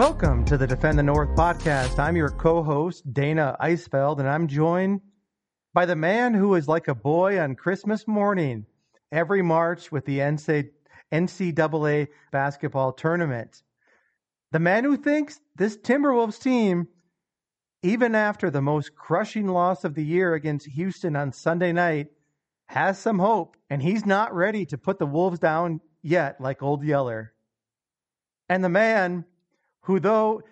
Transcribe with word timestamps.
Welcome 0.00 0.46
to 0.46 0.56
the 0.56 0.66
Defend 0.66 0.98
the 0.98 1.02
North 1.02 1.28
podcast. 1.36 1.98
I'm 1.98 2.16
your 2.16 2.30
co-host, 2.30 3.12
Dana 3.12 3.54
Eisfeld, 3.60 4.18
and 4.18 4.26
I'm 4.26 4.48
joined 4.48 5.02
by 5.74 5.84
the 5.84 5.94
man 5.94 6.32
who 6.32 6.54
is 6.54 6.66
like 6.66 6.88
a 6.88 6.94
boy 6.94 7.38
on 7.38 7.54
Christmas 7.54 8.08
morning 8.08 8.64
every 9.12 9.42
March 9.42 9.92
with 9.92 10.06
the 10.06 10.20
NCAA 11.12 12.08
basketball 12.32 12.94
tournament. 12.94 13.62
The 14.52 14.58
man 14.58 14.84
who 14.84 14.96
thinks 14.96 15.38
this 15.54 15.76
Timberwolves 15.76 16.40
team, 16.40 16.88
even 17.82 18.14
after 18.14 18.50
the 18.50 18.62
most 18.62 18.94
crushing 18.94 19.48
loss 19.48 19.84
of 19.84 19.94
the 19.94 20.04
year 20.04 20.32
against 20.32 20.66
Houston 20.68 21.14
on 21.14 21.30
Sunday 21.30 21.72
night, 21.72 22.06
has 22.68 22.98
some 22.98 23.18
hope, 23.18 23.54
and 23.68 23.82
he's 23.82 24.06
not 24.06 24.34
ready 24.34 24.64
to 24.64 24.78
put 24.78 24.98
the 24.98 25.04
Wolves 25.04 25.40
down 25.40 25.82
yet, 26.00 26.40
like 26.40 26.62
Old 26.62 26.84
Yeller. 26.84 27.34
And 28.48 28.64
the 28.64 28.70
man 28.70 29.26
who, 29.82 30.00
though 30.00 30.42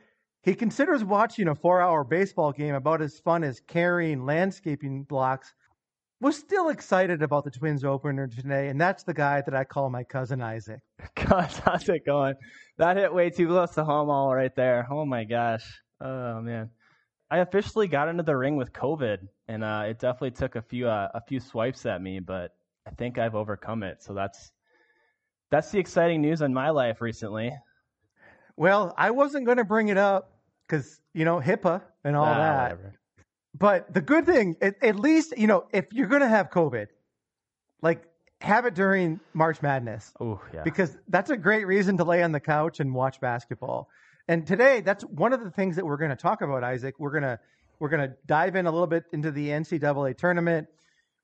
he 0.43 0.55
considers 0.55 1.05
watching 1.05 1.49
a 1.49 1.55
four 1.55 1.81
hour 1.81 2.05
baseball 2.05 2.53
game 2.53 2.75
about 2.75 3.03
as 3.03 3.19
fun 3.19 3.45
as 3.45 3.61
carrying 3.61 4.25
landscaping 4.25 5.05
blocks, 5.05 5.55
was 6.21 6.37
still 6.37 6.69
excited 6.71 7.23
about 7.23 7.45
the 7.45 7.51
Twins 7.51 7.85
opener 7.85 8.27
today. 8.27 8.69
And 8.69 8.81
that's 8.81 9.05
the 9.05 9.15
guy 9.15 9.41
that 9.43 9.55
I 9.55 9.65
call 9.65 9.89
my 9.89 10.03
cousin 10.05 10.43
Isaac. 10.43 10.81
Gosh, 11.15 11.55
how's 11.57 11.89
it 11.89 12.05
going? 12.05 12.35
That 12.79 12.97
hit 12.97 13.13
way 13.13 13.31
too 13.31 13.47
close 13.47 13.75
to 13.75 13.85
home 13.85 14.11
all 14.11 14.35
right 14.35 14.55
there. 14.55 14.87
Oh 14.91 15.05
my 15.05 15.25
gosh. 15.25 15.65
Oh 16.01 16.41
man. 16.41 16.71
I 17.31 17.39
officially 17.39 17.89
got 17.89 18.09
into 18.09 18.23
the 18.23 18.37
ring 18.37 18.57
with 18.57 18.73
COVID, 18.73 19.19
and 19.49 19.63
uh, 19.63 19.85
it 19.87 19.99
definitely 19.99 20.31
took 20.31 20.57
a 20.57 20.63
few 20.63 20.89
uh, 20.89 21.09
a 21.13 21.21
few 21.21 21.41
swipes 21.41 21.85
at 21.85 22.01
me, 22.01 22.21
but 22.21 22.53
I 22.87 22.91
think 22.93 23.19
I've 23.19 23.35
overcome 23.35 23.83
it. 23.83 24.03
So 24.03 24.15
that's 24.15 24.51
that's 25.51 25.71
the 25.71 25.79
exciting 25.79 26.23
news 26.23 26.41
in 26.41 26.55
my 26.55 26.71
life 26.71 27.01
recently. 27.03 27.53
Well, 28.59 28.93
I 28.99 29.13
wasn't 29.13 29.47
going 29.47 29.59
to 29.59 29.65
bring 29.65 29.89
it 29.89 29.97
up 29.97 30.33
because 30.67 31.01
you 31.15 31.25
know 31.25 31.41
HIPAA 31.41 31.81
and 32.05 32.17
all 32.17 32.25
Ah, 32.25 32.35
that. 32.39 32.63
whatever. 32.63 32.95
But 33.57 33.95
the 33.95 34.01
good 34.01 34.27
thing, 34.27 34.57
at, 34.61 34.83
at 34.83 34.97
least 34.97 35.35
you 35.37 35.47
know, 35.47 35.67
if 35.73 35.87
you're 35.93 36.09
going 36.09 36.23
to 36.23 36.29
have 36.29 36.51
COVID, 36.51 36.89
like 37.83 38.03
have 38.41 38.67
it 38.67 38.75
during 38.75 39.19
March 39.35 39.63
Madness 39.63 40.13
Oh 40.21 40.41
yeah. 40.55 40.63
because 40.63 40.97
that's 41.09 41.31
a 41.31 41.37
great 41.37 41.67
reason 41.67 41.97
to 41.97 42.05
lay 42.05 42.23
on 42.23 42.31
the 42.33 42.41
couch 42.41 42.79
and 42.81 42.95
watch 42.95 43.21
basketball. 43.21 43.89
And 44.29 44.47
today, 44.47 44.81
that's 44.81 45.05
one 45.05 45.33
of 45.33 45.43
the 45.43 45.51
things 45.51 45.77
that 45.77 45.87
we're 45.87 45.97
going 45.97 46.11
to 46.11 46.17
talk 46.17 46.43
about, 46.43 46.63
Isaac. 46.65 46.97
We're 46.99 47.13
gonna 47.13 47.39
we're 47.79 47.89
gonna 47.89 48.15
dive 48.27 48.57
in 48.57 48.67
a 48.67 48.71
little 48.73 48.87
bit 48.89 49.05
into 49.13 49.31
the 49.31 49.49
NCAA 49.49 50.17
tournament. 50.19 50.67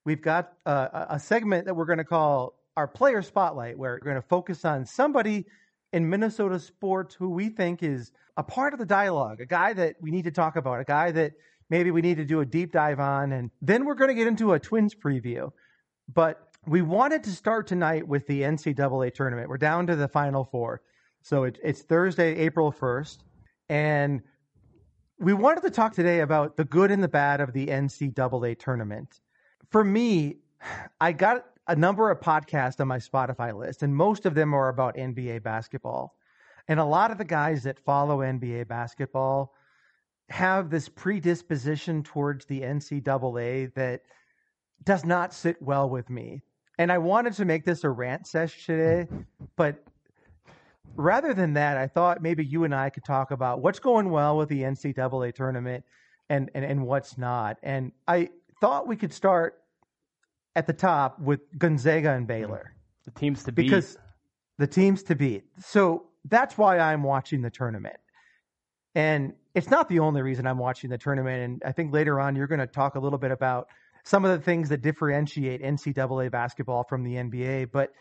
We've 0.04 0.22
got 0.22 0.52
uh, 0.64 0.88
a 0.92 1.06
a 1.14 1.18
segment 1.18 1.66
that 1.66 1.74
we're 1.74 1.84
going 1.84 1.98
to 1.98 2.04
call 2.04 2.54
our 2.76 2.86
player 2.88 3.22
spotlight, 3.22 3.76
where 3.78 3.92
we're 4.00 4.04
going 4.04 4.22
to 4.22 4.28
focus 4.28 4.64
on 4.64 4.84
somebody 4.86 5.46
in 5.94 6.10
Minnesota 6.10 6.58
sports 6.58 7.14
who 7.14 7.30
we 7.30 7.48
think 7.48 7.80
is 7.84 8.10
a 8.36 8.42
part 8.42 8.72
of 8.72 8.80
the 8.80 8.84
dialogue, 8.84 9.40
a 9.40 9.46
guy 9.46 9.72
that 9.72 9.94
we 10.00 10.10
need 10.10 10.24
to 10.24 10.32
talk 10.32 10.56
about, 10.56 10.80
a 10.80 10.84
guy 10.84 11.12
that 11.12 11.34
maybe 11.70 11.92
we 11.92 12.02
need 12.02 12.16
to 12.16 12.24
do 12.24 12.40
a 12.40 12.44
deep 12.44 12.72
dive 12.72 12.98
on, 12.98 13.30
and 13.30 13.48
then 13.62 13.84
we're 13.84 13.94
going 13.94 14.08
to 14.08 14.14
get 14.14 14.26
into 14.26 14.54
a 14.54 14.58
Twins 14.58 14.92
preview. 14.92 15.52
But 16.12 16.48
we 16.66 16.82
wanted 16.82 17.22
to 17.24 17.30
start 17.30 17.68
tonight 17.68 18.08
with 18.08 18.26
the 18.26 18.42
NCAA 18.42 19.14
tournament. 19.14 19.48
We're 19.48 19.56
down 19.56 19.86
to 19.86 19.94
the 19.94 20.08
final 20.08 20.44
four. 20.44 20.82
So 21.22 21.44
it, 21.44 21.60
it's 21.62 21.82
Thursday, 21.82 22.34
April 22.38 22.72
1st. 22.72 23.18
And 23.68 24.20
we 25.20 25.32
wanted 25.32 25.62
to 25.62 25.70
talk 25.70 25.94
today 25.94 26.20
about 26.20 26.56
the 26.56 26.64
good 26.64 26.90
and 26.90 27.04
the 27.04 27.08
bad 27.08 27.40
of 27.40 27.52
the 27.52 27.68
NCAA 27.68 28.58
tournament. 28.58 29.20
For 29.70 29.84
me, 29.84 30.38
I 31.00 31.12
got 31.12 31.46
a 31.66 31.76
number 31.76 32.10
of 32.10 32.20
podcasts 32.20 32.80
on 32.80 32.88
my 32.88 32.98
Spotify 32.98 33.56
list, 33.56 33.82
and 33.82 33.94
most 33.94 34.26
of 34.26 34.34
them 34.34 34.54
are 34.54 34.68
about 34.68 34.96
NBA 34.96 35.42
basketball. 35.42 36.14
And 36.68 36.80
a 36.80 36.84
lot 36.84 37.10
of 37.10 37.18
the 37.18 37.24
guys 37.24 37.62
that 37.64 37.78
follow 37.78 38.18
NBA 38.18 38.68
basketball 38.68 39.54
have 40.30 40.70
this 40.70 40.88
predisposition 40.88 42.02
towards 42.02 42.46
the 42.46 42.62
NCAA 42.62 43.74
that 43.74 44.02
does 44.82 45.04
not 45.04 45.34
sit 45.34 45.60
well 45.60 45.88
with 45.88 46.08
me. 46.08 46.42
And 46.78 46.90
I 46.90 46.98
wanted 46.98 47.34
to 47.34 47.44
make 47.44 47.64
this 47.64 47.84
a 47.84 47.90
rant 47.90 48.26
session 48.26 48.62
today, 48.64 49.08
but 49.56 49.82
rather 50.96 51.34
than 51.34 51.54
that, 51.54 51.76
I 51.76 51.86
thought 51.86 52.22
maybe 52.22 52.44
you 52.44 52.64
and 52.64 52.74
I 52.74 52.90
could 52.90 53.04
talk 53.04 53.30
about 53.30 53.60
what's 53.60 53.78
going 53.78 54.10
well 54.10 54.36
with 54.36 54.48
the 54.48 54.62
NCAA 54.62 55.34
tournament 55.34 55.84
and, 56.28 56.50
and, 56.54 56.64
and 56.64 56.86
what's 56.86 57.16
not. 57.16 57.58
And 57.62 57.92
I 58.08 58.30
thought 58.60 58.88
we 58.88 58.96
could 58.96 59.12
start 59.12 59.63
at 60.56 60.66
the 60.66 60.72
top 60.72 61.20
with 61.20 61.40
Gonzaga 61.58 62.12
and 62.12 62.26
Baylor 62.26 62.74
the 63.04 63.10
teams 63.10 63.44
to 63.44 63.52
beat. 63.52 63.64
because 63.64 63.98
the 64.58 64.66
teams 64.66 65.02
to 65.04 65.14
beat. 65.14 65.44
So 65.58 66.06
that's 66.24 66.56
why 66.56 66.78
I'm 66.78 67.02
watching 67.02 67.42
the 67.42 67.50
tournament. 67.50 67.96
And 68.94 69.34
it's 69.54 69.70
not 69.70 69.88
the 69.88 69.98
only 69.98 70.22
reason 70.22 70.46
I'm 70.46 70.58
watching 70.58 70.90
the 70.90 70.98
tournament. 70.98 71.42
And 71.42 71.62
I 71.64 71.72
think 71.72 71.92
later 71.92 72.20
on, 72.20 72.36
you're 72.36 72.46
going 72.46 72.60
to 72.60 72.66
talk 72.66 72.94
a 72.94 73.00
little 73.00 73.18
bit 73.18 73.30
about 73.30 73.68
some 74.04 74.24
of 74.24 74.30
the 74.30 74.44
things 74.44 74.68
that 74.68 74.82
differentiate 74.82 75.62
NCAA 75.62 76.30
basketball 76.30 76.84
from 76.84 77.02
the 77.02 77.14
NBA. 77.14 77.72
But 77.72 77.92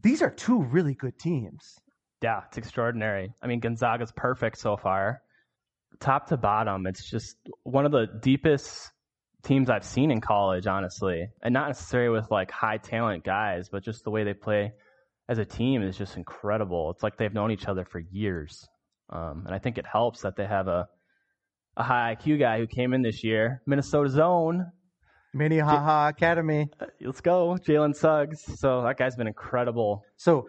these 0.00 0.22
are 0.22 0.30
two 0.30 0.62
really 0.62 0.94
good 0.94 1.18
teams. 1.18 1.78
Yeah, 2.22 2.42
it's 2.46 2.58
extraordinary. 2.58 3.32
I 3.42 3.48
mean, 3.48 3.58
Gonzaga's 3.58 4.12
perfect 4.12 4.58
so 4.58 4.76
far. 4.76 5.20
Top 5.98 6.28
to 6.28 6.36
bottom, 6.36 6.86
it's 6.86 7.08
just 7.08 7.36
one 7.64 7.84
of 7.84 7.92
the 7.92 8.06
deepest 8.22 8.91
teams 9.42 9.70
I've 9.70 9.84
seen 9.84 10.10
in 10.10 10.20
college, 10.20 10.66
honestly. 10.66 11.28
And 11.42 11.52
not 11.52 11.68
necessarily 11.68 12.10
with 12.10 12.30
like 12.30 12.50
high 12.50 12.78
talent 12.78 13.24
guys, 13.24 13.68
but 13.68 13.82
just 13.82 14.04
the 14.04 14.10
way 14.10 14.24
they 14.24 14.34
play 14.34 14.72
as 15.28 15.38
a 15.38 15.44
team 15.44 15.82
is 15.82 15.96
just 15.96 16.16
incredible. 16.16 16.90
It's 16.90 17.02
like 17.02 17.16
they've 17.16 17.32
known 17.32 17.50
each 17.50 17.66
other 17.66 17.84
for 17.84 17.98
years. 17.98 18.66
Um, 19.10 19.44
and 19.46 19.54
I 19.54 19.58
think 19.58 19.78
it 19.78 19.86
helps 19.86 20.22
that 20.22 20.36
they 20.36 20.46
have 20.46 20.68
a, 20.68 20.88
a 21.76 21.82
high 21.82 22.16
IQ 22.16 22.38
guy 22.38 22.58
who 22.58 22.66
came 22.66 22.92
in 22.92 23.02
this 23.02 23.24
year, 23.24 23.62
Minnesota's 23.66 24.18
own. 24.18 24.70
Minnehaha 25.34 26.08
Academy. 26.08 26.68
Uh, 26.78 26.86
Let's 27.00 27.22
go, 27.22 27.56
Jalen 27.56 27.96
Suggs. 27.96 28.42
So 28.58 28.82
that 28.82 28.98
guy's 28.98 29.16
been 29.16 29.26
incredible. 29.26 30.04
So 30.16 30.48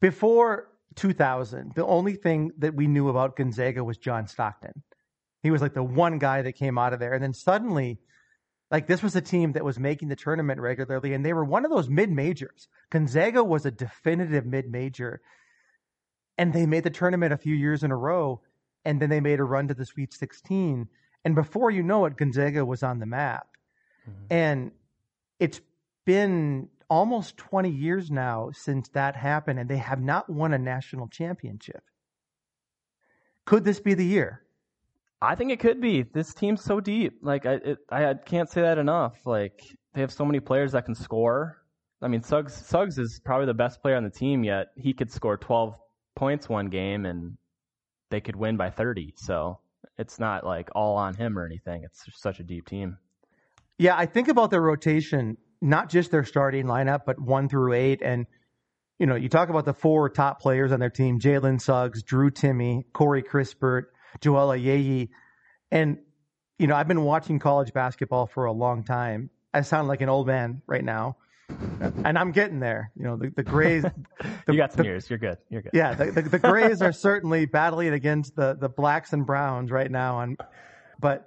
before 0.00 0.68
2000, 0.96 1.72
the 1.74 1.84
only 1.84 2.14
thing 2.14 2.50
that 2.58 2.74
we 2.74 2.86
knew 2.86 3.08
about 3.08 3.36
Gonzaga 3.36 3.84
was 3.84 3.98
John 3.98 4.26
Stockton. 4.26 4.82
He 5.42 5.50
was 5.50 5.60
like 5.60 5.74
the 5.74 5.82
one 5.82 6.18
guy 6.18 6.40
that 6.42 6.52
came 6.52 6.78
out 6.78 6.94
of 6.94 7.00
there. 7.00 7.12
And 7.12 7.22
then 7.22 7.34
suddenly, 7.34 7.98
like 8.70 8.86
this 8.86 9.02
was 9.02 9.14
a 9.14 9.20
team 9.20 9.52
that 9.52 9.64
was 9.64 9.78
making 9.78 10.08
the 10.08 10.16
tournament 10.16 10.60
regularly, 10.60 11.12
and 11.12 11.24
they 11.24 11.32
were 11.32 11.44
one 11.44 11.64
of 11.64 11.70
those 11.70 11.88
mid 11.88 12.10
majors. 12.10 12.68
Gonzaga 12.90 13.44
was 13.44 13.66
a 13.66 13.70
definitive 13.70 14.46
mid 14.46 14.70
major. 14.70 15.20
And 16.36 16.52
they 16.52 16.66
made 16.66 16.82
the 16.82 16.90
tournament 16.90 17.32
a 17.32 17.36
few 17.36 17.54
years 17.54 17.84
in 17.84 17.92
a 17.92 17.96
row, 17.96 18.40
and 18.84 19.00
then 19.00 19.10
they 19.10 19.20
made 19.20 19.38
a 19.38 19.44
run 19.44 19.68
to 19.68 19.74
the 19.74 19.86
Sweet 19.86 20.12
16. 20.12 20.88
And 21.24 21.34
before 21.34 21.70
you 21.70 21.82
know 21.82 22.06
it, 22.06 22.16
Gonzaga 22.16 22.64
was 22.64 22.82
on 22.82 22.98
the 22.98 23.06
map. 23.06 23.46
Mm-hmm. 24.08 24.26
And 24.30 24.72
it's 25.38 25.60
been 26.04 26.68
almost 26.90 27.36
20 27.36 27.70
years 27.70 28.10
now 28.10 28.50
since 28.52 28.88
that 28.90 29.16
happened, 29.16 29.58
and 29.58 29.68
they 29.68 29.78
have 29.78 30.02
not 30.02 30.28
won 30.28 30.52
a 30.52 30.58
national 30.58 31.08
championship. 31.08 31.82
Could 33.44 33.64
this 33.64 33.80
be 33.80 33.94
the 33.94 34.04
year? 34.04 34.43
I 35.24 35.34
think 35.34 35.50
it 35.50 35.60
could 35.60 35.80
be. 35.80 36.02
This 36.02 36.34
team's 36.34 36.62
so 36.62 36.80
deep. 36.80 37.18
Like 37.22 37.46
I, 37.46 37.54
it, 37.54 37.78
I 37.90 38.14
can't 38.14 38.50
say 38.50 38.62
that 38.62 38.78
enough. 38.78 39.14
Like 39.24 39.62
they 39.94 40.00
have 40.00 40.12
so 40.12 40.24
many 40.24 40.40
players 40.40 40.72
that 40.72 40.84
can 40.84 40.94
score. 40.94 41.62
I 42.02 42.08
mean, 42.08 42.22
Suggs, 42.22 42.54
Suggs 42.54 42.98
is 42.98 43.20
probably 43.24 43.46
the 43.46 43.54
best 43.54 43.80
player 43.80 43.96
on 43.96 44.04
the 44.04 44.10
team. 44.10 44.44
Yet 44.44 44.68
he 44.76 44.92
could 44.92 45.10
score 45.10 45.36
12 45.36 45.74
points 46.14 46.48
one 46.48 46.66
game, 46.66 47.06
and 47.06 47.36
they 48.10 48.20
could 48.20 48.36
win 48.36 48.56
by 48.56 48.70
30. 48.70 49.14
So 49.16 49.58
it's 49.98 50.18
not 50.18 50.44
like 50.44 50.68
all 50.74 50.96
on 50.96 51.14
him 51.14 51.38
or 51.38 51.46
anything. 51.46 51.82
It's 51.84 52.04
such 52.14 52.40
a 52.40 52.44
deep 52.44 52.66
team. 52.66 52.98
Yeah, 53.78 53.96
I 53.96 54.06
think 54.06 54.28
about 54.28 54.50
their 54.50 54.60
rotation, 54.60 55.36
not 55.60 55.88
just 55.88 56.10
their 56.10 56.24
starting 56.24 56.66
lineup, 56.66 57.00
but 57.06 57.20
one 57.20 57.48
through 57.48 57.72
eight. 57.72 58.02
And, 58.02 58.26
you 58.98 59.06
know, 59.06 59.16
you 59.16 59.28
talk 59.28 59.48
about 59.48 59.64
the 59.64 59.74
four 59.74 60.08
top 60.08 60.40
players 60.40 60.72
on 60.72 60.80
their 60.80 60.90
team 60.90 61.18
Jalen 61.18 61.60
Suggs, 61.60 62.02
Drew 62.02 62.30
Timme, 62.30 62.84
Corey 62.92 63.22
Kispert, 63.22 63.84
Joel 64.20 64.48
Ayayi. 64.48 65.08
And, 65.70 65.98
you 66.58 66.66
know, 66.66 66.76
I've 66.76 66.88
been 66.88 67.02
watching 67.02 67.38
college 67.38 67.72
basketball 67.72 68.26
for 68.26 68.44
a 68.44 68.52
long 68.52 68.84
time. 68.84 69.30
I 69.52 69.60
sound 69.62 69.88
like 69.88 70.00
an 70.00 70.08
old 70.08 70.26
man 70.26 70.62
right 70.66 70.84
now. 70.84 71.16
And 72.04 72.18
I'm 72.18 72.32
getting 72.32 72.60
there. 72.60 72.90
You 72.96 73.04
know, 73.04 73.16
the, 73.16 73.30
the 73.30 73.42
Grays. 73.42 73.84
The, 74.46 74.52
you 74.52 74.58
got 74.58 74.72
some 74.72 74.78
the- 74.78 74.84
years. 74.84 75.08
You're 75.08 75.18
good. 75.18 75.38
You're 75.48 75.62
good. 75.62 75.72
yeah, 75.74 75.94
the, 75.94 76.10
the, 76.10 76.22
the 76.22 76.38
Grays 76.38 76.80
are 76.82 76.92
certainly 76.92 77.46
battling 77.46 77.92
against 77.92 78.36
the, 78.36 78.56
the 78.58 78.68
blacks 78.68 79.12
and 79.12 79.26
browns 79.26 79.70
right 79.70 79.90
now. 79.90 80.20
And, 80.20 80.38
but 81.00 81.26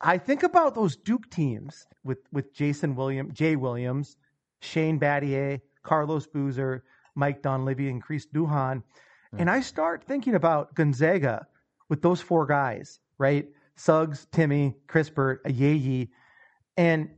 I 0.00 0.18
think 0.18 0.42
about 0.42 0.74
those 0.74 0.96
Duke 0.96 1.30
teams 1.30 1.86
with, 2.04 2.18
with 2.32 2.54
Jason 2.54 2.96
Williams, 2.96 3.34
Jay 3.34 3.56
Williams, 3.56 4.16
Shane 4.60 4.98
Battier, 4.98 5.60
Carlos 5.82 6.26
Boozer, 6.26 6.84
Mike 7.14 7.42
Dunleavy, 7.42 7.88
and 7.88 8.02
Chris 8.02 8.26
Duhon. 8.26 8.82
And 9.36 9.48
mm. 9.48 9.52
I 9.52 9.60
start 9.60 10.04
thinking 10.04 10.34
about 10.34 10.74
Gonzaga 10.74 11.46
with 11.90 12.00
those 12.00 12.22
four 12.22 12.46
guys, 12.46 12.98
right? 13.18 13.48
Suggs, 13.76 14.26
Timme, 14.32 14.74
Kispert, 14.88 15.42
Ayayi. 15.44 16.08
And 16.78 17.10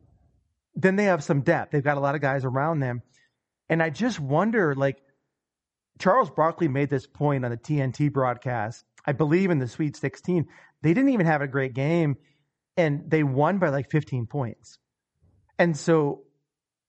then 0.74 0.96
they 0.96 1.04
have 1.04 1.22
some 1.22 1.42
depth. 1.42 1.70
They've 1.70 1.84
got 1.84 1.98
a 1.98 2.00
lot 2.00 2.16
of 2.16 2.20
guys 2.20 2.44
around 2.44 2.80
them. 2.80 3.02
And 3.68 3.80
I 3.80 3.90
just 3.90 4.18
wonder, 4.18 4.74
like, 4.74 4.98
Charles 6.00 6.30
Barkley 6.30 6.66
made 6.66 6.90
this 6.90 7.06
point 7.06 7.44
on 7.44 7.52
the 7.52 7.56
TNT 7.56 8.12
broadcast. 8.12 8.84
I 9.06 9.12
believe 9.12 9.50
in 9.50 9.58
the 9.58 9.68
Sweet 9.68 9.96
16, 9.96 10.48
they 10.82 10.94
didn't 10.94 11.10
even 11.10 11.26
have 11.26 11.42
a 11.42 11.46
great 11.46 11.74
game 11.74 12.16
and 12.76 13.10
they 13.10 13.22
won 13.22 13.58
by 13.58 13.68
like 13.68 13.90
15 13.90 14.26
points. 14.26 14.78
And 15.58 15.76
so 15.76 16.22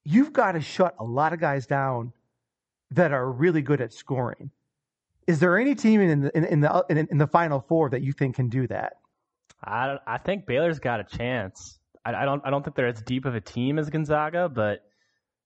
you've 0.03 0.33
got 0.33 0.53
to 0.53 0.61
shut 0.61 0.95
a 0.99 1.03
lot 1.03 1.33
of 1.33 1.39
guys 1.39 1.67
down 1.67 2.13
that 2.91 3.11
are 3.11 3.29
really 3.29 3.61
good 3.61 3.81
at 3.81 3.93
scoring. 3.93 4.51
Is 5.27 5.39
there 5.39 5.57
any 5.57 5.75
team 5.75 6.01
in 6.01 6.21
the 6.21 6.37
in, 6.37 6.45
in 6.45 6.59
the 6.59 6.85
in, 6.89 6.97
in, 6.97 7.17
the 7.17 7.27
final 7.27 7.61
four 7.61 7.89
that 7.89 8.01
you 8.01 8.11
think 8.11 8.35
can 8.35 8.49
do 8.49 8.67
that? 8.67 8.93
I 9.63 9.97
I 10.05 10.17
think 10.17 10.45
Baylor's 10.45 10.79
got 10.79 10.99
a 10.99 11.03
chance. 11.03 11.79
I, 12.05 12.13
I 12.13 12.25
don't 12.25 12.41
I 12.45 12.49
don't 12.49 12.63
think 12.63 12.75
they're 12.75 12.87
as 12.87 13.01
deep 13.01 13.25
of 13.25 13.35
a 13.35 13.41
team 13.41 13.79
as 13.79 13.89
Gonzaga, 13.89 14.49
but 14.49 14.79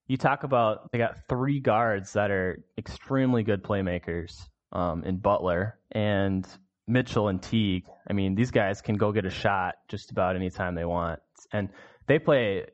you 0.08 0.16
talk 0.16 0.42
about 0.42 0.90
they 0.90 0.98
got 0.98 1.28
three 1.28 1.60
guards 1.60 2.14
that 2.14 2.30
are 2.30 2.64
extremely 2.76 3.42
good 3.42 3.62
playmakers 3.62 4.32
um, 4.72 5.04
in 5.04 5.18
Butler 5.18 5.78
and 5.92 6.46
Mitchell 6.86 7.28
and 7.28 7.42
Teague. 7.42 7.86
I 8.08 8.14
mean, 8.14 8.34
these 8.34 8.50
guys 8.50 8.80
can 8.80 8.96
go 8.96 9.12
get 9.12 9.26
a 9.26 9.30
shot 9.30 9.74
just 9.88 10.10
about 10.10 10.34
any 10.34 10.50
time 10.50 10.74
they 10.74 10.86
want, 10.86 11.20
and 11.52 11.68
they 12.06 12.18
play 12.18 12.66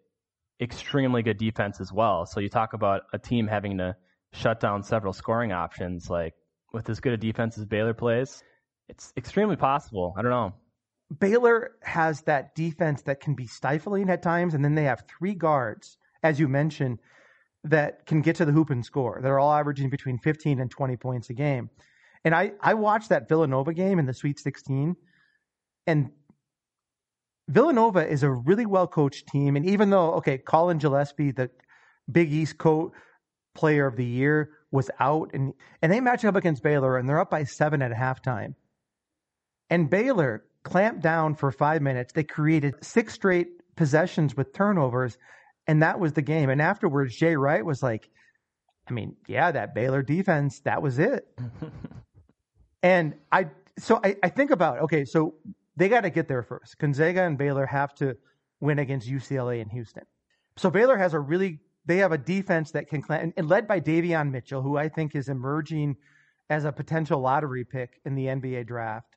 extremely 0.60 1.22
good 1.22 1.36
defense 1.36 1.80
as 1.80 1.92
well. 1.92 2.24
So 2.24 2.40
you 2.40 2.48
talk 2.48 2.72
about 2.72 3.02
a 3.12 3.18
team 3.18 3.46
having 3.46 3.78
to 3.78 3.96
shut 4.32 4.60
down 4.60 4.82
several 4.82 5.12
scoring 5.12 5.52
options, 5.52 6.08
like 6.08 6.34
with 6.74 6.90
as 6.90 7.00
good 7.00 7.12
a 7.12 7.16
defense 7.16 7.56
as 7.56 7.64
Baylor 7.64 7.94
plays, 7.94 8.42
it's 8.88 9.12
extremely 9.16 9.56
possible. 9.56 10.14
I 10.18 10.22
don't 10.22 10.30
know. 10.30 10.52
Baylor 11.20 11.76
has 11.82 12.22
that 12.22 12.54
defense 12.54 13.02
that 13.02 13.20
can 13.20 13.34
be 13.34 13.46
stifling 13.46 14.10
at 14.10 14.22
times, 14.22 14.54
and 14.54 14.64
then 14.64 14.74
they 14.74 14.84
have 14.84 15.04
three 15.08 15.34
guards, 15.34 15.96
as 16.22 16.40
you 16.40 16.48
mentioned, 16.48 16.98
that 17.62 18.04
can 18.06 18.20
get 18.20 18.36
to 18.36 18.44
the 18.44 18.52
hoop 18.52 18.70
and 18.70 18.84
score. 18.84 19.20
They're 19.22 19.38
all 19.38 19.52
averaging 19.52 19.88
between 19.88 20.18
15 20.18 20.60
and 20.60 20.70
20 20.70 20.96
points 20.96 21.30
a 21.30 21.34
game. 21.34 21.70
And 22.24 22.34
I, 22.34 22.52
I 22.60 22.74
watched 22.74 23.10
that 23.10 23.28
Villanova 23.28 23.72
game 23.72 23.98
in 23.98 24.06
the 24.06 24.14
Sweet 24.14 24.38
16, 24.38 24.96
and 25.86 26.10
Villanova 27.48 28.06
is 28.06 28.22
a 28.22 28.30
really 28.30 28.66
well 28.66 28.86
coached 28.86 29.28
team. 29.28 29.56
And 29.56 29.66
even 29.66 29.90
though, 29.90 30.14
okay, 30.14 30.38
Collin 30.38 30.78
Gillespie, 30.78 31.30
the 31.30 31.50
Big 32.10 32.32
East 32.32 32.58
co 32.58 32.92
player 33.54 33.86
of 33.86 33.96
the 33.96 34.04
year, 34.04 34.50
was 34.70 34.90
out, 34.98 35.30
and, 35.34 35.54
and 35.82 35.92
they 35.92 36.00
match 36.00 36.24
up 36.24 36.36
against 36.36 36.62
Baylor, 36.62 36.98
and 36.98 37.08
they're 37.08 37.20
up 37.20 37.30
by 37.30 37.44
seven 37.44 37.80
at 37.82 37.92
halftime. 37.92 38.54
And 39.70 39.88
Baylor 39.88 40.44
clamped 40.64 41.02
down 41.02 41.36
for 41.36 41.52
five 41.52 41.82
minutes. 41.82 42.12
They 42.12 42.24
created 42.24 42.74
six 42.82 43.14
straight 43.14 43.48
possessions 43.76 44.36
with 44.36 44.52
turnovers, 44.52 45.16
and 45.66 45.82
that 45.82 46.00
was 46.00 46.12
the 46.12 46.22
game. 46.22 46.50
And 46.50 46.60
afterwards, 46.60 47.16
Jay 47.16 47.36
Wright 47.36 47.64
was 47.64 47.82
like, 47.82 48.08
I 48.88 48.92
mean, 48.92 49.16
yeah, 49.26 49.50
that 49.52 49.74
Baylor 49.74 50.02
defense, 50.02 50.60
that 50.60 50.82
was 50.82 50.98
it. 50.98 51.26
and 52.82 53.14
I, 53.32 53.46
so 53.78 54.00
I, 54.02 54.16
I 54.22 54.28
think 54.28 54.50
about, 54.50 54.80
okay, 54.82 55.04
so 55.04 55.34
they 55.76 55.88
got 55.88 56.02
to 56.02 56.10
get 56.10 56.28
there 56.28 56.42
first. 56.42 56.78
Gonzaga 56.78 57.22
and 57.22 57.38
Baylor 57.38 57.66
have 57.66 57.94
to 57.96 58.16
win 58.60 58.78
against 58.78 59.08
UCLA 59.08 59.60
and 59.62 59.70
Houston. 59.72 60.04
So 60.56 60.70
Baylor 60.70 60.96
has 60.96 61.14
a 61.14 61.20
really, 61.20 61.60
they 61.86 61.98
have 61.98 62.12
a 62.12 62.18
defense 62.18 62.70
that 62.72 62.88
can, 62.88 63.04
and 63.10 63.48
led 63.48 63.68
by 63.68 63.80
Davion 63.80 64.30
Mitchell, 64.30 64.62
who 64.62 64.76
I 64.76 64.88
think 64.88 65.14
is 65.14 65.28
emerging 65.28 65.96
as 66.50 66.64
a 66.64 66.72
potential 66.72 67.20
lottery 67.20 67.64
pick 67.64 68.00
in 68.04 68.14
the 68.14 68.26
NBA 68.26 68.66
draft 68.66 69.16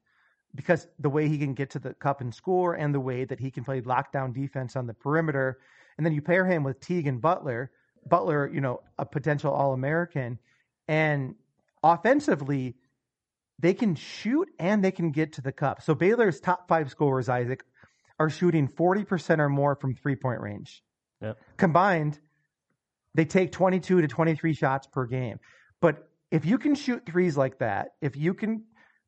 because 0.56 0.88
the 1.00 1.10
way 1.10 1.28
he 1.28 1.38
can 1.38 1.54
get 1.54 1.69
to 1.72 1.80
the 1.80 1.94
cup 1.94 2.22
and 2.22 2.34
score 2.34 2.74
and 2.74 2.94
the 2.94 3.00
way 3.00 3.25
that 3.25 3.40
he 3.40 3.52
can 3.52 3.64
play 3.64 3.81
lockdown 3.81 4.34
defense 4.34 4.75
on 4.75 4.88
the 4.88 4.94
perimeter. 4.94 5.60
And 5.98 6.06
then 6.06 6.14
you 6.14 6.22
pair 6.22 6.46
him 6.46 6.64
with 6.64 6.80
Teague 6.80 7.08
and 7.08 7.22
Butler. 7.22 7.72
Butler, 8.06 8.50
you 8.52 8.62
know, 8.62 8.81
a 8.98 9.06
potential 9.06 9.52
All 9.52 9.74
American. 9.74 10.40
And 10.88 11.36
offensively, 11.84 12.75
they 13.60 13.74
can 13.74 13.96
shoot 13.96 14.50
and 14.60 14.84
they 14.84 14.92
can 14.92 15.12
get 15.12 15.34
to 15.34 15.42
the 15.42 15.52
cup. 15.52 15.81
So 15.81 15.94
Baylor's 15.94 16.40
top 16.40 16.68
five 16.68 16.90
scorers, 16.90 17.30
Isaac, 17.30 17.64
are 18.19 18.30
shooting 18.30 18.68
40% 18.68 19.40
or 19.40 19.50
more 19.50 19.75
from 19.75 19.96
three 19.96 20.16
point 20.16 20.42
range. 20.42 20.84
Yep. 21.22 21.38
Combined, 21.58 22.19
they 23.13 23.25
take 23.25 23.51
22 23.51 24.01
to 24.01 24.07
23 24.07 24.54
shots 24.54 24.88
per 24.88 25.06
game. 25.06 25.39
But 25.81 26.09
if 26.31 26.45
you 26.45 26.57
can 26.57 26.75
shoot 26.75 27.06
threes 27.06 27.38
like 27.38 27.59
that, 27.59 27.89
if 28.01 28.15
you 28.15 28.33
can 28.33 28.63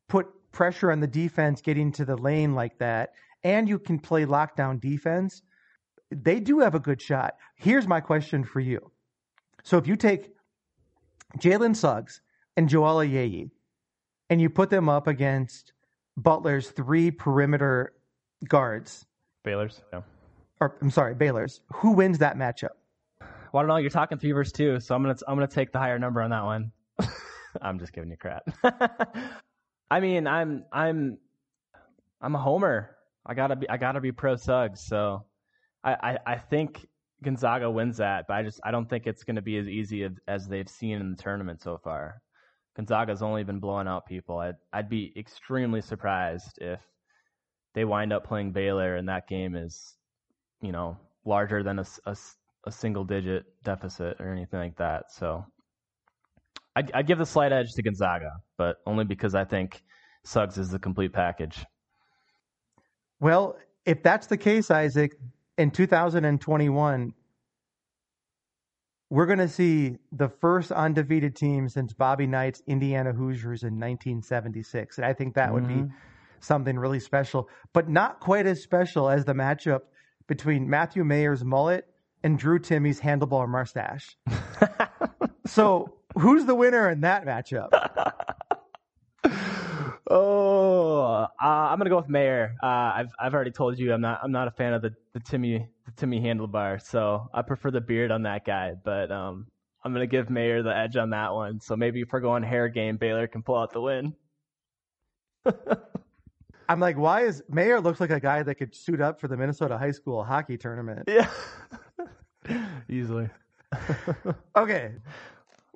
put 0.08 0.26
pressure 0.52 0.90
on 0.90 1.00
the 1.00 1.06
defense 1.06 1.60
getting 1.60 1.92
to 1.92 2.04
the 2.04 2.16
lane 2.16 2.54
like 2.54 2.78
that, 2.78 3.10
and 3.44 3.68
you 3.68 3.78
can 3.78 3.98
play 3.98 4.24
lockdown 4.24 4.80
defense, 4.80 5.42
they 6.10 6.40
do 6.40 6.58
have 6.60 6.74
a 6.74 6.80
good 6.80 7.00
shot. 7.00 7.34
Here's 7.56 7.86
my 7.86 8.00
question 8.00 8.44
for 8.44 8.60
you. 8.60 8.90
So 9.62 9.78
if 9.78 9.86
you 9.86 9.96
take 9.96 10.32
Jalen 11.38 11.76
Suggs 11.76 12.20
and 12.56 12.68
Joel 12.68 13.06
Ayayi, 13.06 13.50
and 14.28 14.40
you 14.40 14.48
put 14.48 14.70
them 14.70 14.88
up 14.88 15.06
against 15.06 15.72
Butler's 16.16 16.70
three 16.70 17.10
perimeter 17.10 17.92
guards. 18.48 19.06
Baylor's, 19.42 19.82
yeah. 19.92 20.02
Or 20.60 20.76
I'm 20.80 20.90
sorry, 20.90 21.14
Baylor's. 21.14 21.60
Who 21.74 21.92
wins 21.92 22.18
that 22.18 22.36
matchup? 22.36 22.76
I 23.58 23.62
don't 23.62 23.68
know. 23.68 23.76
You're 23.76 23.90
talking 23.90 24.18
three 24.18 24.32
versus 24.32 24.52
two, 24.52 24.80
so 24.80 24.94
I'm 24.94 25.02
gonna 25.02 25.16
I'm 25.26 25.36
gonna 25.36 25.48
take 25.48 25.72
the 25.72 25.78
higher 25.78 25.98
number 25.98 26.22
on 26.22 26.30
that 26.30 26.44
one. 26.44 26.72
I'm 27.62 27.78
just 27.78 27.92
giving 27.92 28.10
you 28.10 28.16
crap. 28.16 28.42
I 29.90 30.00
mean, 30.00 30.26
I'm 30.26 30.64
I'm 30.72 31.18
I'm 32.20 32.34
a 32.34 32.38
homer. 32.38 32.96
I 33.26 33.34
gotta 33.34 33.56
be 33.56 33.68
I 33.68 33.76
gotta 33.76 34.00
be 34.00 34.12
pro 34.12 34.36
Suggs. 34.36 34.80
So 34.86 35.24
I, 35.82 35.92
I, 35.92 36.18
I 36.34 36.38
think 36.38 36.86
Gonzaga 37.22 37.70
wins 37.70 37.96
that, 37.98 38.26
but 38.28 38.34
I 38.34 38.42
just 38.42 38.60
I 38.64 38.70
don't 38.70 38.88
think 38.88 39.06
it's 39.06 39.24
gonna 39.24 39.42
be 39.42 39.58
as 39.58 39.66
easy 39.66 40.04
as, 40.04 40.12
as 40.28 40.48
they've 40.48 40.68
seen 40.68 41.00
in 41.00 41.10
the 41.10 41.22
tournament 41.22 41.62
so 41.62 41.78
far. 41.82 42.22
Gonzaga's 42.76 43.22
only 43.22 43.44
been 43.44 43.58
blowing 43.58 43.88
out 43.88 44.06
people. 44.06 44.38
I'd, 44.38 44.54
I'd 44.72 44.88
be 44.88 45.12
extremely 45.16 45.80
surprised 45.80 46.58
if 46.60 46.80
they 47.74 47.84
wind 47.84 48.12
up 48.12 48.26
playing 48.26 48.52
Baylor 48.52 48.96
and 48.96 49.08
that 49.08 49.28
game 49.28 49.54
is, 49.56 49.96
you 50.62 50.72
know, 50.72 50.96
larger 51.24 51.62
than 51.62 51.80
a, 51.80 51.84
a, 52.06 52.16
a 52.66 52.70
single 52.70 53.04
digit 53.04 53.44
deficit 53.64 54.20
or 54.20 54.32
anything 54.32 54.58
like 54.58 54.76
that. 54.76 55.10
So 55.10 55.44
I'd, 56.76 56.90
I'd 56.92 57.06
give 57.06 57.18
the 57.18 57.26
slight 57.26 57.52
edge 57.52 57.72
to 57.74 57.82
Gonzaga, 57.82 58.30
but 58.56 58.76
only 58.86 59.04
because 59.04 59.34
I 59.34 59.44
think 59.44 59.82
Suggs 60.24 60.58
is 60.58 60.70
the 60.70 60.78
complete 60.78 61.12
package. 61.12 61.64
Well, 63.18 63.56
if 63.84 64.02
that's 64.02 64.26
the 64.26 64.36
case, 64.36 64.70
Isaac, 64.70 65.12
in 65.58 65.70
2021, 65.70 67.12
we're 69.10 69.26
going 69.26 69.38
to 69.40 69.48
see 69.48 69.96
the 70.12 70.28
first 70.28 70.70
undefeated 70.70 71.34
team 71.34 71.68
since 71.68 71.92
Bobby 71.92 72.26
Knight's 72.26 72.62
Indiana 72.66 73.12
Hoosiers 73.12 73.62
in 73.62 73.74
1976. 73.74 74.98
And 74.98 75.04
I 75.04 75.12
think 75.12 75.34
that 75.34 75.46
mm-hmm. 75.46 75.54
would 75.54 75.68
be 75.68 75.74
mm-hmm. 75.74 75.94
something 76.38 76.78
really 76.78 77.00
special, 77.00 77.48
but 77.72 77.88
not 77.88 78.20
quite 78.20 78.46
as 78.46 78.62
special 78.62 79.10
as 79.10 79.24
the 79.24 79.34
matchup 79.34 79.80
between 80.28 80.70
Matthew 80.70 81.02
Mayer's 81.02 81.44
mullet 81.44 81.86
and 82.22 82.38
Drew 82.38 82.58
Timme's 82.58 83.00
handlebar 83.00 83.48
mustache. 83.48 84.16
so, 85.46 85.94
who's 86.18 86.44
the 86.44 86.54
winner 86.54 86.90
in 86.90 87.00
that 87.02 87.24
matchup? 87.24 87.68
oh, 90.10 91.00
uh, 91.00 91.26
I'm 91.40 91.78
gonna 91.78 91.90
go 91.90 91.96
with 91.96 92.08
Mayer. 92.08 92.54
Uh, 92.62 92.66
I've 92.66 93.12
I've 93.18 93.34
already 93.34 93.50
told 93.50 93.78
you 93.78 93.92
I'm 93.92 94.00
not 94.00 94.20
I'm 94.22 94.32
not 94.32 94.48
a 94.48 94.50
fan 94.50 94.72
of 94.72 94.82
the 94.82 94.94
the 95.12 95.20
Timme 95.20 95.66
the 95.86 95.92
Timme 95.92 96.22
handlebar, 96.22 96.82
so 96.82 97.28
I 97.32 97.42
prefer 97.42 97.70
the 97.70 97.80
beard 97.80 98.10
on 98.10 98.22
that 98.24 98.44
guy. 98.44 98.74
But 98.82 99.10
um, 99.10 99.46
I'm 99.84 99.92
gonna 99.92 100.06
give 100.06 100.30
Mayer 100.30 100.62
the 100.62 100.76
edge 100.76 100.96
on 100.96 101.10
that 101.10 101.32
one. 101.32 101.60
So 101.60 101.76
maybe 101.76 102.00
if 102.00 102.12
we're 102.12 102.20
going 102.20 102.42
hair 102.42 102.68
game, 102.68 102.96
Baylor 102.96 103.26
can 103.26 103.42
pull 103.42 103.56
out 103.56 103.72
the 103.72 103.80
win. 103.80 104.14
I'm 106.68 106.78
like, 106.78 106.96
why 106.96 107.22
is 107.22 107.42
Mayer 107.48 107.80
looks 107.80 107.98
like 107.98 108.10
a 108.10 108.20
guy 108.20 108.44
that 108.44 108.54
could 108.54 108.76
suit 108.76 109.00
up 109.00 109.20
for 109.20 109.26
the 109.26 109.36
Minnesota 109.36 109.76
high 109.76 109.90
school 109.90 110.22
hockey 110.22 110.56
tournament? 110.56 111.08
Yeah, 111.08 111.28
easily. 112.88 113.28
okay, 114.56 114.92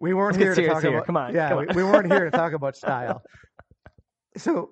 we 0.00 0.14
weren't 0.14 0.36
here 0.36 0.54
to 0.54 0.66
talk 0.66 0.82
here. 0.82 0.94
about. 0.94 1.06
Come 1.06 1.16
on, 1.16 1.34
yeah, 1.34 1.48
come 1.50 1.58
on. 1.58 1.66
We, 1.68 1.82
we 1.82 1.84
weren't 1.84 2.10
here 2.10 2.24
to 2.24 2.30
talk 2.30 2.52
about 2.54 2.76
style. 2.76 3.22
So, 4.36 4.70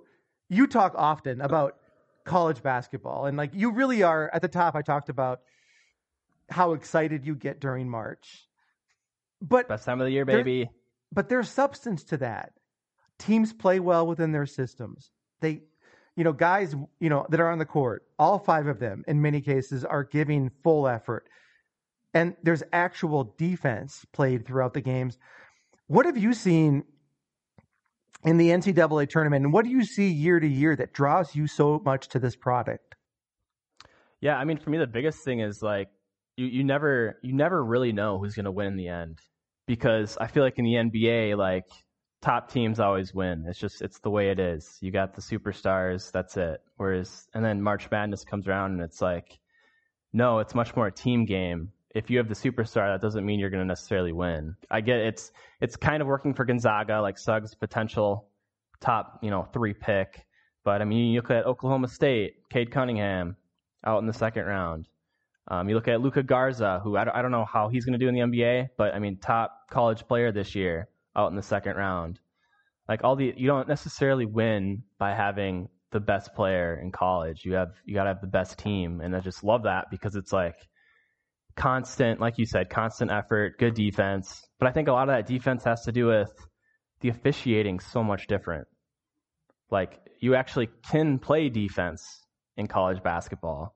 you 0.48 0.66
talk 0.66 0.94
often 0.96 1.40
about 1.40 1.76
college 2.24 2.62
basketball. 2.62 3.26
And 3.26 3.36
like 3.36 3.50
you 3.54 3.70
really 3.70 4.02
are 4.02 4.30
at 4.32 4.42
the 4.42 4.48
top, 4.48 4.74
I 4.74 4.82
talked 4.82 5.08
about 5.08 5.40
how 6.50 6.72
excited 6.72 7.26
you 7.26 7.34
get 7.34 7.60
during 7.60 7.88
March. 7.88 8.48
But 9.40 9.68
best 9.68 9.84
time 9.84 10.00
of 10.00 10.06
the 10.06 10.12
year, 10.12 10.24
baby. 10.24 10.70
But 11.12 11.28
there's 11.28 11.48
substance 11.48 12.04
to 12.04 12.16
that. 12.18 12.52
Teams 13.18 13.52
play 13.52 13.80
well 13.80 14.06
within 14.06 14.32
their 14.32 14.46
systems. 14.46 15.10
They 15.40 15.62
you 16.16 16.24
know, 16.24 16.32
guys, 16.32 16.74
you 17.00 17.08
know, 17.08 17.26
that 17.30 17.40
are 17.40 17.50
on 17.50 17.58
the 17.58 17.64
court, 17.64 18.04
all 18.18 18.38
five 18.38 18.66
of 18.66 18.78
them 18.78 19.02
in 19.08 19.22
many 19.22 19.40
cases 19.40 19.82
are 19.84 20.04
giving 20.04 20.50
full 20.62 20.86
effort. 20.86 21.26
And 22.14 22.36
there's 22.42 22.62
actual 22.72 23.34
defense 23.38 24.04
played 24.12 24.46
throughout 24.46 24.74
the 24.74 24.80
games. 24.80 25.18
What 25.86 26.06
have 26.06 26.18
you 26.18 26.34
seen 26.34 26.84
in 28.24 28.36
the 28.36 28.50
NCAA 28.50 29.08
tournament? 29.08 29.44
And 29.44 29.52
what 29.52 29.64
do 29.64 29.70
you 29.70 29.84
see 29.84 30.08
year 30.08 30.38
to 30.38 30.46
year 30.46 30.76
that 30.76 30.92
draws 30.92 31.34
you 31.34 31.46
so 31.46 31.80
much 31.84 32.08
to 32.08 32.18
this 32.18 32.36
product? 32.36 32.94
Yeah, 34.20 34.36
I 34.36 34.44
mean, 34.44 34.58
for 34.58 34.70
me, 34.70 34.78
the 34.78 34.86
biggest 34.86 35.24
thing 35.24 35.40
is 35.40 35.62
like 35.62 35.88
you, 36.36 36.46
you 36.46 36.64
never 36.64 37.18
you 37.22 37.34
never 37.34 37.64
really 37.64 37.92
know 37.92 38.18
who's 38.18 38.34
going 38.34 38.44
to 38.44 38.52
win 38.52 38.68
in 38.68 38.76
the 38.76 38.88
end 38.88 39.18
because 39.66 40.16
I 40.20 40.26
feel 40.28 40.42
like 40.42 40.58
in 40.58 40.64
the 40.64 40.74
NBA, 40.74 41.36
like 41.36 41.66
top 42.20 42.50
teams 42.50 42.78
always 42.78 43.12
win. 43.12 43.44
It's 43.48 43.58
just 43.58 43.82
it's 43.82 43.98
the 43.98 44.10
way 44.10 44.30
it 44.30 44.38
is. 44.38 44.78
You 44.80 44.92
got 44.92 45.14
the 45.14 45.22
superstars, 45.22 46.10
that's 46.12 46.36
it. 46.36 46.60
Whereas 46.76 47.26
and 47.34 47.44
then 47.44 47.60
March 47.60 47.90
Madness 47.90 48.24
comes 48.24 48.46
around 48.46 48.72
and 48.72 48.80
it's 48.80 49.02
like 49.02 49.38
no, 50.12 50.38
it's 50.38 50.54
much 50.54 50.76
more 50.76 50.86
a 50.86 50.92
team 50.92 51.24
game. 51.24 51.72
If 51.94 52.10
you 52.10 52.18
have 52.18 52.28
the 52.28 52.34
superstar, 52.34 52.92
that 52.92 53.00
doesn't 53.02 53.24
mean 53.24 53.38
you're 53.38 53.50
going 53.50 53.62
to 53.62 53.66
necessarily 53.66 54.12
win. 54.12 54.56
I 54.70 54.80
get 54.80 54.98
it's 54.98 55.32
it's 55.60 55.76
kind 55.76 56.00
of 56.00 56.08
working 56.08 56.34
for 56.34 56.44
Gonzaga, 56.44 57.00
like 57.00 57.18
Suggs 57.18 57.54
potential 57.54 58.28
top, 58.80 59.18
you 59.22 59.30
know, 59.30 59.48
three 59.52 59.74
pick. 59.74 60.26
But 60.64 60.82
I 60.82 60.84
mean, 60.84 61.12
you 61.12 61.20
look 61.20 61.30
at 61.30 61.46
Oklahoma 61.46 61.88
State, 61.88 62.48
Cade 62.50 62.70
Cunningham 62.70 63.36
out 63.84 63.98
in 63.98 64.06
the 64.06 64.12
second 64.12 64.44
round. 64.44 64.88
Um, 65.48 65.68
you 65.68 65.74
look 65.74 65.88
at 65.88 66.00
Luka 66.00 66.22
Garza, 66.22 66.80
who 66.84 66.96
I 66.96 67.04
don't, 67.04 67.16
I 67.16 67.22
don't 67.22 67.32
know 67.32 67.44
how 67.44 67.68
he's 67.68 67.84
going 67.84 67.98
to 67.98 67.98
do 67.98 68.08
in 68.08 68.14
the 68.14 68.20
NBA, 68.20 68.70
but 68.76 68.94
I 68.94 68.98
mean, 68.98 69.16
top 69.16 69.68
college 69.70 70.06
player 70.06 70.30
this 70.30 70.54
year 70.54 70.88
out 71.16 71.30
in 71.30 71.36
the 71.36 71.42
second 71.42 71.76
round. 71.76 72.20
Like 72.88 73.02
all 73.02 73.16
the, 73.16 73.34
you 73.36 73.46
don't 73.46 73.68
necessarily 73.68 74.24
win 74.24 74.82
by 74.98 75.14
having 75.14 75.68
the 75.90 76.00
best 76.00 76.34
player 76.34 76.78
in 76.80 76.92
college. 76.92 77.44
You 77.44 77.54
have, 77.54 77.72
you 77.84 77.94
got 77.94 78.04
to 78.04 78.10
have 78.10 78.20
the 78.20 78.26
best 78.28 78.58
team. 78.58 79.00
And 79.00 79.16
I 79.16 79.20
just 79.20 79.42
love 79.42 79.64
that 79.64 79.90
because 79.90 80.14
it's 80.14 80.32
like 80.32 80.56
constant, 81.56 82.20
like 82.20 82.38
you 82.38 82.46
said, 82.46 82.70
constant 82.70 83.10
effort, 83.10 83.58
good 83.58 83.74
defense. 83.74 84.46
But 84.58 84.68
I 84.68 84.72
think 84.72 84.88
a 84.88 84.92
lot 84.92 85.08
of 85.08 85.14
that 85.14 85.26
defense 85.26 85.64
has 85.64 85.82
to 85.82 85.92
do 85.92 86.06
with 86.06 86.32
the 87.00 87.08
officiating 87.08 87.80
so 87.80 88.02
much 88.02 88.26
different. 88.26 88.66
Like 89.70 89.98
you 90.20 90.34
actually 90.34 90.68
can 90.90 91.18
play 91.18 91.48
defense 91.48 92.04
in 92.56 92.66
college 92.66 93.02
basketball. 93.02 93.74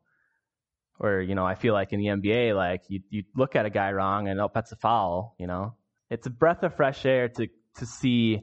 Or, 0.99 1.21
you 1.21 1.35
know, 1.35 1.45
I 1.45 1.57
feel 1.57 1.75
like 1.75 1.93
in 1.93 2.01
the 2.01 2.07
NBA, 2.07 2.57
like 2.57 2.83
you, 2.89 3.01
you 3.11 3.25
look 3.35 3.55
at 3.55 3.67
a 3.67 3.71
guy 3.71 3.93
wrong 3.93 4.29
and 4.29 4.41
oh, 4.41 4.51
that's 4.55 4.73
a 4.73 4.77
foul, 4.77 5.35
you 5.39 5.47
know? 5.47 5.75
It's 6.09 6.27
a 6.27 6.31
breath 6.31 6.63
of 6.63 6.75
fresh 6.77 7.05
air 7.05 7.29
to, 7.29 7.49
to 7.77 7.87
see 7.87 8.41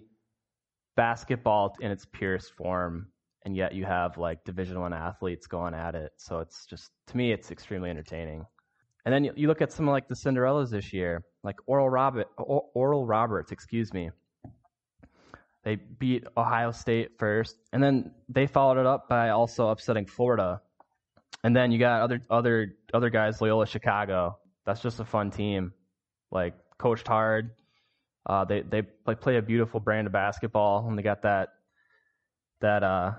basketball 0.95 1.75
in 1.79 1.91
its 1.91 2.05
purest 2.05 2.53
form. 2.55 3.07
And 3.45 3.55
yet 3.55 3.73
you 3.73 3.85
have 3.85 4.17
like 4.17 4.43
division 4.43 4.79
one 4.79 4.93
athletes 4.93 5.47
going 5.47 5.73
at 5.73 5.95
it. 5.95 6.11
So 6.17 6.39
it's 6.39 6.65
just, 6.69 6.91
to 7.07 7.17
me, 7.17 7.31
it's 7.31 7.51
extremely 7.51 7.89
entertaining. 7.89 8.45
And 9.05 9.13
then 9.13 9.25
you, 9.35 9.47
look 9.47 9.61
at 9.61 9.71
some 9.71 9.85
like 9.85 10.07
the 10.07 10.15
Cinderellas 10.15 10.69
this 10.71 10.93
year, 10.93 11.23
like 11.43 11.57
Oral 11.65 11.89
Robert, 11.89 12.27
Oral 12.37 13.05
Roberts, 13.05 13.51
excuse 13.51 13.93
me. 13.93 14.11
They 15.63 15.75
beat 15.75 16.25
Ohio 16.35 16.71
State 16.71 17.17
first, 17.17 17.57
and 17.71 17.81
then 17.81 18.11
they 18.29 18.47
followed 18.47 18.79
it 18.79 18.85
up 18.85 19.07
by 19.07 19.29
also 19.29 19.69
upsetting 19.69 20.05
Florida. 20.05 20.61
And 21.43 21.55
then 21.55 21.71
you 21.71 21.79
got 21.79 22.01
other 22.01 22.21
other 22.29 22.75
other 22.93 23.09
guys, 23.09 23.41
Loyola 23.41 23.65
Chicago. 23.65 24.37
That's 24.65 24.81
just 24.81 24.99
a 24.99 25.05
fun 25.05 25.31
team, 25.31 25.73
like 26.31 26.53
coached 26.77 27.07
hard. 27.07 27.51
Uh, 28.25 28.45
they 28.45 28.61
they 28.61 28.83
like 29.05 29.21
play 29.21 29.37
a 29.37 29.41
beautiful 29.41 29.79
brand 29.79 30.07
of 30.07 30.13
basketball, 30.13 30.87
and 30.87 30.97
they 30.97 31.03
got 31.03 31.21
that 31.23 31.49
that 32.61 32.83
uh, 32.83 33.11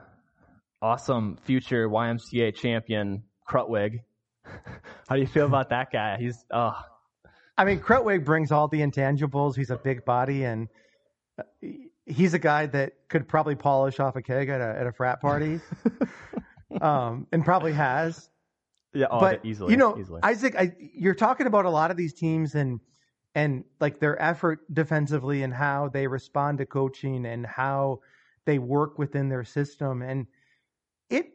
awesome 0.83 1.38
future 1.45 1.88
YMCA 1.88 2.55
champion 2.55 3.25
Krutwig. 3.49 4.00
How 5.08 5.16
do 5.16 5.20
you 5.20 5.26
feel 5.26 5.46
about 5.46 5.70
that 5.70 5.90
guy? 5.92 6.16
He's 6.18 6.44
oh. 6.50 6.75
I 7.56 7.64
mean, 7.64 7.78
Krutwig 7.80 8.25
brings 8.25 8.50
all 8.50 8.66
the 8.68 8.80
intangibles. 8.80 9.54
He's 9.54 9.70
a 9.70 9.76
big 9.76 10.04
body, 10.04 10.44
and 10.44 10.68
uh, 11.38 11.68
he's 12.06 12.34
a 12.34 12.38
guy 12.38 12.66
that 12.66 12.94
could 13.08 13.28
probably 13.28 13.54
polish 13.54 14.00
off 14.00 14.16
a 14.16 14.23
keg 14.23 14.49
at 14.49 14.61
a 14.61 14.76
at 14.80 14.87
a 14.87 14.92
frat 14.92 15.20
party, 15.20 15.61
um, 16.80 17.26
and 17.32 17.44
probably 17.44 17.73
has. 17.73 18.28
Yeah, 18.92 19.06
oh, 19.11 19.20
but 19.20 19.44
easily. 19.44 19.73
You 19.73 19.76
know, 19.76 19.99
easily. 19.99 20.20
Isaac, 20.23 20.54
I, 20.56 20.73
you're 20.78 21.14
talking 21.14 21.46
about 21.46 21.64
a 21.64 21.70
lot 21.70 21.90
of 21.90 21.96
these 21.96 22.14
teams 22.14 22.54
and 22.54 22.80
and 23.34 23.64
like 23.80 24.00
their 24.00 24.20
effort 24.20 24.61
defensively 24.73 25.42
and 25.42 25.52
how 25.52 25.88
they 25.88 26.06
respond 26.06 26.58
to 26.58 26.66
coaching 26.66 27.26
and 27.26 27.44
how 27.44 28.00
they 28.46 28.58
work 28.58 28.99
within 28.99 29.28
their 29.28 29.44
system, 29.44 30.02
and 30.02 30.26
it 31.11 31.26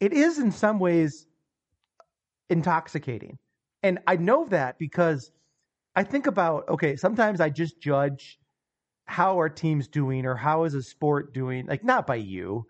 it 0.00 0.12
is 0.12 0.38
in 0.38 0.52
some 0.52 0.78
ways 0.78 1.26
intoxicating, 2.52 3.38
and 3.82 3.98
I 4.06 4.16
know 4.16 4.46
that 4.46 4.78
because 4.78 5.32
I 5.96 6.04
think 6.04 6.26
about 6.26 6.68
okay, 6.68 6.96
sometimes 6.96 7.40
I 7.40 7.50
just 7.50 7.80
judge 7.80 8.38
how 9.06 9.36
our 9.36 9.48
teams 9.48 9.88
doing 9.88 10.24
or 10.26 10.34
how 10.34 10.64
is 10.64 10.74
a 10.74 10.82
sport 10.82 11.34
doing 11.34 11.66
like 11.66 11.84
not 11.84 12.06
by 12.06 12.14
you 12.14 12.66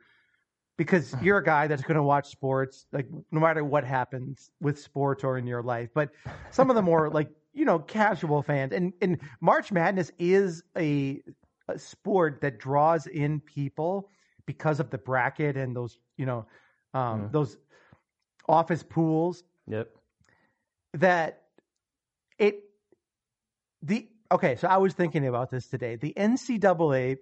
because 0.78 1.14
you're 1.22 1.38
a 1.38 1.44
guy 1.44 1.66
that's 1.66 1.82
going 1.82 1.96
to 1.96 2.02
watch 2.02 2.28
sports 2.28 2.86
like 2.92 3.06
no 3.30 3.40
matter 3.40 3.62
what 3.64 3.84
happens 3.84 4.50
with 4.60 4.80
sports 4.80 5.22
or 5.22 5.38
in 5.38 5.46
your 5.46 5.62
life. 5.62 5.90
But 5.94 6.10
some 6.50 6.70
of 6.70 6.76
the 6.76 6.82
more 6.82 7.10
like 7.10 7.28
you 7.52 7.64
know 7.64 7.78
casual 7.78 8.42
fans 8.42 8.72
and 8.72 8.92
and 9.02 9.18
march 9.40 9.70
madness 9.70 10.10
is 10.18 10.62
a, 10.76 11.20
a 11.68 11.78
sport 11.78 12.40
that 12.40 12.58
draws 12.58 13.06
in 13.06 13.40
people 13.40 14.08
because 14.46 14.80
of 14.80 14.90
the 14.90 14.98
bracket 14.98 15.56
and 15.56 15.76
those 15.76 15.98
you 16.16 16.26
know 16.26 16.46
um, 16.94 17.22
mm. 17.22 17.32
those 17.32 17.58
office 18.48 18.82
pools 18.82 19.44
yep 19.66 19.88
that 20.94 21.42
it 22.38 22.64
the 23.82 24.08
okay, 24.30 24.56
so 24.56 24.68
I 24.68 24.78
was 24.78 24.94
thinking 24.94 25.26
about 25.26 25.50
this 25.50 25.66
today. 25.66 25.96
The 25.96 26.14
NCAA 26.16 27.18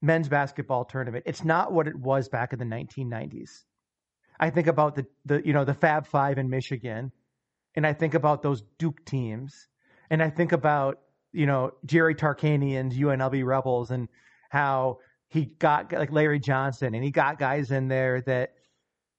men's 0.00 0.28
basketball 0.28 0.84
tournament, 0.84 1.24
it's 1.26 1.44
not 1.44 1.72
what 1.72 1.88
it 1.88 1.96
was 1.96 2.28
back 2.28 2.52
in 2.52 2.58
the 2.58 2.64
1990s. 2.64 3.64
I 4.38 4.50
think 4.50 4.68
about 4.68 4.94
the, 4.94 5.06
the 5.24 5.44
you 5.44 5.52
know, 5.52 5.64
the 5.64 5.74
Fab 5.74 6.06
Five 6.06 6.38
in 6.38 6.48
Michigan, 6.48 7.12
and 7.74 7.86
I 7.86 7.92
think 7.92 8.14
about 8.14 8.42
those 8.42 8.62
Duke 8.78 9.04
teams, 9.04 9.66
and 10.10 10.22
I 10.22 10.30
think 10.30 10.52
about, 10.52 11.00
you 11.32 11.46
know, 11.46 11.72
Jerry 11.84 12.14
Tarkanian's 12.14 12.96
UNLV 12.96 13.44
Rebels 13.44 13.90
and 13.90 14.08
how 14.50 14.98
he 15.28 15.46
got 15.46 15.92
like 15.92 16.12
Larry 16.12 16.38
Johnson 16.38 16.94
and 16.94 17.04
he 17.04 17.10
got 17.10 17.38
guys 17.38 17.70
in 17.70 17.88
there 17.88 18.22
that 18.22 18.54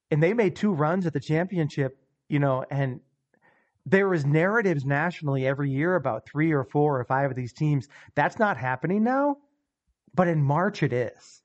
and 0.10 0.24
they 0.24 0.34
made 0.34 0.56
two 0.56 0.74
runs 0.74 1.06
at 1.06 1.13
the 1.13 1.20
championship, 1.20 1.99
you 2.29 2.39
know, 2.39 2.63
and 2.69 3.01
there 3.86 4.07
was 4.07 4.25
narratives 4.25 4.86
nationally 4.86 5.45
every 5.45 5.71
year 5.71 5.95
about 5.95 6.25
three 6.25 6.51
or 6.51 6.63
four 6.63 7.00
or 7.00 7.03
five 7.03 7.31
of 7.31 7.36
these 7.36 7.53
teams. 7.53 7.88
That's 8.15 8.39
not 8.39 8.55
happening 8.55 9.03
now, 9.03 9.38
but 10.13 10.27
in 10.27 10.41
March 10.41 10.83
it 10.83 10.93
is. 10.93 11.41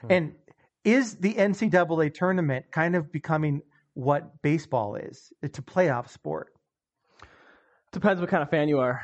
Hmm. 0.00 0.06
And 0.10 0.34
is 0.84 1.16
the 1.16 1.34
NCAA 1.34 2.14
tournament 2.14 2.66
kind 2.70 2.96
of 2.96 3.12
becoming 3.12 3.62
what 3.94 4.40
baseball 4.42 4.96
is? 4.96 5.32
It's 5.42 5.58
a 5.58 5.62
playoff 5.62 6.08
sport. 6.08 6.52
Depends 7.92 8.20
what 8.20 8.30
kind 8.30 8.42
of 8.42 8.50
fan 8.50 8.68
you 8.68 8.78
are. 8.78 9.02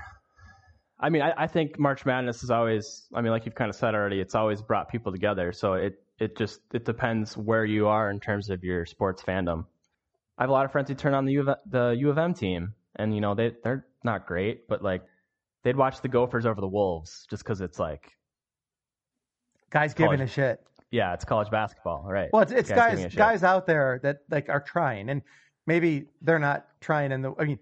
I 0.99 1.11
mean, 1.11 1.23
I, 1.23 1.33
I 1.37 1.47
think 1.49 1.79
March 1.79 2.07
Madness 2.07 2.45
is 2.45 2.51
always. 2.51 3.09
I 3.13 3.21
mean, 3.21 3.33
like 3.33 3.45
you've 3.45 3.57
kind 3.57 3.69
of 3.69 3.75
said 3.75 3.95
already, 3.95 4.21
it's 4.21 4.37
always 4.37 4.63
brought 4.63 4.89
people 4.89 5.11
together. 5.11 5.53
So 5.53 5.75
it 5.75 5.95
it 6.21 6.37
just 6.37 6.61
it 6.73 6.85
depends 6.85 7.37
where 7.37 7.65
you 7.65 7.89
are 7.89 8.11
in 8.11 8.21
terms 8.21 8.49
of 8.51 8.63
your 8.63 8.87
sports 8.87 9.23
fandom. 9.23 9.65
I 10.39 10.43
have 10.45 10.51
a 10.51 10.53
lot 10.53 10.65
of 10.65 10.73
friends 10.73 10.89
who 10.89 10.95
turn 10.95 11.15
on 11.15 11.25
the 11.25 11.33
U 11.33 11.49
of, 11.49 11.59
the 11.67 11.97
U 11.99 12.11
of 12.11 12.19
M 12.19 12.35
team, 12.35 12.75
and 12.97 13.15
you 13.15 13.21
know 13.21 13.35
they 13.35 13.53
they're 13.63 13.87
not 14.05 14.27
great, 14.27 14.69
but 14.69 14.83
like 14.83 15.03
they'd 15.63 15.77
watch 15.77 16.01
the 16.01 16.09
Gophers 16.09 16.47
over 16.47 16.61
the 16.61 16.69
Wolves 16.69 17.27
just 17.31 17.45
because 17.45 17.61
it's 17.61 17.79
like 17.79 18.17
guys 19.71 19.95
college, 19.95 20.11
giving 20.11 20.25
a 20.25 20.29
shit. 20.29 20.61
Yeah, 20.91 21.15
it's 21.15 21.25
college 21.25 21.51
basketball, 21.51 22.05
right? 22.07 22.31
Well, 22.33 22.43
it's, 22.43 22.53
it's 22.53 22.71
guys 22.71 23.01
guys, 23.01 23.15
guys 23.15 23.43
out 23.43 23.67
there 23.67 24.01
that 24.03 24.21
like 24.31 24.49
are 24.49 24.61
trying, 24.61 25.09
and 25.09 25.23
maybe 25.67 26.07
they're 26.21 26.39
not 26.39 26.67
trying. 26.81 27.13
In 27.13 27.23
the 27.23 27.33
I 27.39 27.45
mean, 27.45 27.59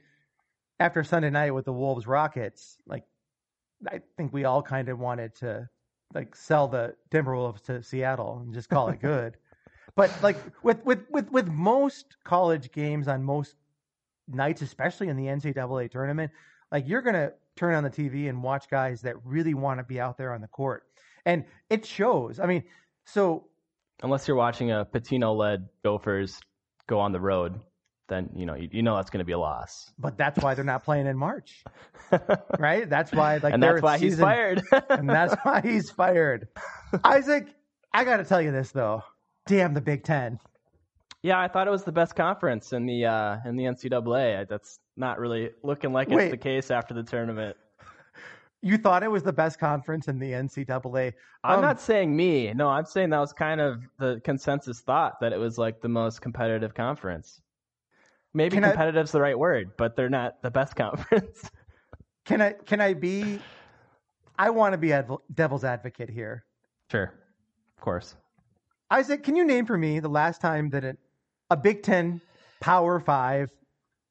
after 0.79 1.05
Sunday 1.05 1.31
night 1.31 1.53
with 1.53 1.65
the 1.65 1.73
Wolves 1.73 2.07
Rockets, 2.07 2.79
like 2.87 3.05
I 3.89 4.00
think 4.17 4.33
we 4.33 4.45
all 4.45 4.62
kind 4.62 4.89
of 4.89 4.99
wanted 4.99 5.35
to 5.37 5.69
like 6.15 6.35
sell 6.35 6.69
the 6.69 6.95
Timberwolves 7.11 7.62
to 7.65 7.83
Seattle 7.83 8.41
and 8.45 8.55
just 8.55 8.69
call 8.69 8.89
it 8.89 9.00
good. 9.03 9.37
But 9.95 10.23
like 10.23 10.37
with 10.63 10.85
with 10.85 11.01
with 11.11 11.31
with 11.31 11.49
most 11.49 12.17
college 12.25 12.73
games 12.73 13.09
on 13.09 13.23
most 13.23 13.55
nights, 14.29 14.63
especially 14.63 15.09
in 15.09 15.17
the 15.17 15.27
NCAA 15.27 15.91
tournament, 15.91 16.31
like 16.71 16.89
you're 16.89 17.03
gonna 17.03 17.33
turn 17.57 17.75
on 17.75 17.85
the 17.85 17.91
TV 17.91 18.29
and 18.29 18.43
watch 18.43 18.69
guys 18.71 19.03
that 19.03 19.17
really 19.25 19.55
want 19.55 19.79
to 19.79 19.85
be 19.85 20.01
out 20.01 20.17
there 20.17 20.33
on 20.33 20.41
the 20.41 20.49
court, 20.49 20.85
and 21.25 21.45
it 21.69 21.85
shows. 21.85 22.41
I 22.41 22.47
mean, 22.47 22.65
so 23.05 23.47
unless 24.03 24.27
you're 24.29 24.37
watching 24.37 24.71
a 24.71 24.85
Pitino-led 24.85 25.69
Gophers 25.85 26.39
go 26.87 27.01
on 27.01 27.13
the 27.13 27.21
road, 27.21 27.61
then 28.09 28.31
you 28.35 28.47
know 28.47 28.55
you, 28.55 28.69
you 28.73 28.83
know 28.83 28.97
that's 28.97 29.11
going 29.11 29.19
to 29.21 29.25
be 29.25 29.33
a 29.33 29.39
loss. 29.39 29.93
But 29.99 30.17
that's 30.17 30.43
why 30.43 30.55
they're 30.55 30.65
not 30.65 30.85
playing 30.85 31.07
in 31.07 31.17
March, 31.17 31.65
right? 32.59 32.89
That's 32.89 33.13
why 33.13 33.39
like 33.39 33.55
and 33.55 33.63
that's 33.63 33.83
why 33.83 33.99
season, 33.99 34.09
he's 34.09 34.21
fired, 34.21 34.63
and 34.91 35.09
that's 35.09 35.35
why 35.43 35.61
he's 35.61 35.91
fired. 35.91 36.49
Isaac, 37.05 37.49
I 37.93 38.05
got 38.05 38.19
to 38.19 38.25
tell 38.25 38.41
you 38.41 38.53
this 38.53 38.71
though 38.71 39.03
damn 39.50 39.75
the 39.75 39.80
Big 39.80 40.04
Ten. 40.04 40.38
Yeah, 41.23 41.38
I 41.38 41.49
thought 41.49 41.66
it 41.66 41.71
was 41.71 41.83
the 41.83 41.92
best 41.92 42.14
conference 42.14 42.73
in 42.73 42.87
the 42.87 43.04
uh, 43.04 43.37
in 43.45 43.57
the 43.57 43.64
NCAA. 43.64 44.49
That's 44.49 44.78
not 44.97 45.19
really 45.19 45.50
looking 45.62 45.92
like 45.92 46.09
Wait. 46.09 46.26
it's 46.26 46.30
the 46.30 46.37
case 46.38 46.71
after 46.71 46.95
the 46.95 47.02
tournament. 47.02 47.57
You 48.62 48.78
thought 48.78 49.02
it 49.02 49.11
was 49.11 49.23
the 49.23 49.33
best 49.33 49.59
conference 49.59 50.07
in 50.07 50.19
the 50.19 50.33
NCAA. 50.33 51.14
I'm 51.42 51.57
um, 51.57 51.62
not 51.62 51.80
saying 51.80 52.14
me. 52.14 52.52
No, 52.54 52.69
I'm 52.69 52.85
saying 52.85 53.11
that 53.11 53.19
was 53.19 53.33
kind 53.33 53.61
of 53.61 53.83
the 53.99 54.21
consensus 54.23 54.80
thought 54.80 55.21
that 55.21 55.33
it 55.33 55.38
was 55.38 55.59
like 55.59 55.80
the 55.80 55.88
most 55.88 56.21
competitive 56.21 56.75
conference. 56.75 57.40
Maybe 58.33 58.57
competitive's 58.59 59.14
I, 59.14 59.19
the 59.19 59.23
right 59.23 59.38
word, 59.38 59.73
but 59.76 59.97
they're 59.97 60.09
not 60.09 60.40
the 60.42 60.50
best 60.50 60.76
conference. 60.85 61.50
can 62.25 62.40
I 62.40 62.52
can 62.52 62.80
I 62.80 62.95
be 62.95 63.40
I 64.38 64.50
want 64.50 64.75
to 64.75 64.78
be 64.78 64.92
adv- 64.92 65.23
devil's 65.35 65.64
advocate 65.64 66.09
here. 66.09 66.45
Sure, 66.90 67.12
of 67.76 67.83
course. 67.83 68.14
Isaac, 68.91 69.23
can 69.23 69.37
you 69.37 69.45
name 69.45 69.67
for 69.67 69.77
me 69.79 70.01
the 70.01 70.09
last 70.09 70.41
time 70.41 70.71
that 70.71 70.85
a, 70.85 70.97
a 71.51 71.57
Big 71.57 71.83
Ten 71.83 72.21
Power 72.61 72.99
Five, 73.01 73.51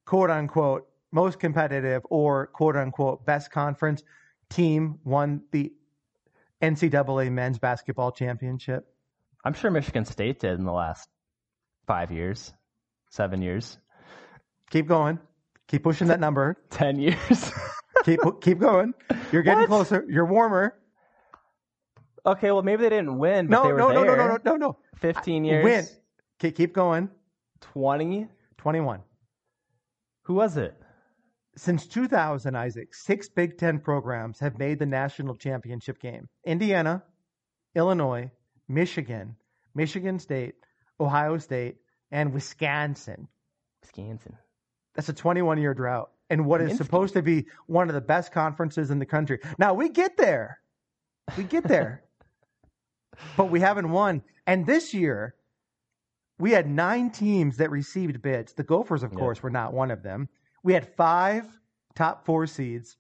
quote 0.06 0.30
unquote, 0.30 0.88
most 1.12 1.40
competitive 1.40 2.04
or 2.10 2.48
quote 2.48 2.76
unquote 2.76 3.26
best 3.26 3.52
conference 3.52 4.04
team 4.50 5.00
won 5.04 5.42
the 5.52 5.74
NCAA 6.62 7.32
men's 7.32 7.60
basketball 7.60 8.12
championship? 8.12 8.86
I'm 9.44 9.54
sure 9.54 9.72
Michigan 9.72 10.06
State 10.06 10.40
did 10.40 10.58
in 10.60 10.66
the 10.66 10.72
last 10.74 11.10
five 11.88 12.12
years, 12.12 12.54
seven 13.10 13.42
years, 13.42 13.78
Keep 14.70 14.88
going. 14.88 15.18
Keep 15.68 15.82
pushing 15.82 16.08
that 16.08 16.20
number. 16.20 16.56
ten 16.70 17.00
years. 17.00 17.52
Keep 18.04 18.20
keep 18.40 18.60
going. 18.60 18.94
You're 19.32 19.42
getting 19.42 19.62
What? 19.62 19.68
closer. 19.68 20.06
You're 20.08 20.26
warmer. 20.28 20.76
Okay, 22.26 22.52
well 22.52 22.64
maybe 22.64 22.84
they 22.84 22.90
didn't 22.90 23.18
win, 23.18 23.48
but 23.48 23.58
No, 23.58 23.64
they 23.64 23.74
were 23.74 23.80
no, 23.80 23.92
no, 23.92 24.04
no, 24.04 24.16
no, 24.16 24.28
no, 24.28 24.38
no, 24.44 24.56
no. 24.56 24.78
Fifteen 24.96 25.44
years. 25.44 25.64
Win. 25.64 25.86
Keep, 26.40 26.56
keep 26.56 26.74
going. 26.74 27.10
Twenty. 27.62 28.28
21. 28.60 29.00
Who 30.24 30.34
was 30.36 30.58
it? 30.58 30.76
Since 31.56 31.88
2000, 31.88 32.56
Isaac, 32.56 32.94
six 32.94 33.30
Big 33.30 33.58
Ten 33.58 33.80
programs 33.80 34.40
have 34.40 34.60
made 34.60 34.80
the 34.80 34.86
national 34.86 35.36
championship 35.36 36.00
game 36.00 36.28
Indiana, 36.46 37.04
Illinois, 37.76 38.30
Michigan, 38.68 39.36
Michigan 39.74 40.20
State, 40.20 40.56
Ohio 41.00 41.38
State, 41.38 41.78
and 42.12 42.34
Wisconsin. 42.34 43.28
Wisconsin. 43.82 44.38
That's 44.96 45.10
a 45.10 45.14
21 45.14 45.58
year 45.58 45.74
drought. 45.74 46.12
And 46.30 46.46
what 46.46 46.62
is 46.62 46.78
supposed 46.78 47.16
to 47.16 47.24
be 47.24 47.48
one 47.66 47.88
of 47.88 47.96
the 47.96 48.02
best 48.02 48.32
conferences 48.32 48.92
in 48.92 49.00
the 49.00 49.06
country. 49.06 49.40
Now, 49.58 49.74
we 49.74 49.90
get 49.90 50.16
there. 50.16 50.60
We 51.38 51.44
get 51.44 51.64
there. 51.64 52.04
but 53.38 53.50
we 53.52 53.60
haven't 53.60 53.90
won. 53.92 54.22
And 54.48 54.66
this 54.66 54.94
year, 54.94 55.36
we 56.38 56.52
had 56.52 56.70
nine 56.70 57.12
teams 57.12 57.58
that 57.58 57.70
received 57.70 58.22
bids. 58.22 58.54
The 58.54 58.64
Gophers, 58.64 59.04
of 59.04 59.12
Yeah. 59.12 59.20
course, 59.20 59.44
were 59.44 59.50
not 59.50 59.74
one 59.74 59.92
of 59.92 60.04
them. 60.04 60.30
We 60.64 60.74
had 60.74 60.96
five 60.96 61.46
top 61.96 62.26
four 62.26 62.48
seeds. 62.48 62.98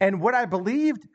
And 0.00 0.20
what 0.20 0.34
I 0.34 0.44
believed 0.44 1.08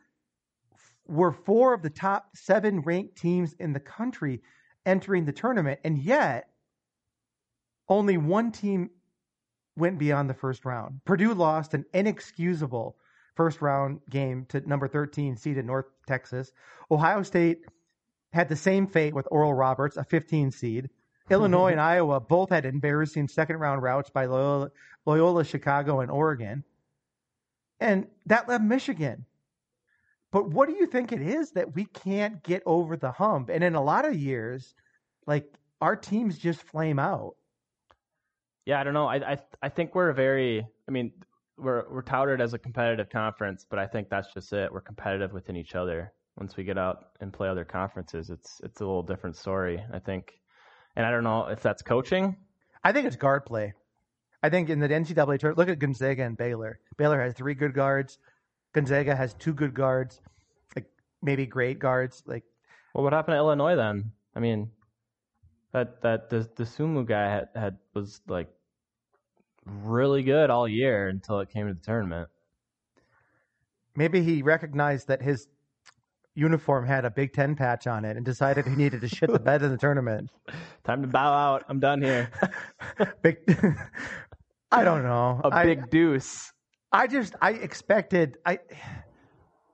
were 1.08 1.32
four 1.32 1.74
of 1.74 1.82
the 1.82 1.89
top 1.89 2.36
seven 2.36 2.82
ranked 2.82 3.16
teams 3.16 3.54
in 3.54 3.74
the 3.74 3.80
country 3.80 4.42
entering 4.86 5.25
the 5.25 5.32
tournament. 5.34 5.80
And 5.84 5.98
yet, 5.98 6.50
only 7.88 8.18
one 8.18 8.51
team 8.51 8.89
went 9.75 9.98
beyond 9.98 10.30
the 10.30 10.34
first 10.34 10.66
round. 10.66 11.04
Purdue 11.06 11.34
lost 11.34 11.74
an 11.74 11.86
inexcusable 11.94 12.98
first 13.36 13.62
round 13.62 14.01
game 14.10 14.46
to 14.50 14.62
number 14.68 14.88
13 14.88 15.36
seeded 15.38 15.66
North 15.66 15.86
Texas. 16.08 16.51
Ohio 16.92 17.24
State 17.24 17.66
had 18.33 18.50
the 18.50 18.55
same 18.55 18.88
fate 18.88 19.13
with 19.13 19.27
Oral 19.31 19.53
Roberts, 19.53 19.98
a 19.98 20.03
15 20.03 20.51
seed. 20.51 20.89
Illinois 21.29 21.71
and 21.71 21.81
Iowa 21.93 22.19
both 22.19 22.50
had 22.50 22.65
embarrassing 22.65 23.27
second 23.27 23.57
round 23.57 23.81
routes 23.81 24.09
by 24.09 24.25
Loyola, 24.25 24.69
Loyola, 25.05 25.43
Chicago, 25.43 26.01
and 26.01 26.12
Oregon. 26.12 26.63
And 27.79 28.07
that 28.25 28.48
left 28.48 28.63
Michigan. 28.63 29.25
But 30.31 30.50
what 30.50 30.69
do 30.69 30.75
you 30.75 30.86
think 30.86 31.12
it 31.12 31.21
is 31.21 31.51
that 31.51 31.74
we 31.74 31.86
can't 31.86 32.43
get 32.43 32.62
over 32.65 32.95
the 32.98 33.12
hump? 33.12 33.50
And 33.50 33.63
in 33.63 33.75
a 33.75 33.83
lot 33.83 34.05
of 34.05 34.15
years, 34.15 34.75
like 35.25 35.51
our 35.81 35.95
teams 35.95 36.38
just 36.38 36.62
flame 36.62 37.00
out. 37.00 37.36
Yeah, 38.65 38.79
I 38.79 38.83
don't 38.83 38.93
know. 38.93 39.07
I 39.07 39.15
I 39.15 39.38
I 39.63 39.69
think 39.69 39.95
we're 39.95 40.13
very. 40.13 40.67
I 40.88 40.91
mean, 40.91 41.12
we're 41.57 41.85
we're 41.89 42.03
touted 42.03 42.42
as 42.42 42.53
a 42.53 42.59
competitive 42.59 43.09
conference, 43.09 43.65
but 43.68 43.79
I 43.79 43.87
think 43.87 44.09
that's 44.09 44.31
just 44.33 44.53
it. 44.53 44.72
We're 44.72 44.81
competitive 44.81 45.33
within 45.33 45.55
each 45.55 45.74
other. 45.74 46.13
Once 46.40 46.56
we 46.56 46.64
get 46.64 46.78
out 46.78 47.10
and 47.20 47.34
play 47.34 47.50
other 47.50 47.66
conferences, 47.66 48.30
it's 48.30 48.62
it's 48.64 48.80
a 48.80 48.86
little 48.86 49.04
different 49.04 49.36
story. 49.36 49.84
I 49.94 50.00
think, 50.00 50.40
and 50.96 51.06
I 51.06 51.12
don't 51.12 51.24
know 51.24 51.48
if 51.48 51.62
that's 51.62 51.82
coaching. 51.82 52.38
I 52.84 52.94
think 52.94 53.06
it's 53.08 53.18
guard 53.18 53.46
play. 53.46 53.74
I 54.42 54.50
think 54.50 54.70
in 54.70 54.80
the 54.80 54.88
NCAA 54.88 55.38
tournament, 55.38 55.58
look 55.58 55.70
at 55.70 55.80
Gonzaga 55.80 56.24
and 56.24 56.38
Baylor. 56.38 56.80
Baylor 56.98 57.22
has 57.22 57.34
three 57.34 57.56
good 57.56 57.74
guards. 57.74 58.18
Gonzaga 58.74 59.16
has 59.16 59.34
two 59.34 59.54
good 59.54 59.74
guards, 59.74 60.22
like 60.75 60.86
maybe 61.22 61.46
great 61.46 61.78
guards. 61.78 62.24
Like 62.25 62.46
Well, 62.94 63.04
what 63.04 63.12
happened 63.12 63.34
to 63.34 63.38
Illinois 63.38 63.75
then? 63.75 64.12
I 64.34 64.40
mean, 64.40 64.72
that 65.74 66.02
that 66.04 66.30
the 66.30 66.50
the 66.56 66.64
Sumu 66.64 67.06
guy 67.06 67.30
had, 67.30 67.50
had 67.54 67.78
was 67.94 68.22
like 68.28 68.48
really 69.66 70.24
good 70.24 70.50
all 70.50 70.68
year 70.68 71.10
until 71.10 71.42
it 71.42 71.50
came 71.50 71.68
to 71.68 71.74
the 71.74 71.82
tournament. 71.82 72.30
maybe 73.96 74.24
he 74.24 74.42
recognized 74.42 75.10
that 75.10 75.22
his 75.22 75.48
uniform 76.35 76.85
had 76.85 77.05
a 77.05 77.11
Big 77.11 77.33
Ten 77.33 77.55
patch 77.55 77.87
on 77.87 78.05
it 78.05 78.15
and 78.15 78.25
decided 78.25 78.65
he 78.65 78.75
needed 78.75 79.01
to 79.01 79.07
shit 79.07 79.31
the 79.31 79.39
bed 79.39 79.61
in 79.61 79.72
the 79.72 79.77
tournament. 79.77 80.29
Time 80.85 81.01
to 81.01 81.07
bow 81.07 81.33
out. 81.33 81.65
I'm 81.68 81.79
done 81.79 82.01
here. 82.01 82.31
Big, 83.22 83.37
I 84.72 84.83
don't 84.83 85.03
know. 85.03 85.42
A 85.44 85.48
I- 85.50 85.65
big 85.65 85.89
deuce. 85.89 86.51
I 86.92 87.05
just 87.07 87.35
I 87.39 87.51
expected 87.51 88.37
I 88.46 88.59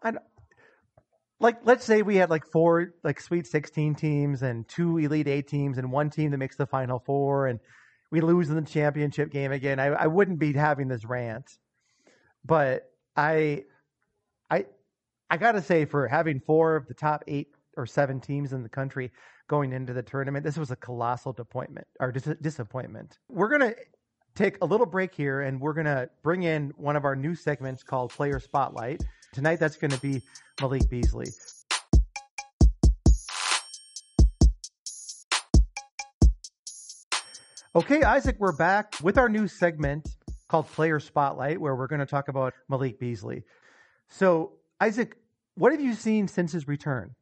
I 0.04 0.14
like 1.40 1.60
let's 1.64 1.86
say 1.86 2.02
we 2.02 2.18
had 2.18 2.30
like 2.30 2.44
four 2.52 2.94
like 3.06 3.22
Sweet 3.22 3.48
16 3.48 3.96
teams 3.96 4.42
and 4.42 4.68
two 4.68 4.98
Elite 4.98 5.28
8 5.28 5.48
teams 5.48 5.78
and 5.78 5.92
one 5.92 6.10
team 6.10 6.32
that 6.32 6.38
makes 6.38 6.58
the 6.58 6.66
final 6.66 7.00
four 7.00 7.48
and 7.48 7.60
we 8.12 8.20
lose 8.20 8.50
in 8.50 8.56
the 8.56 8.62
championship 8.70 9.32
game 9.32 9.52
again. 9.54 9.80
I 9.80 9.88
I 9.88 10.08
wouldn't 10.08 10.40
be 10.40 10.52
having 10.54 10.90
this 10.90 11.06
rant. 11.06 11.50
But 12.44 12.84
I 13.16 13.64
I 14.52 14.66
I 15.30 15.38
got 15.38 15.54
to 15.54 15.62
say 15.62 15.86
for 15.86 16.08
having 16.08 16.40
four 16.40 16.76
of 16.76 16.88
the 16.88 16.94
top 16.94 17.24
8 17.28 17.48
or 17.78 17.86
7 17.86 18.20
teams 18.20 18.54
in 18.54 18.62
the 18.62 18.70
country 18.70 19.12
going 19.48 19.74
into 19.74 19.92
the 19.92 20.04
tournament, 20.04 20.46
this 20.46 20.58
was 20.58 20.70
a 20.70 20.76
colossal 20.76 21.34
disappointment 21.34 21.88
or 22.00 22.12
dis- 22.12 22.38
disappointment. 22.42 23.18
We're 23.28 23.50
going 23.50 23.72
to 23.72 23.76
take 24.36 24.58
a 24.62 24.66
little 24.66 24.86
break 24.86 25.16
here 25.16 25.42
and 25.42 25.60
we're 25.60 25.74
going 25.74 25.86
to 25.88 26.10
bring 26.22 26.44
in 26.44 26.74
one 26.78 26.96
of 26.96 27.06
our 27.06 27.16
new 27.16 27.34
segments 27.34 27.82
called 27.82 28.12
Player 28.12 28.40
Spotlight. 28.40 29.04
Tonight, 29.34 29.60
that's 29.60 29.78
going 29.78 29.92
to 29.92 30.00
be 30.00 30.22
Malik 30.62 30.88
Beasley. 30.90 31.28
Okay, 37.76 38.04
Isaac, 38.04 38.38
we're 38.40 38.56
back 38.56 38.94
with 39.02 39.18
our 39.18 39.28
new 39.28 39.48
segment 39.48 40.08
called 40.48 40.68
Player 40.68 41.00
Spotlight, 41.00 41.60
where 41.60 41.76
we're 41.76 41.88
going 41.88 42.00
to 42.00 42.06
talk 42.06 42.30
about 42.30 42.54
Malik 42.70 43.00
Beasley. 43.00 43.44
So, 44.08 44.54
Isaac, 44.80 45.16
what 45.56 45.72
have 45.72 45.82
you 45.82 45.94
seen 45.94 46.28
since 46.28 46.52
his 46.52 46.68
return? 46.68 47.16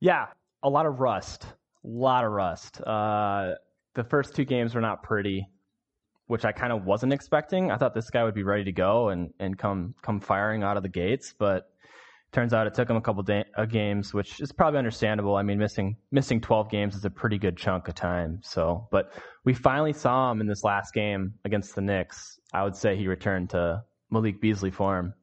Yeah, 0.00 0.26
a 0.62 0.68
lot 0.68 0.86
of 0.86 1.00
rust. 1.00 1.44
A 1.84 1.88
lot 1.88 2.24
of 2.24 2.32
rust. 2.32 2.80
Uh, 2.80 3.52
the 3.94 4.04
first 4.04 4.34
two 4.34 4.44
games 4.44 4.74
were 4.74 4.80
not 4.80 5.02
pretty, 5.02 5.46
which 6.26 6.44
I 6.44 6.52
kind 6.52 6.72
of 6.72 6.84
wasn't 6.84 7.12
expecting. 7.12 7.70
I 7.70 7.76
thought 7.76 7.94
this 7.94 8.10
guy 8.10 8.24
would 8.24 8.34
be 8.34 8.42
ready 8.42 8.64
to 8.64 8.72
go 8.72 9.08
and, 9.08 9.30
and 9.40 9.58
come 9.58 9.94
come 10.02 10.20
firing 10.20 10.62
out 10.62 10.76
of 10.76 10.82
the 10.82 10.88
gates, 10.88 11.34
but 11.36 11.64
turns 12.32 12.52
out 12.52 12.66
it 12.66 12.74
took 12.74 12.90
him 12.90 12.96
a 12.96 13.00
couple 13.00 13.22
da- 13.22 13.44
uh, 13.56 13.64
games, 13.64 14.12
which 14.12 14.40
is 14.40 14.52
probably 14.52 14.78
understandable. 14.78 15.36
I 15.36 15.42
mean, 15.42 15.58
missing 15.58 15.96
missing 16.12 16.40
12 16.40 16.70
games 16.70 16.94
is 16.94 17.04
a 17.04 17.10
pretty 17.10 17.38
good 17.38 17.56
chunk 17.56 17.88
of 17.88 17.94
time. 17.94 18.40
So, 18.42 18.86
but 18.90 19.12
we 19.44 19.54
finally 19.54 19.92
saw 19.92 20.30
him 20.30 20.40
in 20.40 20.46
this 20.46 20.62
last 20.62 20.92
game 20.92 21.34
against 21.44 21.74
the 21.74 21.80
Knicks. 21.80 22.38
I 22.52 22.62
would 22.62 22.76
say 22.76 22.96
he 22.96 23.08
returned 23.08 23.50
to 23.50 23.82
Malik 24.10 24.40
Beasley 24.40 24.70
form. 24.70 25.14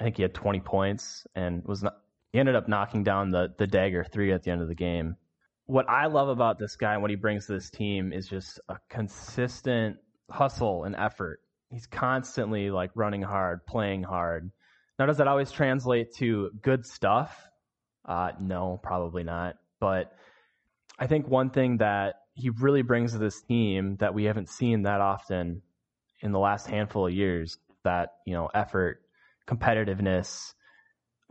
I 0.00 0.04
think 0.04 0.16
he 0.16 0.22
had 0.22 0.34
20 0.34 0.60
points 0.60 1.26
and 1.34 1.64
was 1.64 1.82
not, 1.82 1.96
he 2.32 2.38
ended 2.38 2.56
up 2.56 2.68
knocking 2.68 3.04
down 3.04 3.30
the 3.30 3.48
the 3.58 3.66
dagger 3.66 4.04
three 4.04 4.32
at 4.32 4.42
the 4.42 4.50
end 4.50 4.62
of 4.62 4.68
the 4.68 4.74
game. 4.74 5.16
What 5.66 5.88
I 5.88 6.06
love 6.06 6.28
about 6.28 6.58
this 6.58 6.76
guy 6.76 6.94
and 6.94 7.02
what 7.02 7.10
he 7.10 7.16
brings 7.16 7.46
to 7.46 7.52
this 7.52 7.70
team 7.70 8.12
is 8.12 8.28
just 8.28 8.60
a 8.68 8.76
consistent 8.88 9.96
hustle 10.30 10.84
and 10.84 10.94
effort. 10.96 11.40
He's 11.70 11.86
constantly 11.86 12.70
like 12.70 12.90
running 12.94 13.22
hard, 13.22 13.66
playing 13.66 14.02
hard. 14.02 14.50
Now, 14.98 15.06
does 15.06 15.18
that 15.18 15.28
always 15.28 15.50
translate 15.50 16.14
to 16.16 16.50
good 16.62 16.86
stuff? 16.86 17.38
Uh, 18.04 18.32
no, 18.40 18.80
probably 18.82 19.22
not. 19.22 19.56
But 19.80 20.12
I 20.98 21.06
think 21.06 21.28
one 21.28 21.50
thing 21.50 21.78
that 21.78 22.16
he 22.34 22.50
really 22.50 22.82
brings 22.82 23.12
to 23.12 23.18
this 23.18 23.42
team 23.42 23.96
that 24.00 24.14
we 24.14 24.24
haven't 24.24 24.48
seen 24.48 24.82
that 24.82 25.00
often 25.00 25.62
in 26.20 26.32
the 26.32 26.38
last 26.38 26.66
handful 26.66 27.06
of 27.06 27.12
years 27.12 27.58
that 27.84 28.14
you 28.26 28.34
know 28.34 28.48
effort, 28.52 29.00
competitiveness, 29.48 30.54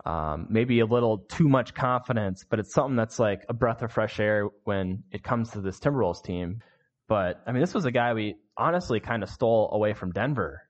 um, 0.04 0.46
maybe 0.50 0.80
a 0.80 0.86
little 0.86 1.18
too 1.18 1.48
much 1.48 1.74
confidence, 1.74 2.44
but 2.48 2.58
it's 2.58 2.72
something 2.72 2.96
that's 2.96 3.18
like 3.18 3.44
a 3.48 3.54
breath 3.54 3.82
of 3.82 3.92
fresh 3.92 4.20
air 4.20 4.48
when 4.64 5.02
it 5.12 5.22
comes 5.22 5.50
to 5.50 5.60
this 5.60 5.78
Timberwolves 5.78 6.22
team. 6.22 6.60
But 7.08 7.42
I 7.46 7.52
mean, 7.52 7.60
this 7.60 7.74
was 7.74 7.84
a 7.84 7.90
guy 7.90 8.12
we 8.14 8.36
honestly 8.56 9.00
kind 9.00 9.22
of 9.22 9.30
stole 9.30 9.70
away 9.72 9.94
from 9.94 10.12
Denver. 10.12 10.62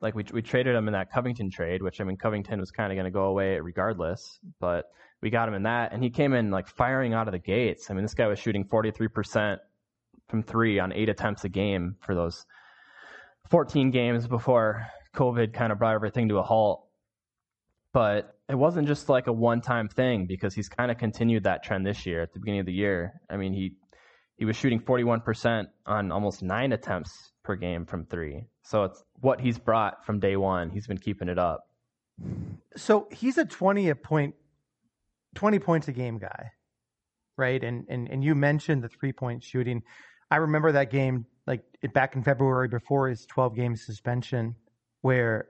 Like 0.00 0.14
we 0.14 0.24
we 0.32 0.42
traded 0.42 0.74
him 0.74 0.88
in 0.88 0.92
that 0.94 1.12
Covington 1.12 1.50
trade, 1.50 1.82
which 1.82 2.00
I 2.00 2.04
mean 2.04 2.16
Covington 2.16 2.58
was 2.58 2.70
kind 2.70 2.90
of 2.90 2.96
going 2.96 3.04
to 3.04 3.10
go 3.10 3.24
away 3.24 3.60
regardless, 3.60 4.38
but 4.58 4.86
we 5.22 5.28
got 5.28 5.46
him 5.46 5.54
in 5.54 5.64
that, 5.64 5.92
and 5.92 6.02
he 6.02 6.08
came 6.08 6.32
in 6.32 6.50
like 6.50 6.66
firing 6.66 7.12
out 7.12 7.28
of 7.28 7.32
the 7.32 7.38
gates. 7.38 7.90
I 7.90 7.94
mean, 7.94 8.02
this 8.02 8.14
guy 8.14 8.26
was 8.26 8.38
shooting 8.38 8.64
43% 8.64 9.58
from 10.28 10.42
three 10.42 10.78
on 10.78 10.92
eight 10.92 11.10
attempts 11.10 11.44
a 11.44 11.50
game 11.50 11.96
for 12.00 12.14
those 12.14 12.46
14 13.50 13.90
games 13.90 14.26
before 14.26 14.86
COVID 15.14 15.52
kind 15.52 15.72
of 15.72 15.78
brought 15.78 15.94
everything 15.94 16.28
to 16.28 16.38
a 16.38 16.42
halt. 16.42 16.86
But 17.92 18.36
it 18.48 18.54
wasn't 18.54 18.86
just 18.86 19.08
like 19.08 19.26
a 19.26 19.32
one-time 19.32 19.88
thing 19.88 20.26
because 20.26 20.54
he's 20.54 20.68
kind 20.68 20.90
of 20.90 20.98
continued 20.98 21.44
that 21.44 21.64
trend 21.64 21.86
this 21.86 22.06
year 22.06 22.22
at 22.22 22.32
the 22.32 22.38
beginning 22.38 22.60
of 22.60 22.66
the 22.66 22.72
year. 22.72 23.20
I 23.28 23.36
mean, 23.36 23.52
he 23.52 23.74
he 24.36 24.46
was 24.46 24.56
shooting 24.56 24.80
41% 24.80 25.66
on 25.84 26.10
almost 26.10 26.42
9 26.42 26.72
attempts 26.72 27.32
per 27.44 27.56
game 27.56 27.84
from 27.84 28.06
3. 28.06 28.46
So 28.62 28.84
it's 28.84 29.04
what 29.20 29.38
he's 29.38 29.58
brought 29.58 30.06
from 30.06 30.18
day 30.18 30.34
1. 30.34 30.70
He's 30.70 30.86
been 30.86 30.96
keeping 30.96 31.28
it 31.28 31.38
up. 31.38 31.68
So, 32.74 33.06
he's 33.10 33.36
a 33.36 33.44
20 33.44 33.90
a 33.90 33.94
point 33.94 34.34
20 35.34 35.58
points 35.58 35.88
a 35.88 35.92
game 35.92 36.18
guy. 36.18 36.52
Right? 37.36 37.62
And 37.62 37.84
and 37.88 38.08
and 38.08 38.24
you 38.24 38.34
mentioned 38.34 38.82
the 38.82 38.88
three-point 38.88 39.42
shooting. 39.42 39.82
I 40.30 40.36
remember 40.36 40.72
that 40.72 40.90
game 40.90 41.26
like 41.46 41.62
back 41.92 42.16
in 42.16 42.22
February 42.22 42.68
before 42.68 43.08
his 43.08 43.26
12 43.26 43.56
game 43.56 43.76
suspension 43.76 44.54
where 45.02 45.48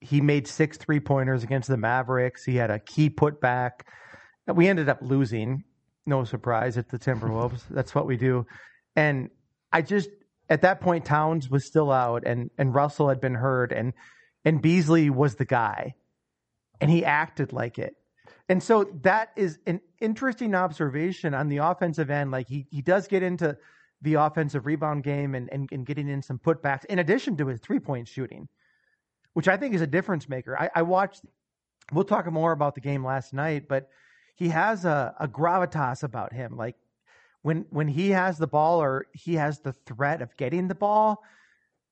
he 0.00 0.20
made 0.20 0.46
six 0.46 0.76
three 0.76 1.00
pointers 1.00 1.42
against 1.42 1.68
the 1.68 1.76
Mavericks. 1.76 2.44
He 2.44 2.56
had 2.56 2.70
a 2.70 2.78
key 2.78 3.10
putback. 3.10 3.80
We 4.46 4.68
ended 4.68 4.88
up 4.88 4.98
losing. 5.02 5.64
No 6.06 6.24
surprise 6.24 6.78
at 6.78 6.88
the 6.88 6.98
Timberwolves. 6.98 7.62
That's 7.70 7.94
what 7.94 8.06
we 8.06 8.16
do. 8.16 8.46
And 8.96 9.30
I 9.72 9.82
just 9.82 10.08
at 10.48 10.62
that 10.62 10.80
point 10.80 11.04
Towns 11.04 11.50
was 11.50 11.66
still 11.66 11.90
out 11.90 12.26
and 12.26 12.50
and 12.58 12.74
Russell 12.74 13.08
had 13.08 13.20
been 13.20 13.34
hurt 13.34 13.72
and 13.72 13.92
and 14.44 14.62
Beasley 14.62 15.10
was 15.10 15.34
the 15.34 15.44
guy. 15.44 15.94
And 16.80 16.90
he 16.90 17.04
acted 17.04 17.52
like 17.52 17.78
it. 17.78 17.96
And 18.48 18.62
so 18.62 18.84
that 19.02 19.30
is 19.36 19.58
an 19.66 19.80
interesting 20.00 20.54
observation 20.54 21.34
on 21.34 21.48
the 21.48 21.58
offensive 21.58 22.08
end. 22.08 22.30
Like 22.30 22.48
he 22.48 22.66
he 22.70 22.82
does 22.82 23.08
get 23.08 23.22
into 23.22 23.56
the 24.02 24.14
offensive 24.14 24.66
rebound 24.66 25.02
game 25.02 25.34
and, 25.34 25.48
and, 25.52 25.68
and 25.72 25.86
getting 25.86 26.08
in 26.08 26.22
some 26.22 26.38
putbacks 26.38 26.84
in 26.86 26.98
addition 26.98 27.36
to 27.36 27.46
his 27.46 27.60
three 27.60 27.80
point 27.80 28.06
shooting 28.06 28.48
which 29.38 29.46
I 29.46 29.56
think 29.56 29.72
is 29.72 29.82
a 29.82 29.86
difference 29.86 30.28
maker. 30.28 30.58
I, 30.58 30.68
I 30.74 30.82
watched, 30.82 31.24
we'll 31.92 32.02
talk 32.02 32.26
more 32.26 32.50
about 32.50 32.74
the 32.74 32.80
game 32.80 33.04
last 33.04 33.32
night, 33.32 33.68
but 33.68 33.88
he 34.34 34.48
has 34.48 34.84
a, 34.84 35.14
a 35.20 35.28
gravitas 35.28 36.02
about 36.02 36.32
him. 36.32 36.56
Like 36.56 36.74
when 37.42 37.64
when 37.70 37.86
he 37.86 38.10
has 38.10 38.38
the 38.38 38.48
ball 38.48 38.82
or 38.82 39.06
he 39.12 39.34
has 39.34 39.60
the 39.60 39.72
threat 39.72 40.22
of 40.22 40.36
getting 40.36 40.66
the 40.66 40.74
ball, 40.74 41.22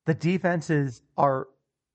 the 0.06 0.14
defenses 0.14 1.02
are 1.16 1.46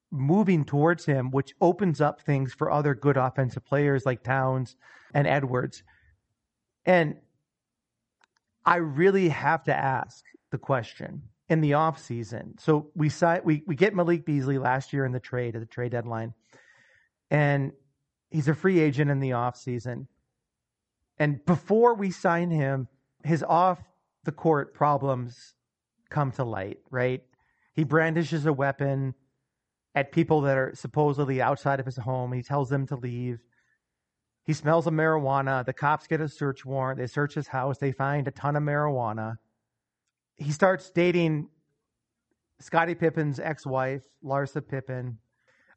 moving 0.09 0.63
towards 0.63 1.05
him, 1.05 1.31
which 1.31 1.53
opens 1.59 1.99
up 1.99 2.21
things 2.21 2.53
for 2.53 2.71
other 2.71 2.95
good 2.95 3.17
offensive 3.17 3.65
players 3.65 4.05
like 4.05 4.23
Towns 4.23 4.77
and 5.13 5.27
Edwards. 5.27 5.83
And 6.85 7.17
I 8.65 8.77
really 8.77 9.29
have 9.29 9.63
to 9.63 9.75
ask 9.75 10.23
the 10.51 10.57
question 10.57 11.23
in 11.49 11.61
the 11.61 11.71
offseason. 11.71 12.59
So 12.59 12.91
we 12.95 13.09
sign, 13.09 13.41
we 13.43 13.63
we 13.65 13.75
get 13.75 13.95
Malik 13.95 14.25
Beasley 14.25 14.57
last 14.57 14.93
year 14.93 15.05
in 15.05 15.11
the 15.11 15.19
trade 15.19 15.55
at 15.55 15.61
the 15.61 15.67
trade 15.67 15.91
deadline. 15.91 16.33
And 17.29 17.71
he's 18.29 18.47
a 18.47 18.53
free 18.55 18.79
agent 18.79 19.11
in 19.11 19.19
the 19.19 19.31
offseason. 19.31 20.07
And 21.17 21.43
before 21.45 21.93
we 21.95 22.11
sign 22.11 22.51
him, 22.51 22.87
his 23.23 23.43
off 23.43 23.79
the 24.23 24.31
court 24.31 24.73
problems 24.73 25.55
come 26.09 26.31
to 26.33 26.43
light, 26.43 26.79
right? 26.89 27.21
He 27.73 27.83
brandishes 27.83 28.45
a 28.45 28.53
weapon 28.53 29.15
at 29.95 30.11
people 30.11 30.41
that 30.41 30.57
are 30.57 30.71
supposedly 30.75 31.41
outside 31.41 31.79
of 31.79 31.85
his 31.85 31.97
home. 31.97 32.31
He 32.33 32.43
tells 32.43 32.69
them 32.69 32.87
to 32.87 32.95
leave. 32.95 33.39
He 34.43 34.53
smells 34.53 34.87
of 34.87 34.93
marijuana. 34.93 35.65
The 35.65 35.73
cops 35.73 36.07
get 36.07 36.21
a 36.21 36.27
search 36.27 36.65
warrant. 36.65 36.99
They 36.99 37.07
search 37.07 37.33
his 37.33 37.47
house. 37.47 37.77
They 37.77 37.91
find 37.91 38.27
a 38.27 38.31
ton 38.31 38.55
of 38.55 38.63
marijuana 38.63 39.37
he 40.41 40.51
starts 40.51 40.89
dating 40.89 41.49
Scottie 42.59 42.95
Pippen's 42.95 43.39
ex-wife, 43.39 44.01
Larsa 44.23 44.67
Pippen. 44.67 45.17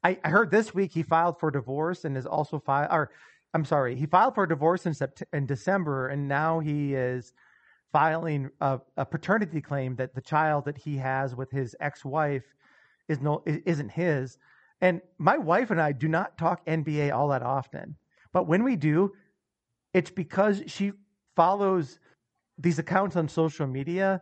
I, 0.03 0.17
I, 0.23 0.29
heard 0.29 0.51
this 0.51 0.73
week 0.73 0.91
he 0.91 1.03
filed 1.03 1.39
for 1.39 1.51
divorce 1.51 2.05
and 2.05 2.17
is 2.17 2.25
also 2.25 2.59
filed. 2.59 2.89
Or 2.91 3.11
I'm 3.53 3.65
sorry, 3.65 3.95
he 3.95 4.05
filed 4.05 4.35
for 4.35 4.45
divorce 4.45 4.85
in 4.85 4.93
September, 4.93 5.37
in 5.37 5.45
December, 5.45 6.07
and 6.09 6.27
now 6.27 6.59
he 6.59 6.93
is 6.93 7.33
filing 7.91 8.49
a, 8.59 8.79
a, 8.97 9.05
paternity 9.05 9.61
claim 9.61 9.95
that 9.95 10.13
the 10.13 10.21
child 10.21 10.65
that 10.65 10.77
he 10.77 10.97
has 10.97 11.35
with 11.35 11.51
his 11.51 11.75
ex-wife 11.79 12.43
is 13.07 13.21
no 13.21 13.43
isn't 13.45 13.89
his. 13.89 14.37
And 14.81 15.01
my 15.17 15.37
wife 15.37 15.71
and 15.71 15.81
I 15.81 15.91
do 15.91 16.07
not 16.07 16.37
talk 16.37 16.65
NBA 16.65 17.13
all 17.13 17.29
that 17.29 17.43
often, 17.43 17.95
but 18.35 18.47
when 18.47 18.65
we 18.65 18.75
do, 18.75 19.13
it's 19.93 20.11
because 20.11 20.61
she 20.67 20.91
follows 21.37 21.99
these 22.57 22.79
accounts 22.79 23.15
on 23.15 23.29
social 23.29 23.65
media 23.65 24.21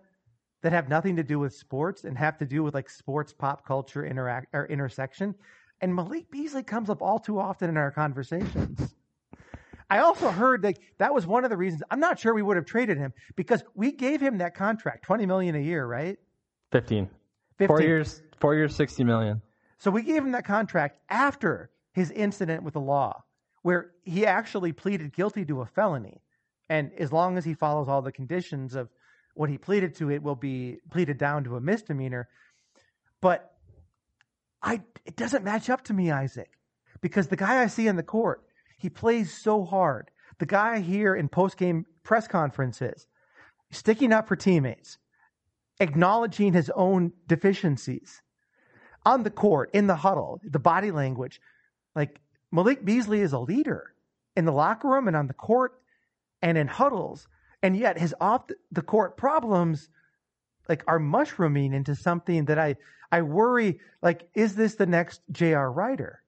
that 0.62 0.72
have 0.72 0.88
nothing 0.88 1.16
to 1.16 1.24
do 1.24 1.40
with 1.40 1.56
sports 1.56 2.04
and 2.04 2.16
have 2.16 2.38
to 2.38 2.46
do 2.46 2.62
with 2.62 2.76
like 2.76 2.92
sports 2.92 3.34
pop 3.34 3.66
culture 3.66 4.06
interact 4.06 4.54
or 4.54 4.68
intersection. 4.68 5.34
And 5.82 5.96
Malik 5.96 6.30
Beasley 6.30 6.62
comes 6.62 6.92
up 6.92 7.02
all 7.02 7.18
too 7.18 7.40
often 7.40 7.72
in 7.72 7.76
our 7.76 7.90
conversations. 7.90 8.94
I 9.90 9.98
also 9.98 10.30
heard 10.30 10.62
that 10.62 10.78
that 11.00 11.12
was 11.12 11.26
one 11.26 11.44
of 11.44 11.50
the 11.50 11.58
reasons 11.58 11.82
I'm 11.90 12.00
not 12.00 12.20
sure 12.20 12.36
we 12.36 12.44
would 12.44 12.56
have 12.56 12.68
traded 12.68 13.00
him 13.00 13.14
because 13.36 13.64
we 13.74 13.92
gave 13.92 14.22
him 14.22 14.38
that 14.38 14.54
contract, 14.54 15.06
20 15.06 15.26
million 15.26 15.56
a 15.56 15.60
year, 15.60 15.88
right? 15.88 16.20
15. 16.72 17.10
15. 17.58 17.68
Four 17.68 17.82
years, 17.82 18.22
four 18.40 18.54
years, 18.54 18.76
60 18.76 19.06
million. 19.06 19.42
So 19.80 19.90
we 19.90 20.04
gave 20.04 20.24
him 20.24 20.34
that 20.34 20.46
contract 20.46 21.00
after 21.10 21.72
his 21.94 22.12
incident 22.12 22.62
with 22.62 22.76
the 22.76 22.80
law, 22.80 23.24
where 23.64 23.92
he 24.04 24.26
actually 24.26 24.72
pleaded 24.72 25.14
guilty 25.14 25.44
to 25.46 25.62
a 25.62 25.66
felony. 25.66 26.22
And 26.70 26.92
as 26.98 27.12
long 27.12 27.38
as 27.38 27.46
he 27.46 27.54
follows 27.54 27.90
all 27.90 28.02
the 28.02 28.12
conditions 28.12 28.76
of 28.76 28.90
what 29.34 29.50
he 29.50 29.58
pleaded 29.58 29.96
to, 29.96 30.12
it 30.12 30.22
will 30.22 30.36
be 30.36 30.78
pleaded 30.92 31.18
down 31.18 31.44
to 31.46 31.56
a 31.56 31.62
misdemeanor. 31.62 32.30
But 33.22 33.54
I, 34.62 34.82
it 35.06 35.16
doesn't 35.16 35.44
match 35.44 35.70
up 35.70 35.84
to 35.86 35.94
me, 35.94 36.12
Isaac, 36.12 36.52
because 37.02 37.28
the 37.28 37.36
guy 37.36 37.62
I 37.62 37.68
see 37.68 37.88
in 37.88 37.96
the 37.96 38.04
court, 38.04 38.44
he 38.78 38.90
plays 38.90 39.34
so 39.34 39.64
hard. 39.66 40.12
The 40.40 40.46
guy 40.46 40.80
here 40.80 41.16
in 41.16 41.30
post 41.30 41.58
game 41.58 41.86
press 42.04 42.28
conferences, 42.28 43.08
sticking 43.72 44.12
up 44.12 44.28
for 44.28 44.36
teammates, 44.36 44.98
acknowledging 45.80 46.54
his 46.54 46.70
own 46.76 47.14
deficiencies 47.28 48.22
on 49.06 49.24
the 49.24 49.30
court, 49.30 49.70
in 49.74 49.88
the 49.88 49.96
huddle, 49.96 50.40
the 50.44 50.60
body 50.60 50.92
language. 50.92 51.40
Like 51.96 52.20
Malik 52.54 52.86
Beasley 52.86 53.22
is 53.22 53.34
a 53.34 53.40
leader 53.40 53.96
in 54.38 54.46
the 54.46 54.52
locker 54.52 54.88
room 54.88 55.08
and 55.08 55.18
on 55.18 55.26
the 55.26 55.34
court 55.34 55.74
and 56.44 56.56
in 56.56 56.68
huddles. 56.68 57.28
And 57.64 57.76
yet 57.76 57.98
his 57.98 58.14
off 58.22 58.44
the 58.72 58.82
court 58.84 59.18
problems 59.18 59.90
like 60.70 60.84
are 60.88 61.00
mushrooming 61.00 61.74
into 61.74 61.96
something 61.96 62.46
that 62.46 62.60
I 62.60 62.76
I 63.12 63.24
worry 63.24 63.80
like 64.04 64.30
is 64.36 64.56
this 64.56 64.76
the 64.76 64.86
next 64.86 65.22
JR 65.32 65.66
Rider? 65.66 66.22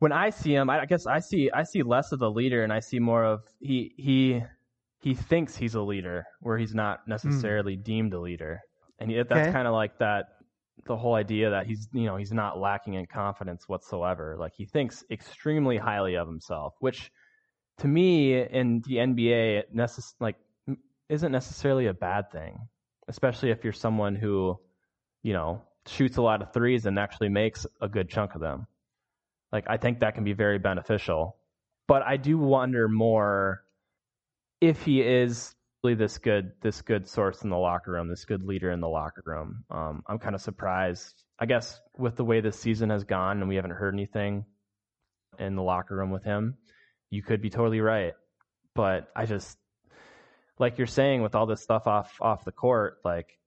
When 0.00 0.10
I 0.10 0.30
see 0.30 0.52
him, 0.52 0.68
I 0.68 0.84
guess 0.84 1.06
I 1.06 1.20
see 1.20 1.48
I 1.54 1.62
see 1.62 1.82
less 1.84 2.10
of 2.10 2.18
the 2.18 2.30
leader 2.30 2.64
and 2.64 2.72
I 2.72 2.80
see 2.80 2.98
more 2.98 3.24
of 3.24 3.42
he 3.60 3.94
he 3.96 4.42
he 5.00 5.14
thinks 5.14 5.54
he's 5.54 5.76
a 5.76 5.82
leader 5.82 6.26
where 6.40 6.58
he's 6.58 6.74
not 6.74 7.06
necessarily 7.06 7.76
mm. 7.76 7.84
deemed 7.84 8.14
a 8.14 8.20
leader. 8.20 8.60
And 8.98 9.10
that's 9.10 9.30
okay. 9.30 9.52
kind 9.52 9.68
of 9.68 9.74
like 9.74 9.98
that 9.98 10.33
the 10.86 10.96
whole 10.96 11.14
idea 11.14 11.50
that 11.50 11.66
he's 11.66 11.88
you 11.92 12.06
know 12.06 12.16
he's 12.16 12.32
not 12.32 12.58
lacking 12.58 12.94
in 12.94 13.06
confidence 13.06 13.68
whatsoever. 13.68 14.36
Like 14.38 14.52
he 14.56 14.66
thinks 14.66 15.04
extremely 15.10 15.76
highly 15.76 16.16
of 16.16 16.26
himself, 16.26 16.74
which 16.80 17.10
to 17.78 17.88
me 17.88 18.40
in 18.42 18.82
the 18.86 18.96
NBA 18.96 19.64
necess- 19.74 20.14
like 20.20 20.36
isn't 21.08 21.32
necessarily 21.32 21.86
a 21.86 21.94
bad 21.94 22.30
thing, 22.30 22.58
especially 23.08 23.50
if 23.50 23.64
you're 23.64 23.72
someone 23.72 24.14
who, 24.14 24.58
you 25.22 25.32
know, 25.32 25.62
shoots 25.86 26.16
a 26.16 26.22
lot 26.22 26.42
of 26.42 26.52
threes 26.52 26.86
and 26.86 26.98
actually 26.98 27.28
makes 27.28 27.66
a 27.80 27.88
good 27.88 28.08
chunk 28.08 28.34
of 28.34 28.40
them. 28.40 28.66
Like 29.52 29.64
I 29.68 29.76
think 29.76 30.00
that 30.00 30.14
can 30.14 30.24
be 30.24 30.32
very 30.32 30.58
beneficial. 30.58 31.36
But 31.86 32.02
I 32.02 32.16
do 32.16 32.38
wonder 32.38 32.88
more 32.88 33.62
if 34.60 34.82
he 34.82 35.02
is 35.02 35.54
this 35.92 36.16
good 36.16 36.52
this 36.62 36.80
good 36.80 37.06
source 37.06 37.42
in 37.42 37.50
the 37.50 37.58
locker 37.58 37.92
room, 37.92 38.08
this 38.08 38.24
good 38.24 38.42
leader 38.42 38.70
in 38.70 38.80
the 38.80 38.88
locker 38.88 39.22
room. 39.26 39.64
Um, 39.70 40.02
I'm 40.06 40.18
kind 40.18 40.34
of 40.34 40.40
surprised. 40.40 41.22
I 41.38 41.44
guess 41.44 41.78
with 41.98 42.16
the 42.16 42.24
way 42.24 42.40
this 42.40 42.58
season 42.58 42.88
has 42.88 43.04
gone 43.04 43.40
and 43.40 43.48
we 43.50 43.56
haven't 43.56 43.72
heard 43.72 43.92
anything 43.92 44.46
in 45.38 45.56
the 45.56 45.62
locker 45.62 45.94
room 45.94 46.10
with 46.10 46.24
him 46.24 46.56
you 47.14 47.22
could 47.22 47.40
be 47.40 47.50
totally 47.50 47.80
right. 47.80 48.14
But 48.74 49.08
I 49.14 49.26
just, 49.26 49.56
like 50.58 50.78
you're 50.78 50.86
saying, 50.86 51.22
with 51.22 51.34
all 51.34 51.46
this 51.46 51.62
stuff 51.62 51.86
off 51.86 52.12
off 52.20 52.44
the 52.44 52.52
court, 52.52 52.98
like 53.04 53.38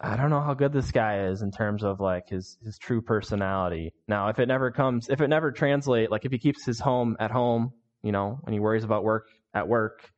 I 0.00 0.16
don't 0.16 0.30
know 0.30 0.40
how 0.40 0.54
good 0.54 0.72
this 0.72 0.90
guy 0.90 1.26
is 1.26 1.42
in 1.42 1.50
terms 1.50 1.84
of 1.84 2.00
like 2.00 2.28
his 2.28 2.56
his 2.64 2.78
true 2.78 3.02
personality. 3.02 3.92
Now, 4.08 4.28
if 4.28 4.38
it 4.38 4.46
never 4.46 4.70
comes, 4.70 5.08
if 5.10 5.20
it 5.20 5.28
never 5.28 5.52
translate, 5.52 6.10
like 6.10 6.24
if 6.24 6.32
he 6.32 6.38
keeps 6.38 6.64
his 6.64 6.80
home 6.80 7.16
at 7.20 7.30
home, 7.30 7.72
you 8.02 8.12
know, 8.12 8.40
and 8.44 8.54
he 8.54 8.60
worries 8.60 8.84
about 8.84 9.04
work 9.04 9.28
at 9.52 9.68
work, 9.68 10.10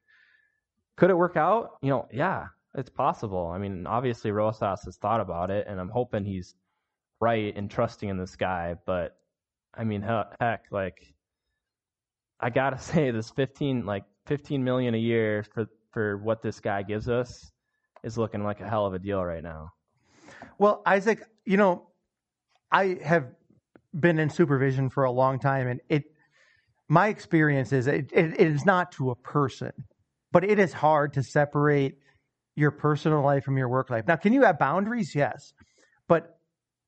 could 0.97 1.11
it 1.11 1.17
work 1.17 1.37
out? 1.37 1.79
You 1.83 1.91
know, 1.91 2.09
yeah, 2.13 2.47
it's 2.75 2.91
possible. 2.91 3.49
I 3.49 3.59
mean, 3.59 3.87
obviously 3.87 4.31
Rosas 4.31 4.85
has 4.85 4.97
thought 4.97 5.21
about 5.21 5.51
it, 5.51 5.67
and 5.69 5.81
I'm 5.81 5.89
hoping 5.89 6.25
he's 6.25 6.55
right 7.21 7.55
in 7.57 7.69
trusting 7.69 8.09
in 8.09 8.19
this 8.19 8.37
guy. 8.37 8.77
But 8.87 9.17
I 9.75 9.85
mean, 9.85 10.03
heck, 10.03 10.65
like 10.71 11.15
I 12.41 12.51
gotta 12.51 12.79
say 12.93 13.11
this 13.11 13.31
15 13.31 13.87
like 13.87 14.05
15 14.27 14.63
million 14.63 14.95
a 14.95 14.99
year 14.99 15.45
for 15.55 15.67
for 15.93 16.19
what 16.19 16.43
this 16.43 16.61
guy 16.61 16.83
gives 16.83 17.09
us 17.09 17.51
is 18.03 18.19
looking 18.19 18.43
like 18.43 18.61
a 18.61 18.69
hell 18.69 18.87
of 18.87 18.95
a 18.95 18.99
deal 18.99 19.25
right 19.25 19.43
now. 19.43 19.71
Well, 20.59 20.83
Isaac, 20.87 21.23
you 21.45 21.57
know, 21.57 21.89
I 22.71 22.99
have 23.05 23.27
been 23.99 24.19
in 24.19 24.31
supervision 24.31 24.91
for 24.91 25.05
a 25.05 25.13
long 25.13 25.39
time, 25.39 25.69
and 25.69 25.81
it 25.89 26.05
my 26.89 27.09
experience 27.09 27.73
is 27.73 27.87
it, 27.87 28.11
it, 28.13 28.41
it 28.41 28.47
is 28.49 28.67
not 28.67 28.93
to 28.93 29.11
a 29.11 29.17
person, 29.17 29.73
but 30.33 30.45
it 30.45 30.59
is 30.59 30.73
hard 30.73 31.13
to 31.15 31.23
separate 31.23 31.99
your 32.57 32.71
personal 32.71 33.23
life 33.23 33.45
from 33.45 33.57
your 33.57 33.69
work 33.69 33.91
life. 33.91 34.07
Now, 34.07 34.17
can 34.17 34.33
you 34.33 34.43
have 34.43 34.59
boundaries? 34.59 35.15
Yes. 35.15 35.53
But 36.09 36.39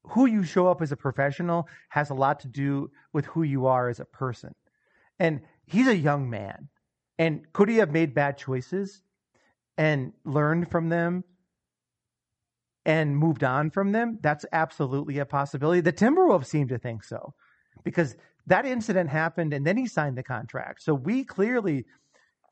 who 0.09 0.27
you 0.27 0.45
show 0.45 0.67
up 0.67 0.83
as 0.83 0.93
a 0.93 0.97
professional 0.97 1.69
has 1.91 2.11
a 2.11 2.15
lot 2.15 2.41
to 2.41 2.49
do 2.49 2.91
with 3.13 3.27
who 3.27 3.43
you 3.43 3.67
are 3.67 3.89
as 3.89 4.01
a 4.01 4.05
person. 4.05 4.55
And 5.19 5.41
he's 5.67 5.89
a 5.89 5.97
young 5.97 6.29
man. 6.29 6.69
And 7.19 7.53
could 7.53 7.69
he 7.69 7.77
have 7.77 7.93
made 7.93 8.15
bad 8.15 8.37
choices 8.37 9.03
and 9.79 10.13
learned 10.25 10.71
from 10.71 10.89
them 10.89 11.25
and 12.85 13.17
moved 13.17 13.45
on 13.45 13.71
from 13.71 13.93
them? 13.93 14.19
That's 14.21 14.45
absolutely 14.53 15.19
a 15.19 15.25
possibility. 15.27 15.81
The 15.81 15.93
Timberwolves 15.93 16.47
seem 16.47 16.69
to 16.69 16.79
think 16.79 17.05
so 17.05 17.35
because 17.85 18.17
that 18.47 18.67
incident 18.67 19.11
happened 19.11 19.55
and 19.55 19.67
then 19.67 19.77
he 19.77 19.87
signed 19.87 20.19
the 20.19 20.23
contract. 20.23 20.83
So 20.83 20.93
we 20.95 21.25
clearly 21.25 21.87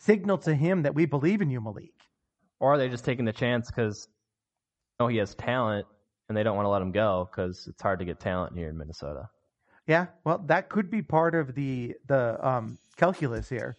signaled 0.03 0.43
to 0.43 0.55
him 0.55 0.83
that 0.83 0.95
we 0.95 1.07
believe 1.07 1.41
in 1.41 1.51
you, 1.51 1.61
Malik. 1.61 1.93
Or 2.59 2.75
are 2.75 2.79
they 2.79 2.89
just 2.89 3.05
taking 3.05 3.25
the 3.25 3.33
chance 3.33 3.69
because 3.69 4.09
oh 5.01 5.09
he 5.09 5.17
has 5.19 5.35
talent 5.35 5.87
and 6.29 6.37
they 6.37 6.43
don't 6.43 6.57
want 6.57 6.67
to 6.67 6.71
let 6.71 6.83
him 6.83 6.93
go 6.93 7.29
because 7.31 7.67
it's 7.69 7.83
hard 7.83 7.99
to 8.01 8.05
get 8.05 8.21
talent 8.21 8.57
here 8.57 8.69
in 8.69 8.77
Minnesota. 8.77 9.29
Yeah, 9.87 10.07
well, 10.25 10.39
that 10.47 10.69
could 10.69 10.91
be 10.91 11.03
part 11.03 11.35
of 11.35 11.55
the 11.55 11.95
the 12.07 12.37
um, 12.47 12.79
calculus 12.97 13.49
here. 13.49 13.77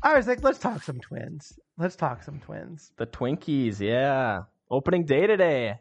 I 0.00 0.16
was 0.16 0.26
like, 0.26 0.42
let's 0.42 0.58
talk 0.58 0.82
some 0.82 1.00
twins. 1.00 1.58
Let's 1.76 1.96
talk 1.96 2.22
some 2.22 2.40
twins. 2.40 2.92
The 2.96 3.06
Twinkies, 3.06 3.80
yeah. 3.80 4.42
Opening 4.70 5.04
day 5.04 5.26
today. 5.26 5.80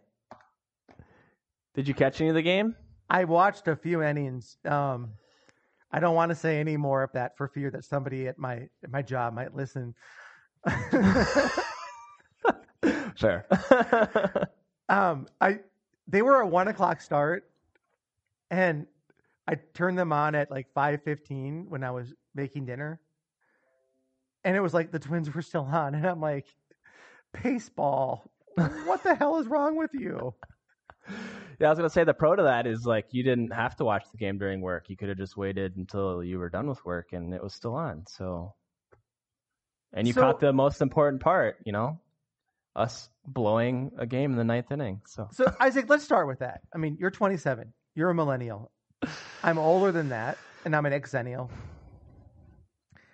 Did 1.73 1.89
you 1.89 1.93
catch 1.93 2.21
any 2.21 2.29
of 2.29 2.35
the 2.35 2.41
game? 2.41 2.73
I 3.09 3.25
watched 3.25 3.67
a 3.67 3.75
few 3.75 4.01
innings. 4.01 4.57
Um, 4.63 5.09
I 5.91 5.99
don't 5.99 6.15
want 6.15 6.29
to 6.29 6.35
say 6.35 6.59
any 6.59 6.77
more 6.77 7.03
of 7.03 7.11
that 7.11 7.35
for 7.35 7.49
fear 7.49 7.69
that 7.71 7.83
somebody 7.83 8.27
at 8.27 8.39
my 8.39 8.69
at 8.83 8.91
my 8.91 9.01
job 9.01 9.33
might 9.33 9.53
listen. 9.53 9.93
Fair. 13.17 13.45
um, 14.89 15.27
I 15.41 15.59
they 16.07 16.21
were 16.21 16.39
a 16.41 16.47
one 16.47 16.69
o'clock 16.69 17.01
start, 17.01 17.49
and 18.51 18.87
I 19.47 19.55
turned 19.73 19.99
them 19.99 20.13
on 20.13 20.33
at 20.33 20.49
like 20.49 20.71
five 20.73 21.03
fifteen 21.03 21.65
when 21.69 21.83
I 21.83 21.91
was 21.91 22.13
making 22.35 22.65
dinner, 22.65 23.01
and 24.45 24.55
it 24.55 24.61
was 24.61 24.73
like 24.73 24.91
the 24.91 24.99
Twins 24.99 25.33
were 25.33 25.41
still 25.41 25.63
on, 25.65 25.93
and 25.93 26.05
I'm 26.05 26.21
like, 26.21 26.47
baseball. 27.43 28.31
What 28.85 29.03
the 29.03 29.15
hell 29.15 29.39
is 29.39 29.47
wrong 29.47 29.77
with 29.77 29.91
you? 29.93 30.33
Yeah, 31.59 31.67
I 31.67 31.69
was 31.71 31.79
gonna 31.79 31.89
say 31.89 32.03
the 32.03 32.13
pro 32.13 32.35
to 32.35 32.43
that 32.43 32.67
is 32.67 32.85
like 32.85 33.07
you 33.11 33.23
didn't 33.23 33.51
have 33.51 33.75
to 33.77 33.83
watch 33.83 34.03
the 34.11 34.17
game 34.17 34.37
during 34.37 34.61
work. 34.61 34.89
You 34.89 34.97
could 34.97 35.09
have 35.09 35.17
just 35.17 35.35
waited 35.35 35.75
until 35.75 36.23
you 36.23 36.37
were 36.37 36.49
done 36.49 36.67
with 36.67 36.85
work 36.85 37.13
and 37.13 37.33
it 37.33 37.41
was 37.41 37.53
still 37.53 37.73
on. 37.73 38.03
So, 38.07 38.53
and 39.91 40.05
you 40.05 40.13
so, 40.13 40.21
caught 40.21 40.39
the 40.39 40.53
most 40.53 40.81
important 40.81 41.23
part. 41.23 41.57
You 41.65 41.71
know, 41.71 41.99
us 42.75 43.09
blowing 43.25 43.91
a 43.97 44.05
game 44.05 44.31
in 44.31 44.37
the 44.37 44.43
ninth 44.43 44.71
inning. 44.71 45.01
So, 45.07 45.29
so 45.31 45.51
Isaac, 45.59 45.89
let's 45.89 46.03
start 46.03 46.27
with 46.27 46.39
that. 46.39 46.61
I 46.75 46.77
mean, 46.77 46.95
you're 46.99 47.09
27. 47.09 47.73
You're 47.95 48.11
a 48.11 48.15
millennial. 48.15 48.71
I'm 49.43 49.57
older 49.57 49.91
than 49.91 50.09
that, 50.09 50.37
and 50.63 50.75
I'm 50.75 50.85
an 50.85 50.93
exennial. 50.93 51.49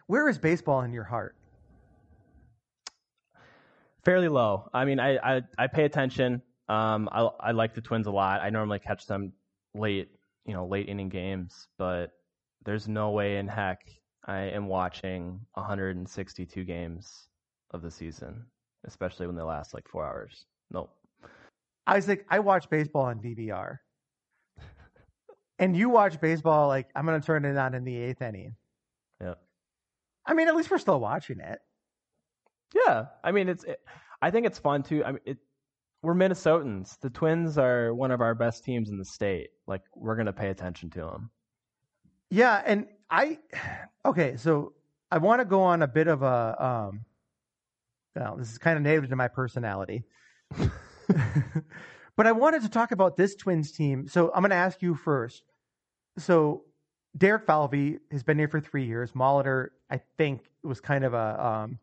Where 0.08 0.28
is 0.28 0.38
baseball 0.38 0.82
in 0.82 0.92
your 0.92 1.06
heart? 1.06 1.36
Fairly 4.06 4.28
low. 4.28 4.70
I 4.74 4.86
mean, 4.86 5.00
I 5.00 5.18
I, 5.18 5.42
I 5.58 5.68
pay 5.68 5.86
attention. 5.86 6.42
Um, 6.68 7.10
I 7.12 7.22
I 7.40 7.52
like 7.52 7.74
the 7.74 7.82
Twins 7.82 8.08
a 8.08 8.12
lot. 8.12 8.42
I 8.42 8.50
normally 8.50 8.80
catch 8.80 9.06
them 9.08 9.34
late, 9.74 10.10
you 10.46 10.54
know, 10.54 10.66
late 10.66 10.90
inning 10.90 11.10
games, 11.10 11.68
but 11.78 12.12
there's 12.66 12.88
no 12.88 13.12
way 13.12 13.38
in 13.38 13.48
heck 13.48 13.86
I 14.26 14.40
am 14.40 14.68
watching 14.68 15.40
162 15.54 16.64
games 16.64 17.28
of 17.72 17.82
the 17.82 17.92
season, 17.92 18.46
especially 18.86 19.28
when 19.28 19.36
they 19.36 19.42
last 19.42 19.74
like 19.74 19.88
four 19.88 20.06
hours. 20.06 20.46
Nope. 20.72 20.96
Isaac, 21.88 22.26
I 22.30 22.40
watch 22.40 22.70
baseball 22.70 23.06
on 23.06 23.20
DVR. 23.20 23.80
and 25.60 25.76
you 25.76 25.90
watch 25.90 26.22
baseball 26.22 26.68
like 26.68 26.90
I'm 26.96 27.06
going 27.06 27.20
to 27.20 27.26
turn 27.26 27.44
it 27.44 27.58
on 27.58 27.74
in 27.74 27.84
the 27.84 27.98
eighth 27.98 28.22
inning. 28.22 28.56
Yeah. 29.22 29.36
I 30.26 30.34
mean, 30.34 30.48
at 30.48 30.56
least 30.56 30.72
we're 30.72 30.78
still 30.78 31.00
watching 31.00 31.40
it. 31.40 31.60
Yeah, 32.74 33.06
I 33.24 33.32
mean, 33.32 33.50
it's. 33.50 33.64
It, 33.64 33.80
I 34.22 34.32
think 34.32 34.46
it's 34.46 34.58
fun 34.58 34.84
too. 34.84 35.04
I 35.04 35.12
mean, 35.12 35.22
it, 35.26 35.38
we're 36.02 36.14
Minnesotans. 36.14 37.00
The 37.00 37.10
Twins 37.10 37.58
are 37.58 37.94
one 37.94 38.12
of 38.12 38.22
our 38.22 38.36
best 38.36 38.64
teams 38.64 38.90
in 38.90 38.98
the 38.98 39.06
state. 39.06 39.50
Like 39.68 39.82
we're 39.96 40.16
to 40.24 40.34
pay 40.34 40.50
attention 40.50 40.90
to 40.92 41.00
them. 41.00 41.30
Yeah, 42.30 42.62
and 42.66 42.88
I 43.10 43.40
okay, 44.06 44.38
so 44.38 44.74
I 45.12 45.20
want 45.20 45.42
to 45.42 45.46
go 45.46 45.62
on 45.62 45.82
a 45.82 45.88
bit 45.88 46.08
of 46.08 46.24
a 46.24 46.64
um 46.64 47.06
well, 48.16 48.36
this 48.38 48.52
is 48.52 48.58
kind 48.58 48.78
of 48.78 48.84
native 48.84 49.10
to 49.10 49.16
my 49.16 49.28
personality. 49.28 50.04
but 52.16 52.28
I 52.28 52.32
wanted 52.32 52.62
to 52.64 52.70
talk 52.70 52.92
about 52.92 53.18
this 53.18 53.36
Twins 53.36 53.72
team. 53.72 54.08
So 54.08 54.32
I'm 54.34 54.42
going 54.42 54.52
to 54.52 54.56
ask 54.56 54.82
you 54.82 54.96
first. 54.96 55.44
So 56.18 56.64
Derek 57.18 57.46
Falvey 57.46 58.00
has 58.12 58.24
been 58.24 58.38
here 58.38 58.48
for 58.48 58.60
three 58.60 58.86
years. 58.86 59.14
Molitor, 59.14 59.70
I 59.90 60.02
think, 60.18 60.42
was 60.64 60.80
kind 60.80 61.04
of 61.04 61.14
a 61.14 61.46
um, 61.46 61.80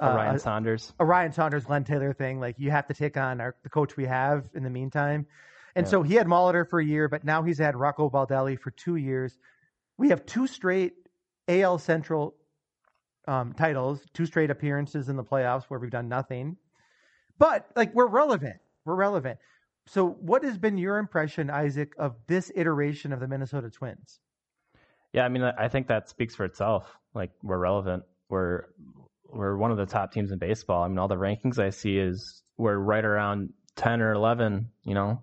uh, 0.00 0.14
Ryan 0.14 0.38
Saunders, 0.38 0.92
a 0.98 1.04
Ryan 1.04 1.32
Saunders, 1.32 1.64
Glenn 1.64 1.84
Taylor 1.84 2.12
thing. 2.12 2.40
Like 2.40 2.56
you 2.58 2.70
have 2.70 2.86
to 2.88 2.94
take 2.94 3.16
on 3.16 3.40
our, 3.40 3.56
the 3.62 3.68
coach 3.68 3.96
we 3.96 4.06
have 4.06 4.48
in 4.54 4.62
the 4.62 4.70
meantime. 4.70 5.26
And 5.74 5.86
yeah. 5.86 5.90
so 5.90 6.02
he 6.02 6.14
had 6.14 6.26
Molitor 6.26 6.68
for 6.68 6.80
a 6.80 6.84
year, 6.84 7.08
but 7.08 7.24
now 7.24 7.42
he's 7.42 7.58
had 7.58 7.76
Rocco 7.76 8.10
Baldelli 8.10 8.58
for 8.58 8.70
two 8.70 8.96
years. 8.96 9.38
We 9.96 10.10
have 10.10 10.26
two 10.26 10.46
straight 10.46 10.94
AL 11.48 11.78
Central 11.78 12.34
um, 13.26 13.52
titles, 13.54 14.00
two 14.12 14.26
straight 14.26 14.50
appearances 14.50 15.08
in 15.08 15.16
the 15.16 15.24
playoffs 15.24 15.64
where 15.64 15.78
we've 15.78 15.90
done 15.90 16.08
nothing. 16.08 16.56
But 17.38 17.66
like 17.76 17.94
we're 17.94 18.06
relevant. 18.06 18.56
We're 18.84 18.96
relevant. 18.96 19.38
So 19.86 20.06
what 20.08 20.44
has 20.44 20.58
been 20.58 20.78
your 20.78 20.98
impression, 20.98 21.50
Isaac, 21.50 21.94
of 21.98 22.14
this 22.26 22.52
iteration 22.54 23.12
of 23.12 23.20
the 23.20 23.28
Minnesota 23.28 23.70
Twins? 23.70 24.20
Yeah, 25.12 25.24
I 25.24 25.28
mean, 25.28 25.42
I 25.42 25.68
think 25.68 25.88
that 25.88 26.08
speaks 26.08 26.34
for 26.34 26.44
itself. 26.44 26.86
Like 27.14 27.30
we're 27.42 27.58
relevant. 27.58 28.04
We're 28.28 28.66
we're 29.32 29.56
one 29.56 29.70
of 29.70 29.76
the 29.76 29.86
top 29.86 30.12
teams 30.12 30.30
in 30.30 30.38
baseball. 30.38 30.82
I 30.82 30.88
mean, 30.88 30.98
all 30.98 31.08
the 31.08 31.16
rankings 31.16 31.58
I 31.58 31.70
see 31.70 31.96
is 31.96 32.42
we're 32.56 32.76
right 32.76 33.04
around 33.04 33.50
10 33.76 34.00
or 34.02 34.12
11, 34.12 34.70
you 34.84 34.94
know, 34.94 35.22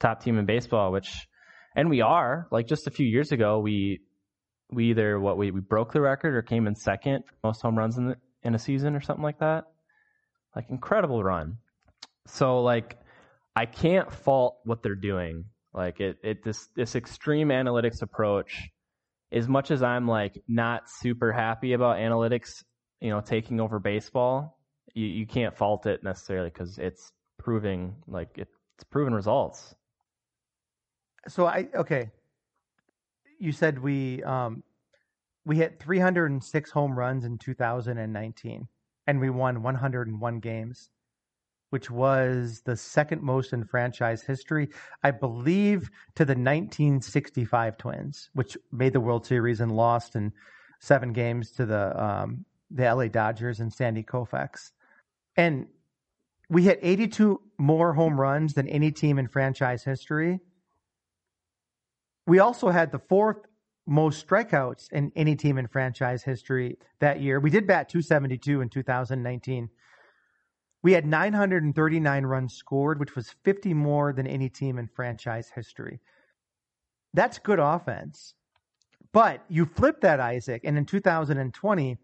top 0.00 0.22
team 0.22 0.38
in 0.38 0.46
baseball, 0.46 0.90
which, 0.90 1.28
and 1.74 1.90
we 1.90 2.00
are 2.00 2.48
like 2.50 2.66
just 2.66 2.86
a 2.86 2.90
few 2.90 3.06
years 3.06 3.32
ago, 3.32 3.60
we, 3.60 4.00
we 4.70 4.90
either 4.90 5.20
what 5.20 5.36
we, 5.36 5.50
we 5.50 5.60
broke 5.60 5.92
the 5.92 6.00
record 6.00 6.34
or 6.34 6.42
came 6.42 6.66
in 6.66 6.74
second 6.74 7.24
for 7.26 7.34
most 7.44 7.62
home 7.62 7.76
runs 7.76 7.98
in 7.98 8.08
the, 8.08 8.16
in 8.42 8.54
a 8.54 8.58
season 8.58 8.96
or 8.96 9.00
something 9.00 9.22
like 9.22 9.38
that. 9.38 9.64
Like 10.54 10.70
incredible 10.70 11.22
run. 11.22 11.58
So 12.26 12.60
like, 12.60 12.98
I 13.54 13.66
can't 13.66 14.10
fault 14.10 14.58
what 14.64 14.82
they're 14.82 14.94
doing. 14.94 15.44
Like 15.74 16.00
it, 16.00 16.16
it, 16.22 16.42
this, 16.42 16.68
this 16.74 16.96
extreme 16.96 17.48
analytics 17.48 18.00
approach, 18.00 18.70
as 19.30 19.46
much 19.46 19.70
as 19.70 19.82
I'm 19.82 20.08
like 20.08 20.42
not 20.48 20.88
super 20.88 21.32
happy 21.32 21.74
about 21.74 21.98
analytics 21.98 22.64
you 23.00 23.10
know, 23.10 23.20
taking 23.20 23.60
over 23.60 23.78
baseball, 23.78 24.58
you, 24.94 25.06
you 25.06 25.26
can't 25.26 25.56
fault 25.56 25.86
it 25.86 26.02
necessarily 26.02 26.50
because 26.50 26.78
it's 26.78 27.12
proving 27.38 27.94
like 28.06 28.30
it's 28.36 28.84
proven 28.90 29.14
results. 29.14 29.74
So 31.28 31.46
I 31.46 31.68
okay. 31.74 32.10
You 33.38 33.52
said 33.52 33.78
we 33.78 34.22
um 34.22 34.62
we 35.44 35.56
hit 35.56 35.80
306 35.80 36.70
home 36.70 36.98
runs 36.98 37.24
in 37.24 37.38
2019 37.38 38.68
and 39.06 39.20
we 39.20 39.30
won 39.30 39.62
101 39.62 40.40
games 40.40 40.90
which 41.70 41.90
was 41.90 42.62
the 42.64 42.76
second 42.76 43.22
most 43.22 43.52
in 43.52 43.64
franchise 43.64 44.22
history 44.22 44.68
i 45.02 45.10
believe 45.10 45.90
to 46.14 46.24
the 46.24 46.32
1965 46.32 47.76
twins 47.76 48.30
which 48.34 48.56
made 48.72 48.92
the 48.92 49.00
world 49.00 49.26
series 49.26 49.60
and 49.60 49.72
lost 49.72 50.16
in 50.16 50.32
seven 50.80 51.12
games 51.12 51.50
to 51.50 51.66
the 51.66 52.02
um, 52.02 52.45
the 52.70 52.94
LA 52.94 53.08
Dodgers 53.08 53.60
and 53.60 53.72
Sandy 53.72 54.02
Koufax. 54.02 54.72
And 55.36 55.66
we 56.48 56.62
hit 56.62 56.78
82 56.82 57.40
more 57.58 57.92
home 57.94 58.20
runs 58.20 58.54
than 58.54 58.68
any 58.68 58.90
team 58.92 59.18
in 59.18 59.28
franchise 59.28 59.84
history. 59.84 60.40
We 62.26 62.38
also 62.38 62.70
had 62.70 62.92
the 62.92 62.98
fourth 62.98 63.38
most 63.86 64.26
strikeouts 64.26 64.92
in 64.92 65.12
any 65.14 65.36
team 65.36 65.58
in 65.58 65.68
franchise 65.68 66.24
history 66.24 66.78
that 66.98 67.20
year. 67.20 67.38
We 67.38 67.50
did 67.50 67.66
bat 67.66 67.88
272 67.88 68.60
in 68.60 68.68
2019. 68.68 69.68
We 70.82 70.92
had 70.92 71.06
939 71.06 72.26
runs 72.26 72.54
scored, 72.54 72.98
which 72.98 73.14
was 73.14 73.34
50 73.44 73.74
more 73.74 74.12
than 74.12 74.26
any 74.26 74.48
team 74.48 74.78
in 74.78 74.88
franchise 74.88 75.50
history. 75.54 76.00
That's 77.14 77.38
good 77.38 77.58
offense. 77.58 78.34
But 79.12 79.44
you 79.48 79.64
flip 79.64 80.00
that, 80.02 80.20
Isaac, 80.20 80.62
and 80.64 80.76
in 80.76 80.84
2020, 80.84 81.96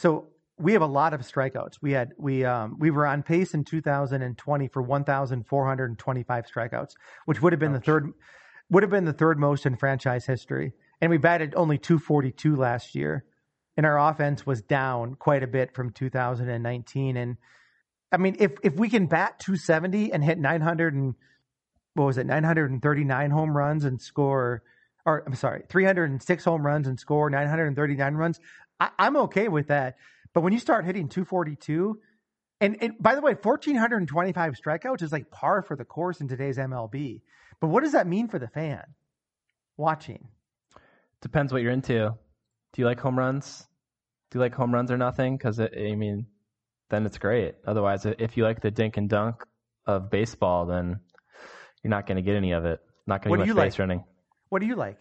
so 0.00 0.28
we 0.58 0.72
have 0.72 0.80
a 0.80 0.86
lot 0.86 1.12
of 1.12 1.20
strikeouts. 1.20 1.74
We 1.82 1.92
had 1.92 2.12
we 2.16 2.42
um 2.44 2.76
we 2.78 2.90
were 2.90 3.06
on 3.06 3.22
pace 3.22 3.52
in 3.52 3.64
2020 3.64 4.68
for 4.68 4.80
1,425 4.80 6.44
strikeouts, 6.46 6.92
which 7.26 7.42
would 7.42 7.52
have 7.52 7.60
been 7.60 7.74
Ouch. 7.74 7.80
the 7.80 7.84
third 7.84 8.12
would 8.70 8.82
have 8.82 8.90
been 8.90 9.04
the 9.04 9.12
third 9.12 9.38
most 9.38 9.66
in 9.66 9.76
franchise 9.76 10.24
history. 10.24 10.72
And 11.02 11.10
we 11.10 11.18
batted 11.18 11.54
only 11.54 11.76
242 11.76 12.56
last 12.56 12.94
year. 12.94 13.24
And 13.76 13.84
our 13.84 13.98
offense 14.10 14.46
was 14.46 14.62
down 14.62 15.16
quite 15.16 15.42
a 15.42 15.46
bit 15.46 15.74
from 15.74 15.90
2019. 15.90 17.16
And 17.16 17.36
I 18.10 18.16
mean, 18.16 18.36
if 18.38 18.52
if 18.62 18.74
we 18.76 18.88
can 18.88 19.06
bat 19.06 19.38
270 19.38 20.14
and 20.14 20.24
hit 20.24 20.38
900 20.38 20.94
and 20.94 21.14
what 21.92 22.06
was 22.06 22.16
it, 22.16 22.26
939 22.26 23.30
home 23.30 23.54
runs 23.54 23.84
and 23.84 24.00
score, 24.00 24.62
or 25.04 25.24
I'm 25.26 25.34
sorry, 25.34 25.64
306 25.68 26.44
home 26.44 26.64
runs 26.64 26.86
and 26.86 26.98
score 26.98 27.28
939 27.28 28.14
runs, 28.14 28.40
I, 28.80 28.90
I'm 28.98 29.16
okay 29.18 29.48
with 29.48 29.68
that. 29.68 29.96
But 30.32 30.40
when 30.40 30.52
you 30.52 30.58
start 30.58 30.84
hitting 30.84 31.08
242, 31.08 32.00
and, 32.60 32.76
and 32.80 32.94
by 33.00 33.14
the 33.14 33.20
way, 33.20 33.32
1,425 33.32 34.54
strikeouts 34.54 35.02
is 35.02 35.12
like 35.12 35.30
par 35.30 35.62
for 35.62 35.76
the 35.76 35.84
course 35.84 36.20
in 36.20 36.28
today's 36.28 36.58
MLB. 36.58 37.22
But 37.60 37.68
what 37.68 37.82
does 37.82 37.92
that 37.92 38.06
mean 38.06 38.28
for 38.28 38.38
the 38.38 38.48
fan 38.48 38.82
watching? 39.76 40.28
Depends 41.20 41.52
what 41.52 41.62
you're 41.62 41.72
into. 41.72 42.14
Do 42.72 42.82
you 42.82 42.86
like 42.86 43.00
home 43.00 43.18
runs? 43.18 43.66
Do 44.30 44.38
you 44.38 44.42
like 44.42 44.54
home 44.54 44.72
runs 44.72 44.90
or 44.90 44.96
nothing? 44.96 45.36
Because 45.36 45.58
I 45.58 45.94
mean, 45.96 46.26
then 46.88 47.04
it's 47.04 47.18
great. 47.18 47.56
Otherwise, 47.66 48.06
if 48.06 48.36
you 48.36 48.44
like 48.44 48.60
the 48.60 48.70
dink 48.70 48.96
and 48.96 49.08
dunk 49.08 49.44
of 49.86 50.10
baseball, 50.10 50.66
then 50.66 51.00
you're 51.82 51.90
not 51.90 52.06
going 52.06 52.16
to 52.16 52.22
get 52.22 52.36
any 52.36 52.52
of 52.52 52.64
it. 52.64 52.80
Not 53.06 53.22
going 53.22 53.38
to 53.40 53.46
get 53.46 53.54
much 53.54 53.64
base 53.64 53.72
like? 53.72 53.78
running. 53.78 54.04
What 54.48 54.60
do 54.60 54.66
you 54.66 54.76
like? 54.76 54.98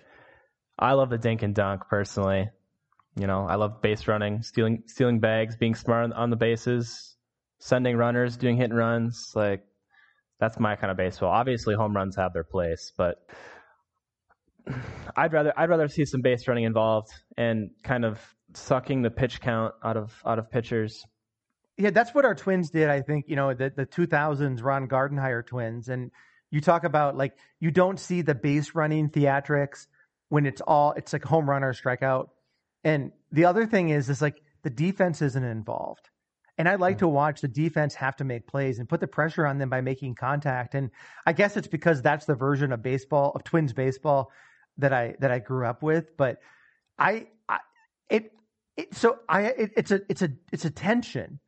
I 0.78 0.94
love 0.94 1.10
the 1.10 1.18
dink 1.18 1.44
and 1.44 1.54
dunk 1.54 1.84
personally. 1.90 2.50
You 3.20 3.28
know, 3.28 3.46
I 3.46 3.56
love 3.56 3.82
base 3.82 4.08
running, 4.08 4.44
stealing 4.44 4.84
stealing 4.88 5.20
bags, 5.20 5.58
being 5.58 5.76
smart 5.76 6.12
on 6.14 6.30
the 6.30 6.36
bases, 6.36 7.16
sending 7.60 7.98
runners, 7.98 8.38
doing 8.38 8.58
hit 8.58 8.70
and 8.70 8.78
runs. 8.78 9.34
Like 9.36 9.64
that's 10.40 10.60
my 10.60 10.76
kind 10.76 10.90
of 10.90 10.98
baseball. 10.98 11.30
Obviously, 11.30 11.76
home 11.76 11.96
runs 11.96 12.16
have 12.16 12.34
their 12.34 12.44
place, 12.46 12.94
but 12.98 13.18
I'd 15.16 15.34
rather 15.34 15.54
I'd 15.58 15.70
rather 15.70 15.88
see 15.88 16.06
some 16.06 16.22
base 16.22 16.48
running 16.48 16.64
involved 16.64 17.10
and 17.38 17.72
kind 17.84 18.06
of 18.06 18.20
sucking 18.54 19.02
the 19.02 19.12
pitch 19.12 19.42
count 19.42 19.74
out 19.84 19.98
of 19.98 20.14
out 20.26 20.40
of 20.40 20.50
pitchers. 20.50 21.06
Yeah, 21.78 21.92
that's 21.92 22.14
what 22.14 22.26
our 22.26 22.36
twins 22.36 22.70
did. 22.70 22.90
I 22.90 23.02
think 23.02 23.26
you 23.28 23.36
know 23.36 23.54
the 23.54 23.72
the 23.76 23.86
2000s 23.86 24.64
Ron 24.64 24.88
Gardenhire 24.88 25.46
twins, 25.46 25.90
and 25.90 26.12
you 26.52 26.62
talk 26.62 26.84
about 26.84 27.18
like 27.18 27.34
you 27.60 27.72
don't 27.72 28.00
see 28.00 28.22
the 28.22 28.36
base 28.36 28.76
running 28.76 29.10
theatrics 29.10 29.88
when 30.30 30.46
it's 30.46 30.62
all 30.62 30.94
it's 30.94 31.14
like 31.14 31.24
home 31.24 31.50
run 31.50 31.64
or 31.64 31.74
strikeout. 31.74 32.30
And 32.84 33.12
the 33.32 33.46
other 33.46 33.66
thing 33.66 33.90
is 33.90 34.10
is 34.10 34.22
like 34.22 34.42
the 34.64 34.70
defense 34.70 35.22
isn't 35.22 35.44
involved. 35.44 36.10
And 36.58 36.68
I 36.68 36.76
like 36.76 36.98
mm-hmm. 36.98 37.06
to 37.06 37.08
watch 37.08 37.42
the 37.42 37.48
defense 37.48 37.96
have 37.96 38.18
to 38.18 38.26
make 38.26 38.46
plays 38.46 38.80
and 38.80 38.90
put 38.90 39.00
the 39.00 39.08
pressure 39.08 39.48
on 39.48 39.58
them 39.60 39.70
by 39.70 39.80
making 39.80 40.16
contact. 40.16 40.76
And 40.76 40.92
I 41.26 41.32
guess 41.32 41.56
it's 41.56 41.68
because 41.70 42.02
that's 42.02 42.26
the 42.26 42.36
version 42.36 42.74
of 42.74 42.84
baseball 42.84 43.32
of 43.34 43.46
Twins 43.46 43.72
baseball 43.72 44.32
that 44.78 44.92
I 44.92 45.16
that 45.20 45.32
I 45.32 45.40
grew 45.40 45.66
up 45.66 45.82
with. 45.82 46.18
But 46.18 46.42
I, 46.98 47.28
I 47.48 47.60
it, 48.10 48.34
it 48.76 48.94
so 48.94 49.20
I 49.30 49.44
it, 49.44 49.72
it's 49.78 49.92
a 49.92 50.02
it's 50.10 50.22
a 50.22 50.32
it's 50.52 50.66
a 50.66 50.70
tension. 50.70 51.40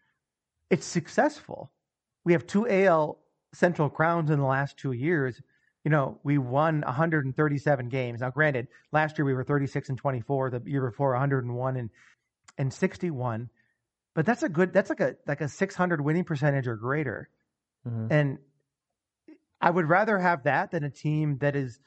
It's 0.70 0.86
successful. 0.86 1.72
We 2.24 2.32
have 2.32 2.48
two 2.48 2.70
AL 2.70 3.20
Central 3.54 3.90
crowns 3.90 4.30
in 4.30 4.40
the 4.40 4.46
last 4.46 4.78
two 4.78 4.94
years. 4.94 5.42
You 5.84 5.92
know, 5.92 6.20
we 6.24 6.38
won 6.38 6.82
137 6.82 7.90
games. 7.90 8.22
Now, 8.22 8.30
granted, 8.30 8.68
last 8.92 9.18
year 9.18 9.26
we 9.26 9.34
were 9.34 9.44
36 9.44 9.90
and 9.90 9.98
24. 9.98 10.52
The 10.52 10.62
year 10.66 10.88
before, 10.88 11.12
101 11.12 11.78
and 11.78 11.90
and 12.58 12.74
61 12.74 13.50
but 14.14 14.26
that's 14.26 14.44
a 14.44 14.50
good 14.50 14.74
that's 14.74 14.90
like 14.90 15.00
a 15.00 15.16
like 15.28 15.42
a 15.42 15.48
600 15.48 16.02
winning 16.02 16.24
percentage 16.24 16.68
or 16.68 16.76
greater 16.76 17.30
mm-hmm. 17.88 18.08
and 18.12 18.38
i 19.62 19.70
would 19.70 19.88
rather 19.88 20.18
have 20.20 20.44
that 20.44 20.72
than 20.72 20.84
a 20.84 20.90
team 20.90 21.38
that 21.40 21.56
is 21.56 21.80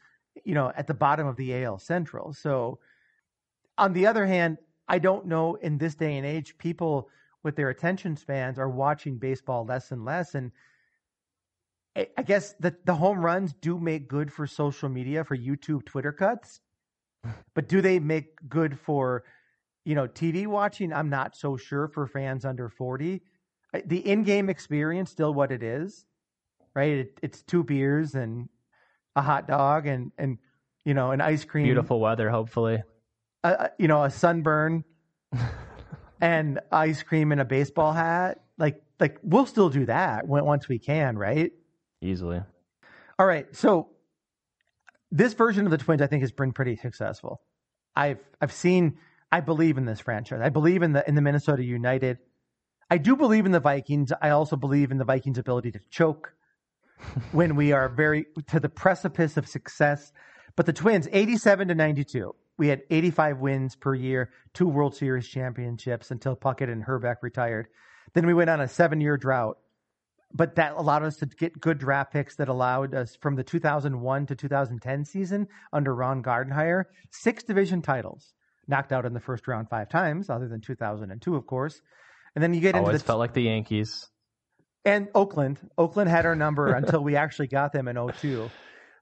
you 0.44 0.54
know 0.54 0.72
at 0.76 0.86
the 0.86 0.94
bottom 0.94 1.26
of 1.26 1.36
the 1.36 1.54
al 1.64 1.78
central 1.78 2.32
so 2.32 2.78
on 3.78 3.92
the 3.92 4.06
other 4.06 4.26
hand 4.26 4.58
i 4.88 4.98
don't 4.98 5.26
know 5.26 5.54
in 5.56 5.78
this 5.78 5.94
day 5.94 6.16
and 6.16 6.26
age 6.26 6.56
people 6.58 7.08
with 7.42 7.56
their 7.56 7.68
attention 7.68 8.16
spans 8.16 8.58
are 8.58 8.70
watching 8.70 9.18
baseball 9.18 9.64
less 9.64 9.90
and 9.90 10.04
less 10.04 10.34
and 10.34 10.50
i 11.96 12.22
guess 12.22 12.54
the, 12.60 12.74
the 12.84 12.94
home 12.94 13.18
runs 13.18 13.52
do 13.60 13.78
make 13.78 14.08
good 14.08 14.32
for 14.32 14.46
social 14.46 14.88
media 14.88 15.24
for 15.24 15.36
youtube 15.36 15.84
twitter 15.84 16.12
cuts 16.12 16.60
but 17.54 17.68
do 17.68 17.80
they 17.80 17.98
make 17.98 18.36
good 18.48 18.78
for 18.78 19.24
you 19.84 19.94
know, 19.94 20.08
TV 20.08 20.46
watching, 20.46 20.92
I'm 20.92 21.10
not 21.10 21.36
so 21.36 21.56
sure 21.56 21.88
for 21.88 22.06
fans 22.06 22.44
under 22.44 22.68
40. 22.68 23.20
The 23.84 23.98
in-game 23.98 24.48
experience 24.48 25.10
still 25.10 25.34
what 25.34 25.52
it 25.52 25.62
is, 25.62 26.06
right? 26.74 26.92
It, 26.92 27.20
it's 27.22 27.42
two 27.42 27.62
beers 27.64 28.14
and 28.14 28.48
a 29.16 29.22
hot 29.22 29.46
dog 29.46 29.86
and 29.86 30.10
and 30.16 30.38
you 30.84 30.94
know 30.94 31.10
an 31.10 31.20
ice 31.20 31.44
cream. 31.44 31.64
Beautiful 31.64 32.00
weather, 32.00 32.30
hopefully. 32.30 32.82
Uh, 33.42 33.68
you 33.78 33.88
know, 33.88 34.04
a 34.04 34.10
sunburn 34.10 34.84
and 36.20 36.60
ice 36.72 37.02
cream 37.02 37.32
and 37.32 37.40
a 37.40 37.44
baseball 37.44 37.92
hat. 37.92 38.42
Like 38.58 38.80
like 39.00 39.18
we'll 39.22 39.46
still 39.46 39.70
do 39.70 39.86
that 39.86 40.26
once 40.26 40.68
we 40.68 40.78
can, 40.78 41.18
right? 41.18 41.52
Easily. 42.04 42.40
All 43.18 43.26
right, 43.26 43.46
so 43.54 43.88
this 45.10 45.32
version 45.32 45.64
of 45.64 45.70
the 45.70 45.78
Twins, 45.78 46.02
I 46.02 46.06
think, 46.06 46.22
has 46.22 46.32
been 46.32 46.52
pretty 46.52 46.76
successful. 46.76 47.40
I've 47.96 48.18
I've 48.40 48.52
seen 48.52 48.98
I 49.32 49.40
believe 49.40 49.78
in 49.78 49.84
this 49.84 50.00
franchise. 50.00 50.40
I 50.42 50.48
believe 50.48 50.82
in 50.82 50.92
the 50.92 51.08
in 51.08 51.14
the 51.14 51.22
Minnesota 51.22 51.64
United. 51.64 52.18
I 52.90 52.98
do 52.98 53.16
believe 53.16 53.46
in 53.46 53.52
the 53.52 53.60
Vikings. 53.60 54.12
I 54.20 54.30
also 54.30 54.56
believe 54.56 54.90
in 54.90 54.98
the 54.98 55.04
Vikings' 55.04 55.38
ability 55.38 55.72
to 55.72 55.80
choke 55.90 56.34
when 57.32 57.56
we 57.56 57.72
are 57.72 57.88
very 57.88 58.26
to 58.48 58.60
the 58.60 58.68
precipice 58.68 59.36
of 59.36 59.48
success. 59.48 60.12
But 60.56 60.66
the 60.66 60.72
Twins, 60.72 61.08
87 61.10 61.68
to 61.68 61.74
92. 61.74 62.34
We 62.56 62.68
had 62.68 62.82
85 62.90 63.38
wins 63.38 63.74
per 63.74 63.94
year, 63.94 64.30
two 64.52 64.68
World 64.68 64.94
Series 64.94 65.26
championships 65.26 66.12
until 66.12 66.36
Puckett 66.36 66.70
and 66.70 66.84
Hrbek 66.84 67.16
retired. 67.22 67.66
Then 68.12 68.26
we 68.26 68.34
went 68.34 68.50
on 68.50 68.60
a 68.60 68.68
seven 68.68 69.00
year 69.00 69.16
drought. 69.16 69.58
But 70.34 70.56
that 70.56 70.72
allowed 70.76 71.04
us 71.04 71.16
to 71.18 71.26
get 71.26 71.60
good 71.60 71.78
draft 71.78 72.12
picks 72.12 72.36
that 72.36 72.48
allowed 72.48 72.94
us 72.94 73.16
from 73.20 73.36
the 73.36 73.44
2001 73.44 74.26
to 74.26 74.34
2010 74.34 75.04
season 75.04 75.46
under 75.72 75.94
Ron 75.94 76.22
Gardenhire, 76.22 76.84
six 77.10 77.44
division 77.44 77.82
titles 77.82 78.34
knocked 78.66 78.92
out 78.92 79.06
in 79.06 79.12
the 79.12 79.20
first 79.20 79.46
round 79.46 79.68
five 79.68 79.88
times, 79.88 80.30
other 80.30 80.48
than 80.48 80.60
2002, 80.60 81.36
of 81.36 81.46
course. 81.46 81.80
And 82.34 82.42
then 82.42 82.52
you 82.52 82.60
get 82.60 82.74
Always 82.74 82.88
into 82.88 82.98
the 82.98 83.04
felt 83.04 83.18
like 83.18 83.32
the 83.32 83.42
Yankees 83.42 84.08
and 84.84 85.08
Oakland. 85.14 85.58
Oakland 85.78 86.10
had 86.10 86.26
our 86.26 86.34
number 86.34 86.68
until 86.74 87.02
we 87.02 87.16
actually 87.16 87.48
got 87.48 87.72
them 87.72 87.88
in 87.88 87.96
02. 87.96 88.50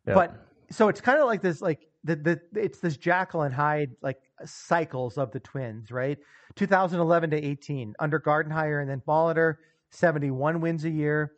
Yep. 0.06 0.14
But 0.14 0.46
so 0.70 0.88
it's 0.88 1.00
kind 1.00 1.18
of 1.18 1.26
like 1.26 1.42
this, 1.42 1.60
like 1.62 1.86
the, 2.04 2.16
the 2.16 2.40
it's 2.60 2.78
this 2.80 2.96
Jekyll 2.96 3.42
and 3.42 3.54
Hyde 3.54 3.92
like 4.02 4.18
cycles 4.44 5.18
of 5.18 5.30
the 5.32 5.40
Twins, 5.40 5.90
right? 5.90 6.18
2011 6.56 7.30
to 7.30 7.36
18 7.36 7.94
under 7.98 8.20
Gardenhire 8.20 8.80
and 8.80 8.90
then 8.90 9.02
Molitor, 9.06 9.56
71 9.92 10.60
wins 10.60 10.84
a 10.84 10.90
year, 10.90 11.32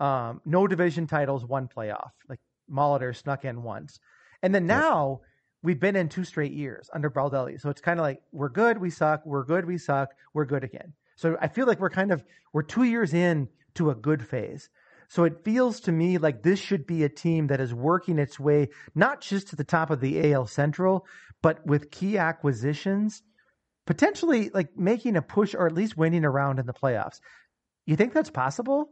um, 0.00 0.40
no 0.44 0.66
division 0.66 1.06
titles, 1.06 1.44
one 1.44 1.68
playoff. 1.68 2.10
Like 2.28 2.40
Molitor 2.70 3.14
snuck 3.14 3.44
in 3.44 3.62
once, 3.62 3.98
and 4.42 4.54
then 4.54 4.66
now 4.66 5.20
we've 5.62 5.80
been 5.80 5.96
in 5.96 6.08
two 6.08 6.24
straight 6.24 6.52
years 6.52 6.90
under 6.92 7.10
Baldelli. 7.10 7.60
So 7.60 7.70
it's 7.70 7.80
kind 7.80 7.98
of 7.98 8.04
like 8.04 8.20
we're 8.32 8.48
good, 8.48 8.78
we 8.78 8.90
suck, 8.90 9.24
we're 9.24 9.44
good, 9.44 9.64
we 9.64 9.78
suck, 9.78 10.10
we're 10.34 10.44
good 10.44 10.64
again. 10.64 10.92
So 11.16 11.36
I 11.40 11.48
feel 11.48 11.66
like 11.66 11.80
we're 11.80 11.90
kind 11.90 12.12
of 12.12 12.24
we're 12.52 12.62
two 12.62 12.84
years 12.84 13.14
in 13.14 13.48
to 13.74 13.90
a 13.90 13.94
good 13.94 14.26
phase. 14.26 14.68
So 15.08 15.24
it 15.24 15.44
feels 15.44 15.80
to 15.80 15.92
me 15.92 16.18
like 16.18 16.42
this 16.42 16.58
should 16.58 16.86
be 16.86 17.04
a 17.04 17.08
team 17.08 17.48
that 17.48 17.60
is 17.60 17.74
working 17.74 18.18
its 18.18 18.40
way 18.40 18.70
not 18.94 19.20
just 19.20 19.48
to 19.48 19.56
the 19.56 19.64
top 19.64 19.90
of 19.90 20.00
the 20.00 20.32
AL 20.32 20.46
Central, 20.46 21.06
but 21.42 21.64
with 21.66 21.90
key 21.90 22.16
acquisitions, 22.16 23.22
potentially 23.86 24.50
like 24.54 24.76
making 24.76 25.16
a 25.16 25.22
push 25.22 25.54
or 25.54 25.66
at 25.66 25.74
least 25.74 25.96
winning 25.96 26.24
around 26.24 26.58
in 26.58 26.66
the 26.66 26.72
playoffs. 26.72 27.20
You 27.86 27.96
think 27.96 28.12
that's 28.12 28.30
possible? 28.30 28.88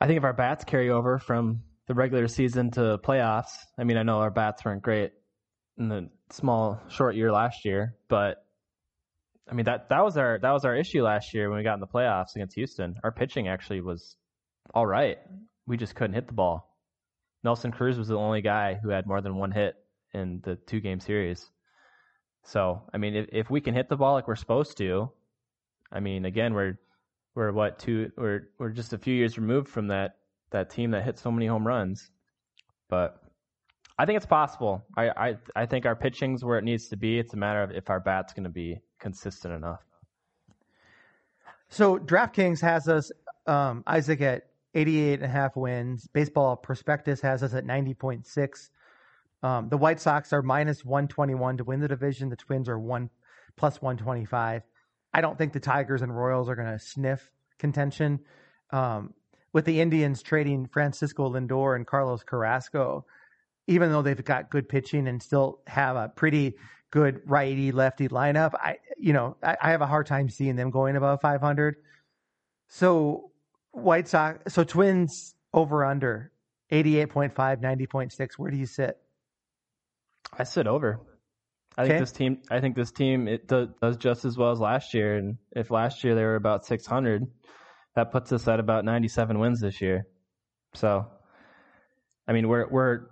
I 0.00 0.06
think 0.06 0.18
if 0.18 0.24
our 0.24 0.32
bats 0.32 0.64
carry 0.64 0.90
over 0.90 1.18
from 1.18 1.62
the 1.86 1.94
regular 1.94 2.28
season 2.28 2.70
to 2.72 2.98
playoffs, 2.98 3.52
I 3.78 3.84
mean, 3.84 3.96
I 3.96 4.02
know 4.02 4.18
our 4.18 4.30
bats 4.30 4.64
weren't 4.64 4.82
great 4.82 5.12
in 5.78 5.88
the 5.88 6.08
small 6.30 6.80
short 6.88 7.16
year 7.16 7.32
last 7.32 7.64
year, 7.64 7.94
but 8.08 8.44
I 9.50 9.54
mean 9.54 9.64
that 9.64 9.88
that 9.88 10.04
was 10.04 10.16
our 10.16 10.38
that 10.40 10.50
was 10.50 10.64
our 10.64 10.76
issue 10.76 11.02
last 11.02 11.32
year 11.32 11.48
when 11.48 11.58
we 11.58 11.64
got 11.64 11.74
in 11.74 11.80
the 11.80 11.86
playoffs 11.86 12.34
against 12.34 12.54
Houston. 12.56 12.96
Our 13.02 13.12
pitching 13.12 13.48
actually 13.48 13.80
was 13.80 14.16
all 14.74 14.86
right. 14.86 15.18
We 15.66 15.76
just 15.76 15.94
couldn't 15.94 16.14
hit 16.14 16.26
the 16.26 16.34
ball. 16.34 16.76
Nelson 17.44 17.72
Cruz 17.72 17.98
was 17.98 18.08
the 18.08 18.16
only 18.16 18.42
guy 18.42 18.78
who 18.82 18.90
had 18.90 19.06
more 19.06 19.20
than 19.20 19.36
one 19.36 19.52
hit 19.52 19.74
in 20.12 20.40
the 20.44 20.56
two 20.56 20.80
game 20.80 21.00
series. 21.00 21.50
So, 22.44 22.82
I 22.92 22.98
mean, 22.98 23.14
if, 23.14 23.26
if 23.32 23.50
we 23.50 23.60
can 23.60 23.74
hit 23.74 23.88
the 23.88 23.96
ball 23.96 24.14
like 24.14 24.26
we're 24.26 24.36
supposed 24.36 24.76
to, 24.78 25.12
I 25.92 26.00
mean, 26.00 26.24
again, 26.24 26.54
we're 26.54 26.78
we're 27.38 27.52
what 27.52 27.78
two 27.78 28.10
we're 28.16 28.48
we're 28.58 28.70
just 28.70 28.92
a 28.92 28.98
few 28.98 29.14
years 29.14 29.38
removed 29.38 29.68
from 29.68 29.86
that 29.86 30.16
that 30.50 30.70
team 30.70 30.90
that 30.90 31.04
hit 31.04 31.18
so 31.18 31.30
many 31.30 31.46
home 31.46 31.64
runs. 31.64 32.10
But 32.88 33.22
I 33.96 34.06
think 34.06 34.16
it's 34.16 34.26
possible. 34.26 34.84
I, 34.96 35.10
I 35.10 35.36
I 35.54 35.66
think 35.66 35.86
our 35.86 35.94
pitching's 35.94 36.44
where 36.44 36.58
it 36.58 36.64
needs 36.64 36.88
to 36.88 36.96
be. 36.96 37.18
It's 37.18 37.34
a 37.34 37.36
matter 37.36 37.62
of 37.62 37.70
if 37.70 37.90
our 37.90 38.00
bat's 38.00 38.32
going 38.32 38.44
to 38.44 38.50
be 38.50 38.80
consistent 38.98 39.54
enough. 39.54 39.84
So 41.68 41.96
DraftKings 41.98 42.60
has 42.60 42.88
us, 42.88 43.12
um, 43.46 43.84
Isaac, 43.86 44.20
at 44.20 44.48
88 44.74 45.14
and 45.14 45.24
a 45.24 45.28
half 45.28 45.54
wins. 45.54 46.08
Baseball 46.12 46.56
Prospectus 46.56 47.20
has 47.20 47.42
us 47.42 47.54
at 47.54 47.64
90.6. 47.64 48.70
Um, 49.42 49.68
the 49.68 49.76
White 49.76 50.00
Sox 50.00 50.32
are 50.32 50.42
minus 50.42 50.84
121 50.84 51.58
to 51.58 51.64
win 51.64 51.78
the 51.78 51.88
division. 51.88 52.30
The 52.30 52.36
Twins 52.36 52.68
are 52.68 52.78
one 52.78 53.10
plus 53.56 53.80
125. 53.80 54.62
I 55.12 55.20
don't 55.20 55.38
think 55.38 55.52
the 55.52 55.60
Tigers 55.60 56.02
and 56.02 56.16
Royals 56.16 56.48
are 56.48 56.56
going 56.56 56.70
to 56.70 56.78
sniff 56.78 57.30
contention. 57.58 58.20
Um, 58.70 59.14
with 59.52 59.64
the 59.64 59.80
Indians 59.80 60.22
trading 60.22 60.66
Francisco 60.66 61.30
Lindor 61.30 61.74
and 61.74 61.86
Carlos 61.86 62.22
Carrasco, 62.22 63.06
even 63.66 63.90
though 63.90 64.02
they've 64.02 64.24
got 64.24 64.50
good 64.50 64.68
pitching 64.68 65.08
and 65.08 65.22
still 65.22 65.60
have 65.66 65.96
a 65.96 66.08
pretty 66.08 66.54
good 66.90 67.20
righty 67.26 67.72
lefty 67.72 68.08
lineup, 68.08 68.54
I 68.54 68.76
you 68.98 69.12
know 69.12 69.36
I, 69.42 69.56
I 69.60 69.70
have 69.70 69.80
a 69.80 69.86
hard 69.86 70.06
time 70.06 70.28
seeing 70.28 70.56
them 70.56 70.70
going 70.70 70.96
above 70.96 71.20
500. 71.20 71.76
So 72.68 73.30
White 73.72 74.08
Sox, 74.08 74.52
so 74.52 74.64
Twins 74.64 75.34
over 75.54 75.84
under 75.84 76.30
88.5, 76.70 77.32
90.6. 77.34 78.32
Where 78.36 78.50
do 78.50 78.56
you 78.56 78.66
sit? 78.66 78.98
I 80.36 80.44
sit 80.44 80.66
over. 80.66 81.00
I 81.78 81.82
think 81.82 81.92
Okay. 81.92 82.00
this 82.00 82.12
team. 82.12 82.42
I 82.50 82.60
think 82.60 82.74
this 82.74 82.90
team 82.90 83.28
it 83.28 83.46
does, 83.46 83.68
does 83.80 83.96
just 83.96 84.24
as 84.24 84.36
well 84.36 84.50
as 84.50 84.58
last 84.58 84.94
year. 84.94 85.16
And 85.16 85.38
if 85.52 85.70
last 85.70 86.02
year 86.02 86.16
they 86.16 86.24
were 86.24 86.34
about 86.34 86.66
600, 86.66 87.24
that 87.94 88.10
puts 88.10 88.32
us 88.32 88.48
at 88.48 88.58
about 88.58 88.84
97 88.84 89.38
wins 89.38 89.60
this 89.60 89.80
year. 89.80 90.06
So, 90.74 91.06
I 92.26 92.32
mean, 92.32 92.48
we're 92.48 92.68
we're 92.68 93.06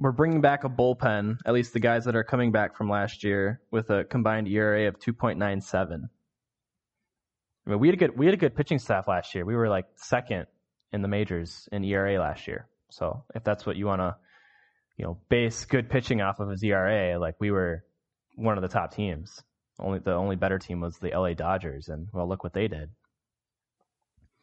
we're 0.00 0.12
bringing 0.12 0.40
back 0.40 0.64
a 0.64 0.70
bullpen. 0.70 1.36
At 1.44 1.52
least 1.52 1.74
the 1.74 1.80
guys 1.80 2.06
that 2.06 2.16
are 2.16 2.24
coming 2.24 2.50
back 2.50 2.76
from 2.76 2.88
last 2.88 3.24
year 3.24 3.60
with 3.70 3.90
a 3.90 4.04
combined 4.04 4.48
ERA 4.48 4.88
of 4.88 4.98
2.97. 4.98 6.08
I 7.66 7.70
mean, 7.70 7.78
we 7.78 7.88
had 7.88 7.94
a 7.94 7.98
good 7.98 8.18
we 8.18 8.24
had 8.24 8.34
a 8.34 8.38
good 8.38 8.56
pitching 8.56 8.78
staff 8.78 9.06
last 9.06 9.34
year. 9.34 9.44
We 9.44 9.54
were 9.54 9.68
like 9.68 9.84
second 9.96 10.46
in 10.92 11.02
the 11.02 11.08
majors 11.08 11.68
in 11.72 11.84
ERA 11.84 12.18
last 12.18 12.48
year. 12.48 12.68
So 12.90 13.24
if 13.34 13.44
that's 13.44 13.66
what 13.66 13.76
you 13.76 13.84
want 13.84 14.00
to, 14.00 14.16
you 14.96 15.04
know, 15.04 15.18
base 15.28 15.66
good 15.66 15.90
pitching 15.90 16.22
off 16.22 16.40
of 16.40 16.48
his 16.48 16.62
ERA, 16.64 17.18
like 17.18 17.34
we 17.38 17.50
were 17.50 17.84
one 18.38 18.56
of 18.56 18.62
the 18.62 18.68
top 18.68 18.94
teams. 18.94 19.42
Only 19.80 19.98
the 19.98 20.14
only 20.14 20.36
better 20.36 20.58
team 20.58 20.80
was 20.80 20.96
the 20.98 21.10
LA 21.10 21.34
Dodgers, 21.34 21.88
and 21.88 22.08
well, 22.12 22.28
look 22.28 22.42
what 22.42 22.52
they 22.52 22.68
did. 22.68 22.90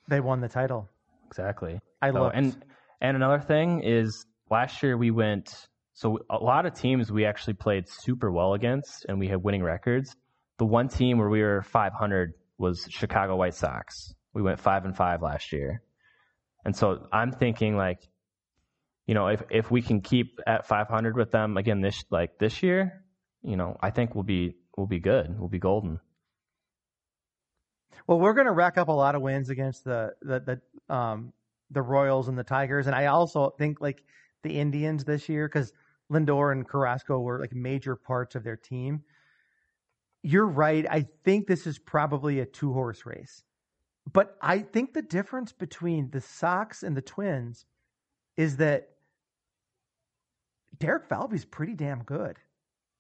They 0.07 0.19
won 0.19 0.41
the 0.41 0.47
title. 0.47 0.87
Exactly. 1.27 1.79
I 2.01 2.11
So, 2.11 2.21
love 2.21 2.31
and 2.35 2.65
and 3.01 3.15
another 3.17 3.39
thing 3.39 3.81
is 3.83 4.25
last 4.49 4.81
year 4.83 4.97
we 4.97 5.11
went 5.11 5.67
so 5.93 6.19
a 6.29 6.37
lot 6.37 6.65
of 6.65 6.73
teams 6.73 7.11
we 7.11 7.25
actually 7.25 7.53
played 7.53 7.87
super 7.87 8.31
well 8.31 8.53
against 8.53 9.05
and 9.07 9.19
we 9.19 9.27
had 9.27 9.43
winning 9.43 9.63
records. 9.63 10.15
The 10.57 10.65
one 10.65 10.87
team 10.87 11.17
where 11.17 11.29
we 11.29 11.41
were 11.41 11.61
500 11.63 12.33
was 12.57 12.87
Chicago 12.89 13.35
White 13.35 13.55
Sox. 13.55 14.13
We 14.33 14.41
went 14.41 14.59
5 14.59 14.85
and 14.85 14.95
5 14.95 15.21
last 15.21 15.51
year. 15.51 15.81
And 16.63 16.75
so 16.75 17.07
I'm 17.11 17.31
thinking 17.31 17.75
like 17.75 17.99
you 19.07 19.13
know, 19.13 19.27
if 19.27 19.43
if 19.51 19.71
we 19.71 19.81
can 19.81 20.01
keep 20.01 20.39
at 20.47 20.67
500 20.67 21.15
with 21.15 21.31
them 21.31 21.57
again 21.57 21.81
this 21.81 22.03
like 22.09 22.37
this 22.39 22.63
year, 22.63 23.04
you 23.45 23.55
know, 23.55 23.77
I 23.81 23.91
think 23.91 24.15
we'll 24.15 24.23
be 24.23 24.55
we'll 24.75 24.87
be 24.87 24.99
good. 24.99 25.39
We'll 25.39 25.49
be 25.49 25.59
golden. 25.59 25.99
Well, 28.07 28.19
we're 28.19 28.33
going 28.33 28.47
to 28.47 28.53
rack 28.53 28.77
up 28.77 28.87
a 28.87 28.91
lot 28.91 29.15
of 29.15 29.21
wins 29.21 29.49
against 29.49 29.83
the 29.83 30.13
the 30.21 30.61
the 30.89 30.93
um 30.93 31.31
the 31.71 31.81
Royals 31.81 32.27
and 32.27 32.37
the 32.37 32.43
Tigers, 32.43 32.87
and 32.87 32.95
I 32.95 33.05
also 33.05 33.51
think 33.57 33.81
like 33.81 34.03
the 34.43 34.59
Indians 34.59 35.03
this 35.03 35.29
year 35.29 35.47
because 35.47 35.73
Lindor 36.11 36.51
and 36.51 36.67
Carrasco 36.67 37.19
were 37.19 37.39
like 37.39 37.53
major 37.53 37.95
parts 37.95 38.35
of 38.35 38.43
their 38.43 38.57
team. 38.57 39.03
You're 40.23 40.47
right. 40.47 40.85
I 40.89 41.07
think 41.23 41.47
this 41.47 41.67
is 41.67 41.77
probably 41.77 42.39
a 42.39 42.45
two 42.45 42.73
horse 42.73 43.05
race, 43.05 43.43
but 44.11 44.37
I 44.41 44.59
think 44.59 44.93
the 44.93 45.03
difference 45.03 45.51
between 45.51 46.09
the 46.09 46.21
Sox 46.21 46.81
and 46.81 46.97
the 46.97 47.01
Twins 47.01 47.65
is 48.37 48.57
that 48.57 48.89
Derek 50.79 51.05
Falvey's 51.05 51.45
pretty 51.45 51.75
damn 51.75 52.03
good. 52.03 52.37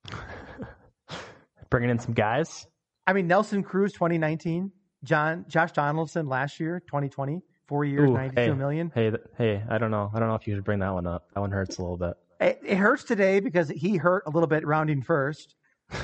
Bringing 1.69 1.89
in 1.89 1.99
some 1.99 2.13
guys. 2.13 2.67
I 3.07 3.13
mean, 3.13 3.27
Nelson 3.27 3.63
Cruz, 3.63 3.93
2019. 3.93 4.71
John 5.03 5.45
Josh 5.47 5.71
Donaldson 5.71 6.27
last 6.27 6.59
year, 6.59 6.79
2020, 6.87 7.43
four 7.67 7.85
years, 7.85 8.09
Ooh, 8.09 8.13
ninety-two 8.13 8.41
hey, 8.41 8.51
million. 8.53 8.91
Hey, 8.93 9.11
hey, 9.37 9.63
I 9.69 9.77
don't 9.77 9.91
know. 9.91 10.09
I 10.13 10.19
don't 10.19 10.29
know 10.29 10.35
if 10.35 10.47
you 10.47 10.55
should 10.55 10.63
bring 10.63 10.79
that 10.79 10.93
one 10.93 11.05
up. 11.05 11.27
That 11.35 11.41
one 11.41 11.51
hurts 11.51 11.77
a 11.77 11.81
little 11.81 11.97
bit. 11.97 12.13
It, 12.39 12.59
it 12.65 12.75
hurts 12.75 13.03
today 13.03 13.39
because 13.39 13.69
he 13.69 13.97
hurt 13.97 14.23
a 14.25 14.31
little 14.31 14.47
bit 14.47 14.65
rounding 14.65 15.03
first. 15.03 15.55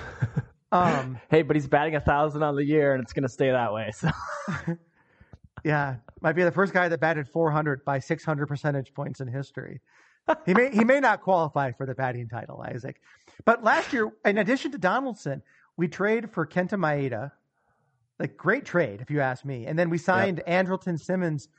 Um, 0.74 1.20
hey, 1.30 1.42
but 1.42 1.56
he's 1.56 1.68
batting 1.68 1.96
a 1.96 2.00
thousand 2.00 2.44
on 2.44 2.56
the 2.56 2.64
year, 2.64 2.94
and 2.94 3.04
it's 3.04 3.12
going 3.12 3.24
to 3.24 3.30
stay 3.30 3.52
that 3.52 3.74
way. 3.74 3.92
So 3.94 4.10
yeah, 5.66 5.98
might 6.22 6.34
be 6.34 6.44
the 6.44 6.52
first 6.52 6.74
guy 6.74 6.88
that 6.88 7.00
batted 7.00 7.28
400 7.28 7.84
by 7.84 8.00
600 8.00 8.48
percentage 8.48 8.94
points 8.94 9.20
in 9.20 9.28
history. 9.28 9.82
He 10.46 10.54
may 10.54 10.70
he 10.72 10.86
may 10.86 11.02
not 11.02 11.22
qualify 11.22 11.74
for 11.74 11.86
the 11.86 11.94
batting 11.94 12.30
title, 12.30 12.64
Isaac. 12.66 13.02
But 13.46 13.64
last 13.64 13.94
year, 13.94 14.12
in 14.26 14.38
addition 14.38 14.72
to 14.72 14.78
Donaldson, 14.78 15.42
we 15.78 15.88
trade 15.88 16.32
for 16.32 16.46
Kenta 16.46 16.78
Maeda, 16.78 17.32
like 18.20 18.38
great 18.38 18.66
trade 18.66 19.02
if 19.02 19.10
you 19.10 19.22
ask 19.22 19.44
me. 19.46 19.66
And 19.66 19.78
then 19.78 19.90
we 19.90 19.98
signed 19.98 20.42
Andrelton 20.48 21.00
Simmons 21.00 21.50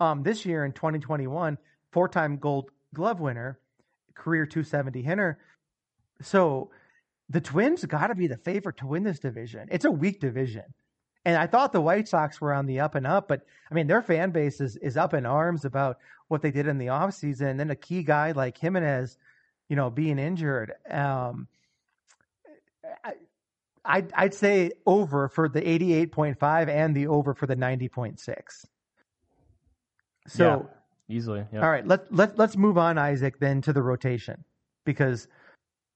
um, 0.00 0.22
this 0.22 0.44
year 0.46 0.64
in 0.64 0.72
2021, 0.72 1.58
four-time 1.90 2.36
Gold 2.36 2.70
Glove 2.94 3.20
winner, 3.20 3.58
career 4.14 4.46
270 4.46 5.02
hitter. 5.02 5.38
So 6.20 6.70
the 7.28 7.40
Twins 7.40 7.84
got 7.84 8.08
to 8.08 8.14
be 8.14 8.26
the 8.26 8.36
favorite 8.36 8.76
to 8.78 8.86
win 8.86 9.02
this 9.02 9.18
division. 9.18 9.68
It's 9.70 9.84
a 9.84 9.90
weak 9.90 10.20
division. 10.20 10.64
And 11.24 11.36
I 11.36 11.46
thought 11.46 11.72
the 11.72 11.80
White 11.80 12.08
Sox 12.08 12.40
were 12.40 12.52
on 12.52 12.66
the 12.66 12.80
up 12.80 12.94
and 12.94 13.06
up, 13.06 13.28
but 13.28 13.46
I 13.70 13.74
mean, 13.74 13.86
their 13.86 14.02
fan 14.02 14.30
base 14.30 14.60
is, 14.60 14.76
is 14.76 14.96
up 14.96 15.14
in 15.14 15.24
arms 15.24 15.64
about 15.64 15.98
what 16.28 16.42
they 16.42 16.50
did 16.50 16.66
in 16.66 16.78
the 16.78 16.86
offseason. 16.86 17.50
And 17.50 17.60
then 17.60 17.70
a 17.70 17.76
key 17.76 18.02
guy 18.02 18.32
like 18.32 18.58
Jimenez, 18.58 19.18
you 19.72 19.76
know, 19.76 19.88
being 19.88 20.18
injured. 20.18 20.74
Um, 20.90 21.48
I, 23.02 23.14
I'd, 23.86 24.12
I'd 24.12 24.34
say 24.34 24.72
over 24.84 25.30
for 25.30 25.48
the 25.48 25.62
88.5 25.62 26.68
and 26.68 26.94
the 26.94 27.06
over 27.06 27.32
for 27.32 27.46
the 27.46 27.56
90.6. 27.56 28.66
So, 30.28 30.68
easily, 31.08 31.46
yeah. 31.54 31.62
all 31.62 31.70
right, 31.70 31.86
let, 31.86 32.14
let, 32.14 32.36
let's 32.36 32.54
move 32.54 32.76
on, 32.76 32.98
Isaac, 32.98 33.38
then 33.40 33.62
to 33.62 33.72
the 33.72 33.80
rotation. 33.80 34.44
Because 34.84 35.26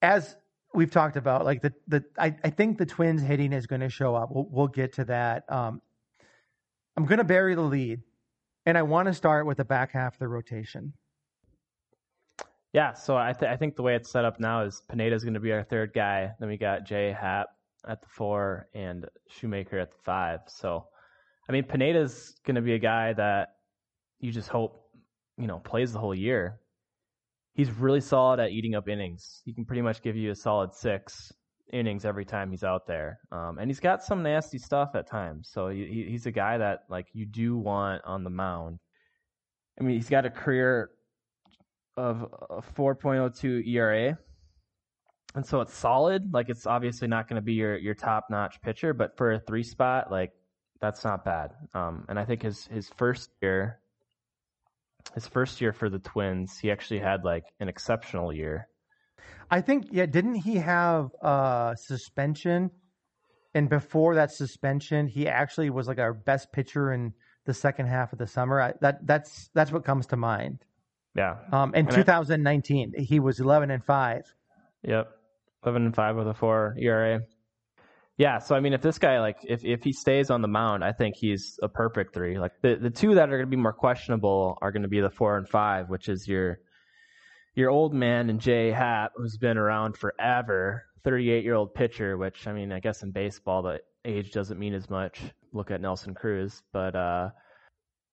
as 0.01 0.37
we've 0.73 0.91
talked 0.91 1.19
about, 1.19 1.45
like 1.45 1.61
the, 1.61 1.75
the 1.87 2.03
I, 2.19 2.35
I 2.43 2.49
think 2.49 2.79
the 2.79 2.87
Twins 2.87 3.21
hitting 3.21 3.53
is 3.53 3.67
going 3.67 3.83
to 3.83 3.91
show 3.91 4.15
up. 4.15 4.31
We'll, 4.33 4.49
we'll 4.51 4.69
get 4.69 4.95
to 4.95 5.05
that. 5.05 5.45
Um, 5.53 5.83
I'm 6.97 7.05
going 7.05 7.19
to 7.19 7.25
bury 7.25 7.55
the 7.55 7.61
lead, 7.61 8.01
and 8.65 8.79
I 8.79 8.85
want 8.85 9.09
to 9.09 9.13
start 9.13 9.45
with 9.45 9.59
the 9.59 9.67
back 9.67 9.93
half 9.93 10.15
of 10.15 10.19
the 10.19 10.29
rotation. 10.29 10.95
Yeah, 12.77 12.93
so 12.93 13.17
I, 13.17 13.33
th- 13.33 13.51
I 13.51 13.57
think 13.57 13.75
the 13.75 13.83
way 13.83 13.95
it's 13.97 14.11
set 14.11 14.27
up 14.27 14.39
now 14.39 14.61
is 14.61 14.83
Pineda's 14.87 15.25
going 15.25 15.33
to 15.33 15.41
be 15.41 15.51
our 15.51 15.65
third 15.65 15.93
guy. 15.95 16.33
Then 16.39 16.51
we 16.51 16.59
got 16.59 16.85
Jay 16.85 17.11
Happ 17.11 17.47
at 17.89 18.03
the 18.03 18.07
four 18.07 18.69
and 18.75 19.07
Shoemaker 19.31 19.79
at 19.79 19.93
the 19.93 19.97
five. 20.05 20.41
So, 20.49 20.85
I 21.49 21.53
mean, 21.53 21.65
Pineda's 21.65 22.35
going 22.45 22.57
to 22.57 22.61
be 22.61 22.75
a 22.75 22.79
guy 22.79 23.15
that 23.15 23.49
you 24.21 24.31
just 24.31 24.51
hope, 24.51 24.91
you 25.39 25.47
know, 25.47 25.59
plays 25.61 25.95
the 25.95 25.99
whole 25.99 26.15
year. 26.15 26.61
He's 27.55 27.71
really 27.71 28.03
solid 28.03 28.41
at 28.41 28.51
eating 28.51 28.75
up 28.75 28.91
innings. 28.91 29.41
He 29.47 29.55
can 29.55 29.65
pretty 29.65 29.81
much 29.81 30.03
give 30.03 30.15
you 30.15 30.33
a 30.33 30.37
solid 30.37 30.75
six 30.75 31.33
innings 31.73 32.05
every 32.05 32.27
time 32.27 32.51
he's 32.51 32.63
out 32.63 32.87
there. 32.87 33.21
Um, 33.33 33.57
and 33.59 33.71
he's 33.71 33.81
got 33.81 34.03
some 34.05 34.23
nasty 34.23 34.59
stuff 34.59 34.91
at 34.95 35.09
times. 35.09 35.49
So 35.51 35.69
he- 35.69 36.09
he's 36.11 36.27
a 36.27 36.31
guy 36.31 36.59
that, 36.59 36.81
like, 36.91 37.07
you 37.15 37.25
do 37.25 37.57
want 37.57 38.05
on 38.05 38.23
the 38.23 38.29
mound. 38.29 38.81
I 39.81 39.83
mean, 39.83 39.97
he's 39.97 40.11
got 40.11 40.27
a 40.27 40.31
career 40.31 40.91
of 41.97 42.23
a 42.51 42.63
4.02 42.63 43.67
ERA. 43.67 44.19
And 45.35 45.45
so 45.45 45.61
it's 45.61 45.75
solid. 45.75 46.33
Like 46.33 46.49
it's 46.49 46.67
obviously 46.67 47.09
not 47.09 47.29
going 47.29 47.37
to 47.37 47.45
be 47.45 47.55
your, 47.55 47.77
your 47.77 47.95
top 47.95 48.27
notch 48.31 48.61
pitcher, 48.63 48.95
but 48.95 49.17
for 49.17 49.33
a 49.33 49.41
three 49.41 49.63
spot, 49.63 50.11
like 50.11 50.33
that's 50.81 51.05
not 51.05 51.25
bad. 51.25 51.51
Um, 51.75 52.05
and 52.09 52.19
I 52.19 52.25
think 52.25 52.43
his, 52.43 52.67
his 52.67 52.89
first 52.97 53.31
year, 53.43 53.81
his 55.15 55.27
first 55.27 55.61
year 55.61 55.73
for 55.73 55.89
the 55.89 55.99
Twins, 55.99 56.59
he 56.59 56.71
actually 56.71 57.01
had 57.01 57.25
like 57.25 57.45
an 57.61 57.69
exceptional 57.69 58.33
year. 58.33 58.69
I 59.51 59.61
think, 59.61 59.87
yeah, 59.93 60.07
didn't 60.07 60.37
he 60.37 60.57
have 60.57 61.11
a 61.23 61.77
suspension? 61.79 62.71
And 63.55 63.69
before 63.69 64.17
that 64.17 64.33
suspension, 64.33 65.07
he 65.07 65.29
actually 65.29 65.71
was 65.71 65.87
like 65.87 65.99
our 65.99 66.13
best 66.13 66.53
pitcher 66.53 66.93
in 66.93 67.13
the 67.47 67.55
second 67.55 67.87
half 67.87 68.13
of 68.13 68.19
the 68.19 68.27
summer. 68.27 68.61
I, 68.61 68.73
that 68.81 69.07
that's 69.07 69.49
that's 69.55 69.73
what 69.73 69.85
comes 69.85 70.07
to 70.09 70.17
mind. 70.17 70.65
Yeah. 71.17 71.37
Um, 71.53 71.75
in 71.75 71.87
And 71.87 71.89
I- 71.95 71.97
2019, 71.97 72.93
he 72.99 73.21
was 73.21 73.41
11 73.41 73.71
and 73.71 73.83
five. 73.85 74.23
Yep. 74.83 75.11
11 75.65 75.87
and 75.87 75.95
5 75.95 76.17
with 76.17 76.29
a 76.29 76.35
4 76.35 76.77
ERA. 76.79 77.21
Yeah, 78.19 78.39
so 78.39 78.55
I 78.55 78.61
mean 78.61 78.73
if 78.73 78.81
this 78.81 78.99
guy 78.99 79.21
like 79.21 79.37
if 79.45 79.63
if 79.65 79.83
he 79.83 79.93
stays 79.93 80.31
on 80.31 80.41
the 80.41 80.49
mound, 80.49 80.83
I 80.85 80.93
think 80.93 81.17
he's 81.17 81.59
a 81.63 81.69
perfect 81.69 82.15
3. 82.15 82.39
Like 82.39 82.53
the 82.63 82.77
the 82.77 82.89
two 82.91 83.15
that 83.15 83.29
are 83.29 83.37
going 83.37 83.51
to 83.51 83.57
be 83.57 83.61
more 83.61 83.75
questionable 83.75 84.57
are 84.63 84.73
going 84.73 84.83
to 84.85 84.89
be 84.89 85.01
the 85.01 85.11
4 85.11 85.37
and 85.39 85.49
5, 85.49 85.91
which 85.91 86.09
is 86.09 86.27
your 86.27 86.59
your 87.55 87.71
old 87.71 87.93
man 87.93 88.31
and 88.31 88.41
Jay 88.41 88.71
Happ 88.71 89.13
who's 89.17 89.37
been 89.37 89.59
around 89.59 89.97
forever, 89.99 90.85
38-year-old 91.05 91.75
pitcher, 91.75 92.17
which 92.17 92.47
I 92.47 92.53
mean, 92.53 92.73
I 92.73 92.81
guess 92.81 93.03
in 93.03 93.11
baseball 93.11 93.63
the 93.63 93.81
age 94.05 94.31
doesn't 94.33 94.59
mean 94.59 94.73
as 94.75 94.89
much. 94.89 95.21
look 95.53 95.71
at 95.71 95.81
Nelson 95.81 96.15
Cruz, 96.15 96.63
but 96.73 96.95
uh, 96.97 97.31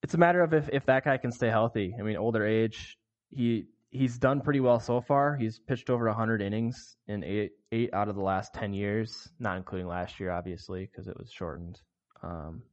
it's 0.03 0.13
a 0.13 0.17
matter 0.17 0.41
of 0.41 0.53
if, 0.53 0.69
if 0.71 0.85
that 0.85 1.05
guy 1.05 1.17
can 1.17 1.31
stay 1.31 1.49
healthy. 1.49 1.95
I 1.97 2.03
mean, 2.03 2.17
older 2.17 2.45
age, 2.45 2.97
he 3.29 3.65
he's 3.89 4.17
done 4.17 4.41
pretty 4.41 4.59
well 4.59 4.79
so 4.79 4.99
far. 4.99 5.35
He's 5.35 5.59
pitched 5.59 5.89
over 5.89 6.05
100 6.07 6.41
innings 6.41 6.97
in 7.07 7.23
eight 7.23 7.51
eight 7.71 7.93
out 7.93 8.09
of 8.09 8.15
the 8.15 8.21
last 8.21 8.53
10 8.53 8.73
years, 8.73 9.29
not 9.39 9.57
including 9.57 9.87
last 9.87 10.19
year, 10.19 10.31
obviously, 10.31 10.85
because 10.91 11.07
it 11.07 11.17
was 11.17 11.31
shortened. 11.31 11.79
Um, 12.21 12.63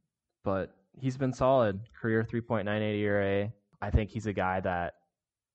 but 0.43 0.75
he's 0.99 1.17
been 1.17 1.33
solid. 1.33 1.79
Career 1.99 2.27
3.98 2.29 2.99
ERA. 2.99 3.53
I 3.81 3.89
think 3.89 4.09
he's 4.09 4.27
a 4.27 4.33
guy 4.33 4.59
that 4.59 4.93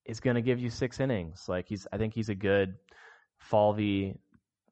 is 0.07 0.19
going 0.19 0.37
to 0.37 0.43
give 0.43 0.59
you 0.59 0.71
six 0.71 0.99
innings. 0.99 1.45
Like 1.47 1.67
he's, 1.69 1.87
I 1.93 1.99
think 1.99 2.15
he's 2.15 2.31
a 2.31 2.35
good 2.35 2.75
Falvey 3.39 4.19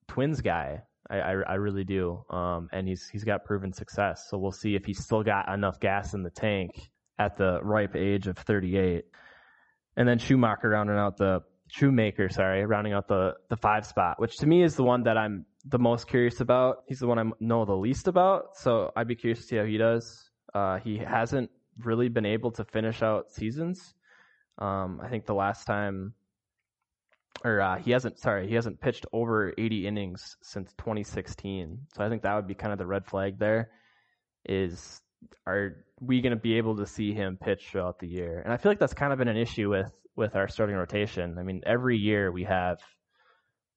Twins 0.08 0.40
guy. 0.40 0.82
I, 1.10 1.20
I, 1.20 1.32
I 1.32 1.54
really 1.54 1.84
do. 1.84 2.24
Um, 2.30 2.68
and 2.72 2.88
he's 2.88 3.08
he's 3.08 3.24
got 3.24 3.44
proven 3.44 3.74
success. 3.74 4.26
So 4.30 4.38
we'll 4.38 4.52
see 4.52 4.74
if 4.74 4.86
he's 4.86 5.04
still 5.04 5.22
got 5.22 5.52
enough 5.52 5.78
gas 5.80 6.14
in 6.14 6.22
the 6.22 6.30
tank 6.30 6.90
at 7.18 7.36
the 7.36 7.60
ripe 7.62 7.96
age 7.96 8.26
of 8.26 8.36
38. 8.38 9.04
And 9.96 10.08
then 10.08 10.18
Schumacher 10.18 10.68
rounding 10.68 10.96
out 10.96 11.16
the 11.16 11.42
Shoemaker, 11.68 12.28
sorry, 12.28 12.64
rounding 12.66 12.92
out 12.92 13.08
the 13.08 13.34
the 13.48 13.56
five 13.56 13.86
spot, 13.86 14.20
which 14.20 14.36
to 14.38 14.46
me 14.46 14.62
is 14.62 14.76
the 14.76 14.84
one 14.84 15.04
that 15.04 15.16
I'm 15.16 15.46
the 15.64 15.78
most 15.78 16.06
curious 16.08 16.40
about. 16.40 16.84
He's 16.86 17.00
the 17.00 17.06
one 17.06 17.18
I 17.18 17.24
know 17.40 17.64
the 17.64 17.74
least 17.74 18.06
about, 18.06 18.56
so 18.56 18.92
I'd 18.94 19.08
be 19.08 19.16
curious 19.16 19.40
to 19.40 19.46
see 19.46 19.56
how 19.56 19.64
he 19.64 19.78
does. 19.78 20.30
Uh, 20.54 20.78
he 20.78 20.98
hasn't 20.98 21.50
really 21.82 22.08
been 22.08 22.26
able 22.26 22.52
to 22.52 22.64
finish 22.64 23.02
out 23.02 23.32
seasons. 23.32 23.94
Um, 24.58 25.00
I 25.02 25.08
think 25.08 25.26
the 25.26 25.34
last 25.34 25.64
time, 25.64 26.14
or 27.42 27.60
uh, 27.60 27.78
he 27.78 27.90
hasn't, 27.90 28.20
sorry, 28.20 28.46
he 28.46 28.54
hasn't 28.54 28.80
pitched 28.80 29.06
over 29.12 29.52
80 29.56 29.86
innings 29.86 30.36
since 30.42 30.72
2016. 30.78 31.86
So 31.96 32.04
I 32.04 32.08
think 32.08 32.22
that 32.22 32.34
would 32.34 32.46
be 32.46 32.54
kind 32.54 32.72
of 32.72 32.78
the 32.78 32.86
red 32.86 33.06
flag 33.06 33.38
there. 33.38 33.70
Is 34.46 35.00
are 35.46 35.84
we 36.00 36.20
going 36.20 36.34
to 36.34 36.40
be 36.40 36.56
able 36.58 36.76
to 36.76 36.86
see 36.86 37.12
him 37.12 37.38
pitch 37.40 37.68
throughout 37.70 37.98
the 37.98 38.08
year? 38.08 38.40
And 38.44 38.52
I 38.52 38.56
feel 38.56 38.70
like 38.70 38.78
that's 38.78 38.94
kind 38.94 39.12
of 39.12 39.18
been 39.18 39.28
an 39.28 39.36
issue 39.36 39.70
with 39.70 39.92
with 40.16 40.36
our 40.36 40.48
starting 40.48 40.76
rotation. 40.76 41.38
I 41.38 41.42
mean, 41.42 41.62
every 41.66 41.96
year 41.96 42.30
we 42.30 42.44
have 42.44 42.78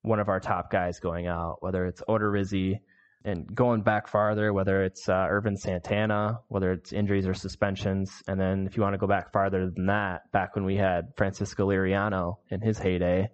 one 0.04 0.20
of 0.20 0.30
our 0.30 0.40
top 0.40 0.72
guys 0.72 1.00
going 1.00 1.28
out, 1.28 1.58
whether 1.62 1.86
it's 1.86 2.02
Odorizzi 2.08 2.80
and 3.26 3.54
going 3.54 3.82
back 3.82 4.08
farther, 4.08 4.54
whether 4.54 4.84
it's 4.84 5.10
uh, 5.10 5.28
Ervin 5.30 5.58
Santana, 5.58 6.40
whether 6.48 6.72
it's 6.72 6.94
injuries 6.94 7.28
or 7.28 7.34
suspensions. 7.34 8.24
And 8.28 8.40
then 8.40 8.68
if 8.68 8.78
you 8.78 8.84
want 8.84 8.94
to 8.94 9.00
go 9.00 9.08
back 9.08 9.34
farther 9.34 9.70
than 9.70 9.88
that, 9.88 10.32
back 10.32 10.56
when 10.56 10.64
we 10.64 10.78
had 10.78 11.14
Francisco 11.18 11.68
Liriano 11.68 12.38
in 12.50 12.62
his 12.62 12.78
heyday, 12.78 13.30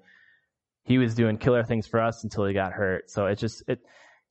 he 0.83 0.97
was 0.97 1.13
doing 1.13 1.37
killer 1.37 1.63
things 1.63 1.85
for 1.85 2.01
us 2.01 2.23
until 2.23 2.45
he 2.45 2.53
got 2.53 2.73
hurt. 2.73 3.09
So 3.09 3.27
it 3.27 3.37
just, 3.37 3.63
it, 3.67 3.79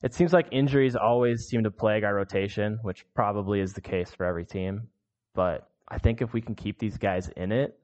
it 0.02 0.14
seems 0.14 0.32
like 0.32 0.48
injuries 0.50 0.96
always 0.96 1.46
seem 1.46 1.62
to 1.62 1.70
plague 1.70 2.04
our 2.04 2.14
rotation, 2.14 2.78
which 2.82 3.04
probably 3.14 3.60
is 3.60 3.72
the 3.72 3.80
case 3.80 4.10
for 4.10 4.26
every 4.26 4.44
team. 4.44 4.88
But 5.34 5.68
I 5.88 5.98
think 5.98 6.20
if 6.20 6.32
we 6.32 6.40
can 6.40 6.54
keep 6.54 6.78
these 6.78 6.98
guys 6.98 7.28
in 7.36 7.52
it, 7.52 7.78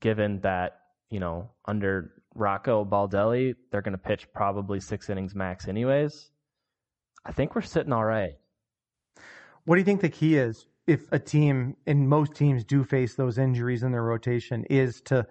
given 0.00 0.40
that, 0.40 0.80
you 1.10 1.20
know, 1.20 1.50
under 1.66 2.12
Rocco 2.34 2.84
Baldelli, 2.84 3.54
they're 3.70 3.82
going 3.82 3.92
to 3.92 3.98
pitch 3.98 4.26
probably 4.32 4.80
six 4.80 5.10
innings 5.10 5.34
max 5.34 5.68
anyways. 5.68 6.30
I 7.24 7.32
think 7.32 7.54
we're 7.54 7.62
sitting 7.62 7.92
all 7.92 8.04
right. 8.04 8.34
What 9.64 9.76
do 9.76 9.80
you 9.80 9.84
think 9.84 10.00
the 10.00 10.08
key 10.10 10.36
is 10.36 10.66
if 10.86 11.10
a 11.10 11.18
team, 11.18 11.76
and 11.86 12.08
most 12.08 12.34
teams 12.34 12.64
do 12.64 12.84
face 12.84 13.14
those 13.14 13.38
injuries 13.38 13.82
in 13.82 13.92
their 13.92 14.02
rotation, 14.02 14.64
is 14.68 15.00
to 15.02 15.26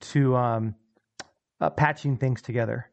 to 0.00 0.34
um, 0.34 0.74
uh, 1.60 1.70
patching 1.70 2.16
things 2.16 2.42
together? 2.42 2.90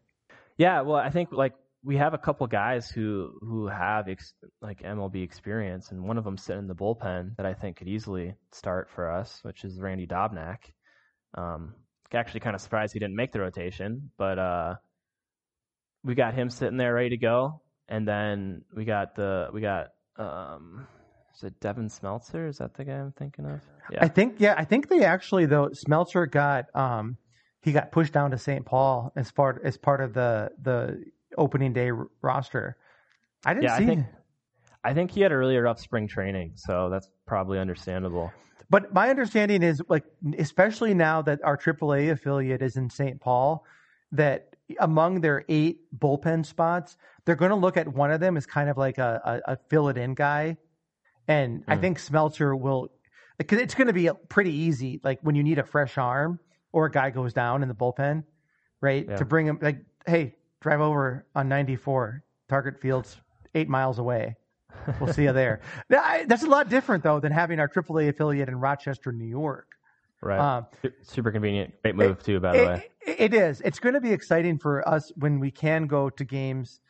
Yeah, 0.57 0.81
well, 0.81 0.97
I 0.97 1.09
think 1.09 1.31
like 1.31 1.53
we 1.87 1.95
have 1.95 2.13
a 2.13 2.17
couple 2.17 2.45
guys 2.47 2.91
who 2.91 3.31
who 3.39 3.67
have 3.67 4.09
ex- 4.09 4.33
like 4.61 4.81
MLB 4.81 5.23
experience, 5.23 5.91
and 5.91 6.03
one 6.03 6.17
of 6.17 6.25
them 6.25 6.37
sitting 6.37 6.63
in 6.63 6.67
the 6.67 6.75
bullpen 6.75 7.37
that 7.37 7.45
I 7.45 7.53
think 7.53 7.77
could 7.77 7.87
easily 7.87 8.35
start 8.51 8.89
for 8.93 9.09
us, 9.09 9.39
which 9.43 9.63
is 9.63 9.79
Randy 9.79 10.05
Dobnak. 10.05 10.57
Um, 11.35 11.75
actually, 12.13 12.41
kind 12.41 12.55
of 12.55 12.61
surprised 12.61 12.91
he 12.91 12.99
didn't 12.99 13.15
make 13.15 13.31
the 13.31 13.39
rotation, 13.39 14.11
but 14.17 14.37
uh, 14.37 14.75
we 16.03 16.13
got 16.13 16.33
him 16.33 16.49
sitting 16.49 16.75
there 16.75 16.93
ready 16.93 17.11
to 17.11 17.17
go, 17.17 17.61
and 17.87 18.05
then 18.05 18.65
we 18.75 18.83
got 18.83 19.15
the 19.15 19.47
we 19.53 19.61
got 19.61 19.87
um, 20.17 20.85
is 21.37 21.43
it 21.43 21.57
Devin 21.61 21.87
Smeltzer? 21.87 22.49
Is 22.49 22.57
that 22.57 22.73
the 22.73 22.83
guy 22.83 22.95
I'm 22.95 23.13
thinking 23.13 23.45
of? 23.45 23.61
Yeah. 23.93 23.99
I 24.01 24.09
think 24.09 24.35
yeah, 24.39 24.55
I 24.57 24.65
think 24.65 24.89
they 24.89 25.05
actually 25.05 25.45
though 25.45 25.69
Smeltzer 25.69 26.29
got 26.29 26.65
um, 26.75 27.15
he 27.61 27.71
got 27.71 27.93
pushed 27.93 28.11
down 28.11 28.31
to 28.31 28.37
St. 28.37 28.65
Paul 28.65 29.13
as 29.15 29.31
part 29.31 29.61
as 29.63 29.77
part 29.77 30.01
of 30.01 30.13
the 30.13 30.51
the 30.61 31.01
opening 31.37 31.73
day 31.73 31.91
r- 31.91 32.07
roster. 32.21 32.77
I 33.45 33.53
didn't 33.53 33.65
yeah, 33.65 33.77
see. 33.77 33.83
I 33.83 33.87
think, 33.87 34.05
I 34.83 34.93
think 34.93 35.11
he 35.11 35.21
had 35.21 35.31
a 35.31 35.37
really 35.37 35.57
rough 35.57 35.79
spring 35.79 36.07
training, 36.07 36.53
so 36.55 36.89
that's 36.89 37.09
probably 37.25 37.59
understandable. 37.59 38.31
But 38.69 38.93
my 38.93 39.09
understanding 39.09 39.63
is 39.63 39.81
like, 39.87 40.03
especially 40.37 40.93
now 40.93 41.21
that 41.21 41.39
our 41.43 41.57
AAA 41.57 42.11
affiliate 42.11 42.61
is 42.61 42.75
in 42.75 42.89
St. 42.89 43.19
Paul, 43.19 43.65
that 44.11 44.55
among 44.79 45.21
their 45.21 45.45
eight 45.47 45.79
bullpen 45.97 46.45
spots, 46.45 46.97
they're 47.25 47.35
going 47.35 47.51
to 47.51 47.55
look 47.55 47.77
at 47.77 47.87
one 47.87 48.11
of 48.11 48.19
them 48.19 48.35
as 48.35 48.45
kind 48.45 48.69
of 48.69 48.77
like 48.77 48.97
a, 48.97 49.41
a, 49.47 49.53
a 49.53 49.57
fill 49.69 49.87
it 49.89 49.97
in 49.97 50.13
guy. 50.13 50.57
And 51.27 51.61
mm. 51.61 51.63
I 51.67 51.75
hmm. 51.75 51.81
think 51.81 51.99
Smeltzer 51.99 52.59
will, 52.59 52.89
because 53.37 53.59
it's 53.59 53.75
going 53.75 53.87
to 53.87 53.93
be 53.93 54.09
pretty 54.29 54.53
easy. 54.53 54.99
Like 55.03 55.19
when 55.21 55.35
you 55.35 55.43
need 55.43 55.59
a 55.59 55.63
fresh 55.63 55.97
arm 55.97 56.39
or 56.73 56.85
a 56.85 56.91
guy 56.91 57.09
goes 57.09 57.33
down 57.33 57.63
in 57.63 57.69
the 57.69 57.75
bullpen, 57.75 58.23
right? 58.81 59.05
Yeah. 59.07 59.15
To 59.15 59.25
bring 59.25 59.47
him, 59.47 59.59
like, 59.61 59.79
hey, 60.05 60.35
drive 60.67 60.81
over 60.81 61.25
on 61.33 61.47
94, 61.47 62.23
Target 62.49 62.81
Field's 62.81 63.15
eight 63.55 63.69
miles 63.69 63.99
away. 63.99 64.35
We'll 64.99 65.13
see 65.13 65.23
you 65.23 65.31
there. 65.31 65.61
That's 65.89 66.43
a 66.43 66.47
lot 66.47 66.67
different 66.67 67.03
though 67.03 67.21
than 67.21 67.31
having 67.31 67.59
our 67.59 67.69
AAA 67.69 68.09
affiliate 68.09 68.49
in 68.49 68.57
Rochester, 68.57 69.13
New 69.13 69.25
York. 69.25 69.67
Right. 70.21 70.39
Um, 70.39 70.65
Super 71.03 71.31
convenient. 71.31 71.73
Great 71.83 71.95
move 71.95 72.17
it, 72.19 72.23
too, 72.25 72.39
by 72.41 72.53
the 72.53 72.63
it, 72.63 72.67
way. 72.67 72.89
It 73.05 73.33
is. 73.33 73.61
It's 73.61 73.79
going 73.79 73.93
to 73.93 74.01
be 74.01 74.11
exciting 74.11 74.57
for 74.57 74.87
us 74.87 75.11
when 75.15 75.39
we 75.39 75.51
can 75.51 75.87
go 75.87 76.09
to 76.09 76.25
games 76.25 76.81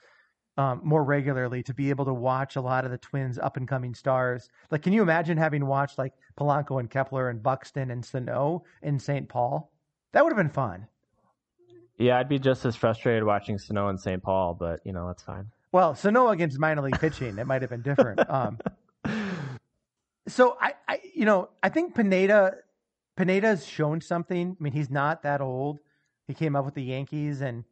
um, 0.57 0.82
more 0.84 1.03
regularly 1.03 1.61
to 1.61 1.73
be 1.73 1.91
able 1.91 2.05
to 2.05 2.13
watch 2.13 2.55
a 2.55 2.61
lot 2.61 2.84
of 2.84 2.89
the 2.89 2.97
Twins' 2.97 3.38
up 3.38 3.57
and 3.57 3.67
coming 3.67 3.93
stars. 3.93 4.49
Like, 4.71 4.82
can 4.82 4.91
you 4.91 5.03
imagine 5.03 5.38
having 5.38 5.67
watched 5.67 5.99
like 5.99 6.13
Polanco 6.36 6.80
and 6.80 6.89
Kepler 6.89 7.30
and 7.30 7.43
Buxton 7.43 7.91
and 7.91 8.03
Sano 8.03 8.63
in 8.82 8.97
St. 8.97 9.30
Paul? 9.30 9.71
That 10.13 10.23
would 10.23 10.32
have 10.32 10.43
been 10.43 10.49
fun. 10.49 10.88
Yeah, 11.98 12.20
I'd 12.20 12.30
be 12.30 12.39
just 12.39 12.64
as 12.66 12.76
frustrated 12.76 13.24
watching 13.24 13.58
Sano 13.58 13.89
in 13.89 13.98
St. 13.98 14.22
Paul, 14.22 14.54
but 14.54 14.82
you 14.84 14.93
know 14.93 15.08
that's 15.08 15.24
fine. 15.24 15.48
Well, 15.72 15.95
Sano 15.95 16.30
against 16.30 16.60
minor 16.60 16.82
league 16.82 17.00
pitching, 17.00 17.38
it 17.38 17.48
might 17.48 17.62
have 17.62 17.72
been 17.72 17.82
different. 17.82 18.20
Um, 18.30 18.60
so 20.28 20.58
I, 20.60 20.74
I, 20.88 21.00
you 21.14 21.26
know, 21.26 21.50
I 21.64 21.70
think 21.70 21.95
Pineda, 21.95 22.56
Pineda's 23.16 23.66
shown 23.66 24.02
something. 24.02 24.58
I 24.60 24.64
mean, 24.64 24.74
he's 24.74 24.89
not 24.89 25.24
that 25.24 25.41
old. 25.41 25.80
He 26.28 26.34
came 26.34 26.56
up 26.56 26.66
with 26.66 26.74
the 26.74 26.84
Yankees, 26.84 27.41
and 27.41 27.64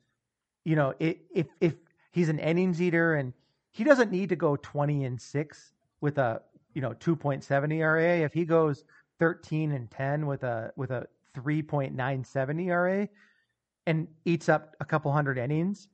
you 0.63 0.76
know, 0.76 0.93
it, 0.99 1.19
if 1.34 1.47
if 1.59 1.76
he's 2.11 2.30
an 2.30 2.39
innings 2.39 2.82
eater, 2.82 3.15
and 3.15 3.34
he 3.71 3.84
doesn't 3.84 4.11
need 4.11 4.30
to 4.30 4.36
go 4.36 4.55
twenty 4.55 5.03
and 5.03 5.21
six 5.21 5.73
with 5.99 6.17
a 6.17 6.41
you 6.73 6.82
know 6.82 6.93
two 6.93 7.15
point 7.15 7.43
seven 7.43 7.71
ERA. 7.71 8.19
If 8.19 8.34
he 8.34 8.45
goes 8.45 8.86
thirteen 9.19 9.73
and 9.73 9.91
ten 9.91 10.26
with 10.26 10.43
a 10.43 10.71
with 10.78 10.91
a 10.91 11.07
three 11.34 11.61
point 11.61 11.93
nine 11.93 12.23
seven 12.23 12.59
ERA, 12.59 13.09
and 13.86 14.07
eats 14.25 14.49
up 14.49 14.75
a 14.79 14.86
couple 14.86 15.11
hundred 15.11 15.38
innings, 15.38 15.88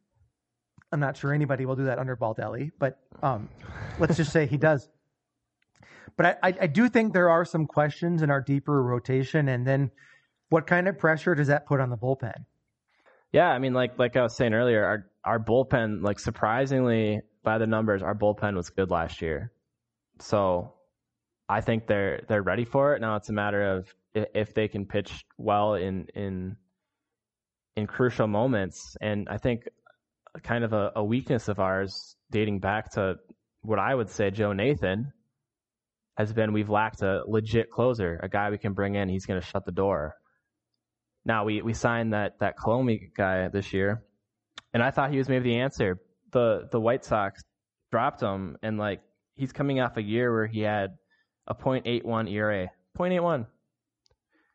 I'm 0.92 1.00
not 1.00 1.18
sure 1.18 1.34
anybody 1.34 1.66
will 1.66 1.76
do 1.76 1.86
that 1.86 2.00
under 2.00 2.16
Baldelli, 2.16 2.72
but 2.80 3.00
um, 3.24 3.50
let's 4.00 4.18
just 4.18 4.32
say 4.32 4.46
he 4.46 4.58
does. 4.58 4.90
But 6.18 6.40
I, 6.44 6.54
I, 6.62 6.68
do 6.68 6.90
think 6.90 7.14
there 7.14 7.30
are 7.30 7.46
some 7.46 7.66
questions 7.66 8.22
in 8.22 8.30
our 8.30 8.42
deeper 8.42 8.84
rotation, 8.84 9.48
and 9.48 9.66
then 9.66 9.92
what 10.50 10.68
kind 10.68 10.88
of 10.88 11.00
pressure 11.00 11.34
does 11.34 11.48
that 11.48 11.66
put 11.66 11.80
on 11.80 11.90
the 11.90 11.98
bullpen? 11.98 12.46
Yeah, 13.32 13.48
I 13.48 13.60
mean, 13.60 13.74
like 13.74 13.98
like 13.98 14.18
I 14.18 14.22
was 14.24 14.36
saying 14.36 14.54
earlier, 14.54 14.84
our 14.84 15.06
our 15.24 15.40
bullpen, 15.40 16.04
like 16.04 16.20
surprisingly 16.20 17.22
by 17.44 17.58
the 17.58 17.68
numbers, 17.68 18.04
our 18.04 18.14
bullpen 18.14 18.56
was 18.56 18.70
good 18.70 18.92
last 18.92 19.22
year. 19.22 19.54
So 20.20 20.74
I 21.48 21.62
think 21.62 21.88
they're 21.88 22.22
they're 22.28 22.44
ready 22.44 22.66
for 22.66 22.94
it. 22.94 23.02
Now 23.02 23.16
it's 23.16 23.30
a 23.30 23.34
matter 23.34 23.78
of 23.78 23.94
if 24.14 24.54
they 24.54 24.68
can 24.68 24.86
pitch 24.86 25.26
well 25.38 25.76
in 25.76 26.08
in 26.14 26.58
in 27.76 27.88
crucial 27.88 28.28
moments. 28.28 28.96
And 29.02 29.28
I 29.30 29.38
think 29.38 29.64
kind 30.44 30.64
of 30.64 30.74
a, 30.74 30.92
a 30.96 31.04
weakness 31.04 31.48
of 31.48 31.60
ours 31.60 32.16
dating 32.32 32.60
back 32.60 32.92
to 32.94 33.16
what 33.62 33.80
I 33.80 33.94
would 33.94 34.10
say 34.10 34.32
Joe 34.32 34.54
Nathan 34.54 35.12
has 36.18 36.34
been 36.34 36.54
we've 36.54 36.70
lacked 36.70 37.02
a 37.02 37.24
legit 37.28 37.70
closer, 37.70 38.20
a 38.22 38.30
guy 38.30 38.50
we 38.50 38.58
can 38.58 38.74
bring 38.74 38.96
in. 38.96 39.10
He's 39.10 39.26
going 39.26 39.40
to 39.40 39.46
shut 39.46 39.66
the 39.66 39.72
door. 39.72 40.16
Now 41.26 41.46
we 41.46 41.62
we 41.62 41.74
signed 41.74 42.14
that 42.14 42.40
that 42.40 42.56
Colome 42.58 43.14
guy 43.16 43.48
this 43.50 43.74
year, 43.74 44.04
and 44.74 44.82
I 44.82 44.90
thought 44.90 45.12
he 45.12 45.18
was 45.18 45.30
maybe 45.30 45.50
the 45.52 45.60
answer. 45.60 46.00
The 46.32 46.68
the 46.72 46.80
White 46.80 47.06
Sox 47.06 47.44
dropped 47.92 48.22
him, 48.22 48.58
and 48.64 48.80
like 48.80 49.02
he's 49.36 49.52
coming 49.52 49.80
off 49.80 49.98
a 49.98 50.02
year 50.02 50.34
where 50.34 50.48
he 50.48 50.62
had 50.62 50.98
a 51.48 51.54
.81 51.54 52.32
ERA, 52.32 52.70
.81. 52.98 53.46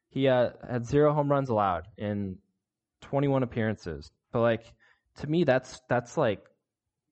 He 0.08 0.28
uh, 0.28 0.50
had 0.68 0.86
zero 0.86 1.12
home 1.12 1.30
runs 1.30 1.50
allowed 1.50 1.84
in 1.98 2.38
21 3.06 3.42
appearances. 3.42 4.10
So 4.32 4.40
like 4.40 4.64
to 5.18 5.26
me, 5.26 5.44
that's 5.44 5.80
that's 5.88 6.16
like 6.16 6.40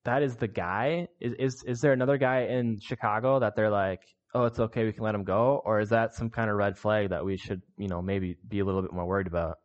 that 0.04 0.22
is 0.22 0.36
the 0.36 0.48
guy? 0.48 1.08
Is 1.20 1.32
is 1.38 1.64
is 1.64 1.80
there 1.80 1.92
another 1.92 2.18
guy 2.18 2.42
in 2.42 2.78
Chicago 2.80 3.38
that 3.40 3.56
they're 3.56 3.70
like, 3.70 4.02
oh, 4.34 4.44
it's 4.44 4.58
okay, 4.58 4.84
we 4.84 4.92
can 4.92 5.04
let 5.04 5.14
him 5.14 5.24
go, 5.24 5.62
or 5.64 5.80
is 5.80 5.90
that 5.90 6.14
some 6.14 6.30
kind 6.30 6.50
of 6.50 6.56
red 6.56 6.76
flag 6.76 7.10
that 7.10 7.24
we 7.24 7.36
should, 7.36 7.62
you 7.78 7.88
know, 7.88 8.02
maybe 8.02 8.36
be 8.46 8.60
a 8.60 8.64
little 8.64 8.82
bit 8.82 8.92
more 8.92 9.06
worried 9.06 9.26
about? 9.26 9.58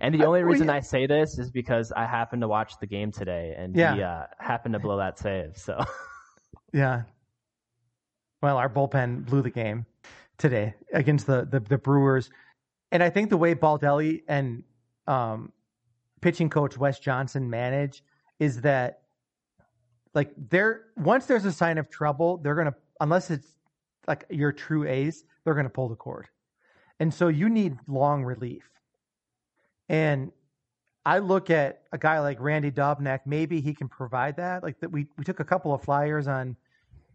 And 0.00 0.14
the 0.14 0.24
only 0.24 0.42
reason 0.42 0.70
I 0.70 0.80
say 0.80 1.06
this 1.06 1.38
is 1.38 1.50
because 1.50 1.92
I 1.92 2.06
happened 2.06 2.40
to 2.42 2.48
watch 2.48 2.72
the 2.80 2.86
game 2.86 3.12
today, 3.12 3.54
and 3.56 3.76
Yeah. 3.76 3.94
he 3.94 4.02
uh, 4.02 4.22
happened 4.38 4.72
to 4.72 4.78
blow 4.78 4.96
that 4.98 5.18
save. 5.18 5.56
So 5.56 5.78
Yeah. 6.72 7.02
Well, 8.42 8.56
our 8.56 8.68
bullpen 8.68 9.26
blew 9.26 9.42
the 9.42 9.50
game 9.50 9.86
today 10.38 10.74
against 10.92 11.26
the 11.26 11.46
the, 11.50 11.60
the 11.60 11.78
Brewers, 11.78 12.30
and 12.92 13.02
I 13.02 13.10
think 13.10 13.28
the 13.30 13.36
way 13.36 13.54
Baldelli 13.54 14.22
and 14.28 14.62
um, 15.06 15.52
pitching 16.20 16.48
coach 16.48 16.76
Wes 16.76 16.98
Johnson 16.98 17.50
manage 17.50 18.02
is 18.38 18.60
that 18.62 19.00
like 20.14 20.32
they're 20.36 20.86
once 20.96 21.26
there's 21.26 21.44
a 21.44 21.52
sign 21.52 21.78
of 21.78 21.90
trouble, 21.90 22.38
they're 22.38 22.54
gonna 22.54 22.74
unless 23.00 23.30
it's 23.30 23.48
like 24.06 24.24
your 24.30 24.52
true 24.52 24.86
ace, 24.86 25.24
they're 25.44 25.54
gonna 25.54 25.68
pull 25.68 25.88
the 25.88 25.96
cord, 25.96 26.28
and 27.00 27.12
so 27.12 27.28
you 27.28 27.48
need 27.48 27.76
long 27.88 28.24
relief. 28.24 28.68
And 29.88 30.32
I 31.04 31.18
look 31.18 31.50
at 31.50 31.82
a 31.92 31.98
guy 31.98 32.20
like 32.20 32.40
Randy 32.40 32.70
Dobnak, 32.70 33.20
maybe 33.26 33.60
he 33.60 33.74
can 33.74 33.88
provide 33.88 34.36
that. 34.36 34.62
Like 34.62 34.80
that, 34.80 34.90
we 34.90 35.06
we 35.18 35.24
took 35.24 35.40
a 35.40 35.44
couple 35.44 35.74
of 35.74 35.82
flyers 35.82 36.26
on 36.28 36.56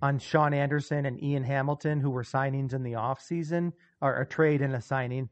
on 0.02 0.20
Shaun 0.20 0.54
Anderson 0.54 1.06
and 1.06 1.22
Ian 1.24 1.44
Hamilton, 1.44 2.00
who 2.00 2.10
were 2.10 2.24
signings 2.24 2.74
in 2.74 2.84
the 2.84 2.94
offseason 2.94 3.74
or 4.02 4.22
a 4.22 4.26
trade 4.26 4.62
and 4.62 4.76
a 4.76 4.82
signing 4.82 5.30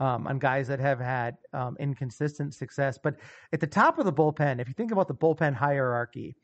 um, 0.00 0.26
on 0.26 0.38
guys 0.38 0.68
that 0.68 0.80
have 0.80 1.00
had 1.00 1.36
um, 1.52 1.76
inconsistent 1.78 2.54
success. 2.54 2.98
But 3.02 3.16
at 3.52 3.60
the 3.60 3.66
top 3.66 3.98
of 3.98 4.04
the 4.04 4.12
bullpen, 4.12 4.60
if 4.60 4.68
you 4.68 4.74
think 4.74 4.92
about 4.92 5.08
the 5.08 5.14
bullpen 5.14 5.54
hierarchy, 5.54 6.36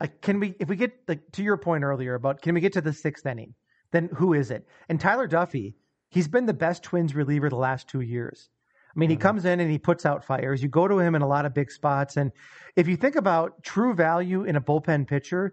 like 0.00 0.20
can 0.20 0.40
we 0.40 0.54
if 0.60 0.68
we 0.68 0.76
get 0.76 0.92
like 1.08 1.20
to 1.32 1.42
your 1.42 1.56
point 1.56 1.84
earlier 1.84 2.14
about 2.14 2.42
can 2.42 2.54
we 2.54 2.60
get 2.60 2.72
to 2.74 2.80
the 2.80 2.92
sixth 2.92 3.26
inning, 3.26 3.54
then 3.92 4.08
who 4.14 4.34
is 4.34 4.50
it? 4.50 4.66
And 4.88 5.00
Tyler 5.00 5.28
Duffey, 5.28 5.74
he's 6.10 6.28
been 6.28 6.46
the 6.46 6.54
best 6.54 6.82
Twins 6.82 7.14
reliever 7.14 7.48
the 7.48 7.56
last 7.56 7.88
two 7.88 8.00
years. 8.00 8.50
I 8.94 8.98
mean, 8.98 9.10
he 9.10 9.16
comes 9.16 9.44
in 9.44 9.58
and 9.58 9.70
he 9.70 9.78
puts 9.78 10.06
out 10.06 10.24
fires. 10.24 10.62
You 10.62 10.68
go 10.68 10.86
to 10.86 11.00
him 11.00 11.16
in 11.16 11.22
a 11.22 11.26
lot 11.26 11.46
of 11.46 11.54
big 11.54 11.70
spots. 11.70 12.16
And 12.16 12.30
if 12.76 12.86
you 12.86 12.96
think 12.96 13.16
about 13.16 13.62
true 13.64 13.92
value 13.92 14.44
in 14.44 14.54
a 14.54 14.60
bullpen 14.60 15.08
pitcher, 15.08 15.52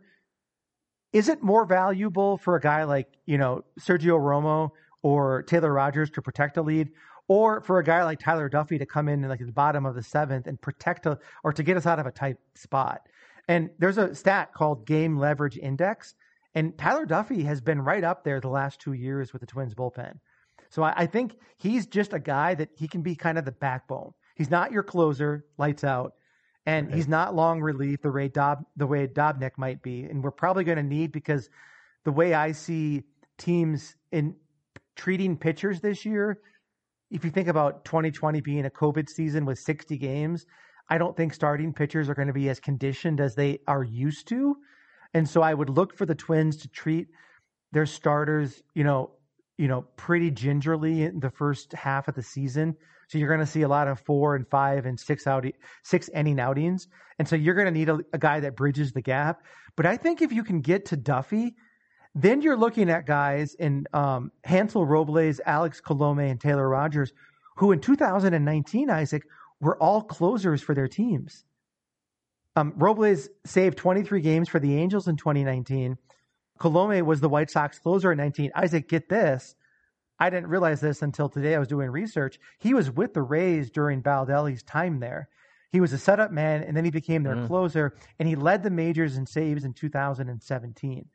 is 1.12 1.28
it 1.28 1.42
more 1.42 1.66
valuable 1.66 2.38
for 2.38 2.56
a 2.56 2.62
guy 2.62 2.84
like, 2.84 3.08
you 3.26 3.40
know, 3.40 3.64
Sergio 3.80 4.20
Romo 4.20 4.70
or 5.02 5.42
Taylor 5.44 5.74
Rogers 5.74 6.12
to 6.12 6.22
protect 6.22 6.58
a 6.58 6.62
lead? 6.62 6.92
Or 7.32 7.62
for 7.62 7.80
a 7.80 7.84
guy 7.84 8.04
like 8.04 8.20
Tyler 8.20 8.50
Duffey 8.50 8.78
to 8.80 8.86
come 8.86 9.08
in 9.08 9.22
like 9.22 9.40
at 9.40 9.48
the 9.48 9.54
bottom 9.54 9.86
of 9.86 9.96
the 9.96 10.04
seventh 10.04 10.48
and 10.48 10.60
protect 10.60 11.06
a, 11.06 11.18
or 11.46 11.54
to 11.54 11.64
get 11.64 11.78
us 11.78 11.86
out 11.86 11.98
of 11.98 12.06
a 12.06 12.12
tight 12.12 12.36
spot. 12.56 13.08
And 13.48 13.70
there's 13.80 13.98
a 13.98 14.14
stat 14.14 14.54
called 14.54 14.86
game 14.86 15.18
leverage 15.18 15.58
index. 15.58 16.14
And 16.56 16.78
Tyler 16.78 17.06
Duffy 17.06 17.44
has 17.44 17.62
been 17.62 17.82
right 17.82 18.04
up 18.04 18.26
there 18.26 18.42
the 18.42 18.50
last 18.50 18.82
two 18.82 18.92
years 18.92 19.32
with 19.32 19.40
the 19.40 19.46
Twins 19.48 19.74
bullpen. 19.74 20.16
So 20.70 20.84
I, 20.84 20.94
I 21.04 21.06
think 21.06 21.36
he's 21.58 21.86
just 21.88 22.12
a 22.12 22.20
guy 22.20 22.54
that 22.56 22.70
he 22.76 22.88
can 22.90 23.02
be 23.02 23.16
kind 23.16 23.38
of 23.38 23.46
the 23.46 23.54
backbone. 23.54 24.12
He's 24.36 24.50
not 24.50 24.74
your 24.74 24.84
closer, 24.84 25.46
lights 25.58 25.86
out, 25.86 26.14
and 26.66 26.88
Right. 26.88 26.96
he's 26.96 27.08
not 27.08 27.34
long 27.34 27.62
relief 27.62 28.02
the 28.02 28.12
way 28.12 28.28
Dob 28.28 28.66
the 28.76 28.88
way 28.88 29.08
Dobnak 29.08 29.52
might 29.58 29.82
be. 29.82 30.04
And 30.04 30.22
we're 30.24 30.32
probably 30.32 30.66
going 30.66 30.78
to 30.78 30.84
need 30.84 31.14
because 31.14 31.50
the 32.04 32.12
way 32.12 32.34
I 32.34 32.52
see 32.52 33.04
teams 33.38 33.96
in 34.12 34.36
treating 34.96 35.38
pitchers 35.38 35.80
this 35.80 36.06
year, 36.06 36.40
if 37.12 37.26
you 37.26 37.30
think 37.30 37.50
about 37.50 37.86
2020 37.86 38.42
being 38.42 38.66
a 38.66 38.70
COVID 38.70 39.10
season 39.10 39.46
with 39.46 39.60
60 39.60 39.98
games, 39.98 40.46
I 40.90 40.98
don't 40.98 41.16
think 41.16 41.34
starting 41.34 41.74
pitchers 41.74 42.10
are 42.10 42.16
going 42.16 42.28
to 42.28 42.34
be 42.34 42.50
as 42.50 42.60
conditioned 42.60 43.20
as 43.20 43.36
they 43.36 43.60
are 43.68 43.84
used 43.84 44.28
to. 44.30 44.56
And 45.14 45.28
so 45.28 45.42
I 45.42 45.54
would 45.54 45.70
look 45.70 45.96
for 45.96 46.06
the 46.06 46.16
Twins 46.16 46.58
to 46.58 46.70
treat 46.70 47.08
their 47.72 47.86
starters, 47.86 48.64
you 48.74 48.84
know, 48.84 49.12
you 49.58 49.68
know, 49.68 49.84
pretty 49.96 50.32
gingerly 50.32 51.04
in 51.04 51.20
the 51.20 51.30
first 51.30 51.74
half 51.74 52.08
of 52.08 52.16
the 52.16 52.24
season. 52.24 52.76
So 53.10 53.18
you're 53.18 53.28
going 53.28 53.42
to 53.42 53.46
see 53.46 53.64
a 53.64 53.68
lot 53.68 53.90
of 53.90 54.00
four 54.00 54.36
and 54.36 54.48
five 54.48 54.86
and 54.86 55.00
six 55.00 55.28
out 55.28 55.46
six 55.84 56.10
inning 56.10 56.40
outings, 56.40 56.88
and 57.20 57.28
so 57.28 57.36
you're 57.36 57.56
going 57.56 57.66
to 57.66 57.72
need 57.72 57.90
a, 57.90 58.00
a 58.14 58.18
guy 58.18 58.40
that 58.40 58.56
bridges 58.56 58.94
the 58.94 59.02
gap. 59.02 59.44
But 59.76 59.86
I 59.86 59.98
think 59.98 60.22
if 60.22 60.32
you 60.32 60.44
can 60.44 60.62
get 60.62 60.86
to 60.88 60.98
Duffey, 60.98 61.56
then 62.14 62.42
you're 62.42 62.58
looking 62.58 62.90
at 62.90 63.06
guys 63.06 63.54
in 63.56 63.86
um, 63.94 64.32
Hansel 64.44 64.86
Robles, 64.86 65.40
Alex 65.46 65.82
Colome, 65.82 66.30
and 66.30 66.40
Taylor 66.40 66.68
Rogers, 66.68 67.14
who 67.58 67.72
in 67.72 67.80
2019, 67.80 68.90
Isaac, 68.90 69.24
were 69.60 69.78
all 69.78 70.02
closers 70.02 70.62
for 70.62 70.74
their 70.76 70.88
teams. 70.88 71.46
Um, 72.56 72.74
Robles 72.76 73.30
saved 73.46 73.78
23 73.78 74.20
games 74.22 74.50
for 74.50 74.60
the 74.60 74.76
Angels 74.78 75.08
in 75.08 75.16
2019. 75.16 75.98
Colome 76.60 77.02
was 77.06 77.22
the 77.22 77.30
White 77.30 77.50
Sox 77.50 77.80
closer 77.80 78.12
in 78.12 78.18
19. 78.18 78.52
Isaac, 78.56 78.90
get 78.90 79.08
this. 79.10 79.56
I 80.20 80.30
didn't 80.30 80.50
realize 80.50 80.82
this 80.82 81.02
until 81.02 81.30
today. 81.30 81.56
I 81.56 81.60
was 81.60 81.68
doing 81.68 81.90
research. 81.90 82.38
He 82.60 82.74
was 82.74 82.92
with 82.92 83.14
the 83.14 83.22
Rays 83.24 83.72
during 83.72 84.04
Baldelli's 84.04 84.62
time 84.64 85.00
there. 85.00 85.30
He 85.72 85.80
was 85.80 85.94
a 85.94 85.98
setup 85.98 86.32
man, 86.32 86.62
and 86.64 86.76
then 86.76 86.84
he 86.84 86.92
became 86.92 87.24
their 87.24 87.38
Mm. 87.38 87.48
closer, 87.48 87.96
and 88.20 88.28
he 88.28 88.36
led 88.36 88.62
the 88.62 88.70
majors 88.70 89.18
in 89.18 89.26
saves 89.26 89.64
in 89.64 89.74
2017. 89.74 91.06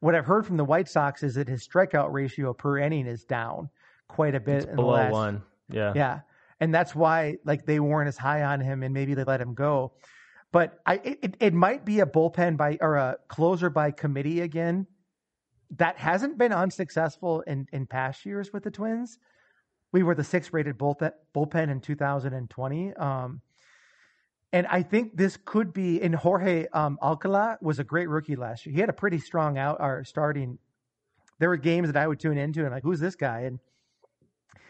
What 0.00 0.14
I've 0.14 0.26
heard 0.26 0.46
from 0.46 0.56
the 0.56 0.64
White 0.64 0.88
Sox 0.88 1.22
is 1.22 1.34
that 1.36 1.48
his 1.48 1.66
strikeout 1.66 2.12
ratio 2.12 2.52
per 2.52 2.78
inning 2.78 3.06
is 3.06 3.24
down 3.24 3.68
quite 4.08 4.34
a 4.34 4.40
bit 4.40 4.56
it's 4.56 4.64
in 4.66 4.70
the 4.72 4.76
below 4.76 4.92
last 4.94 5.12
one. 5.12 5.42
Yeah. 5.70 5.92
yeah. 5.96 6.20
And 6.60 6.74
that's 6.74 6.94
why 6.94 7.38
like 7.44 7.66
they 7.66 7.80
weren't 7.80 8.08
as 8.08 8.16
high 8.16 8.42
on 8.42 8.60
him 8.60 8.82
and 8.82 8.92
maybe 8.94 9.14
they 9.14 9.24
let 9.24 9.40
him 9.40 9.54
go. 9.54 9.92
But 10.52 10.78
I 10.86 10.94
it, 10.96 11.18
it- 11.22 11.36
it 11.40 11.54
might 11.54 11.84
be 11.84 12.00
a 12.00 12.06
bullpen 12.06 12.56
by 12.56 12.78
or 12.80 12.96
a 12.96 13.16
closer 13.28 13.70
by 13.70 13.90
committee 13.90 14.40
again. 14.42 14.86
That 15.76 15.96
hasn't 15.96 16.38
been 16.38 16.52
unsuccessful 16.52 17.40
in, 17.42 17.66
in 17.72 17.86
past 17.86 18.24
years 18.24 18.52
with 18.52 18.62
the 18.62 18.70
Twins. 18.70 19.18
We 19.92 20.02
were 20.02 20.14
the 20.14 20.22
sixth 20.22 20.52
rated 20.52 20.78
bullpen, 20.78 21.12
bullpen 21.34 21.70
in 21.70 21.80
2020. 21.80 22.94
Um, 22.94 23.40
and 24.54 24.68
I 24.68 24.82
think 24.82 25.16
this 25.16 25.36
could 25.44 25.72
be, 25.72 26.00
and 26.00 26.14
Jorge 26.14 26.68
um, 26.72 26.96
Alcala 27.02 27.58
was 27.60 27.80
a 27.80 27.84
great 27.84 28.08
rookie 28.08 28.36
last 28.36 28.64
year. 28.64 28.72
He 28.72 28.80
had 28.80 28.88
a 28.88 28.92
pretty 28.92 29.18
strong 29.18 29.58
out 29.58 29.78
or 29.80 30.04
starting. 30.04 30.60
There 31.40 31.48
were 31.48 31.56
games 31.56 31.88
that 31.88 31.96
I 32.00 32.06
would 32.06 32.20
tune 32.20 32.38
into 32.38 32.60
and 32.60 32.70
like, 32.70 32.84
who's 32.84 33.00
this 33.00 33.16
guy? 33.16 33.40
And 33.40 33.58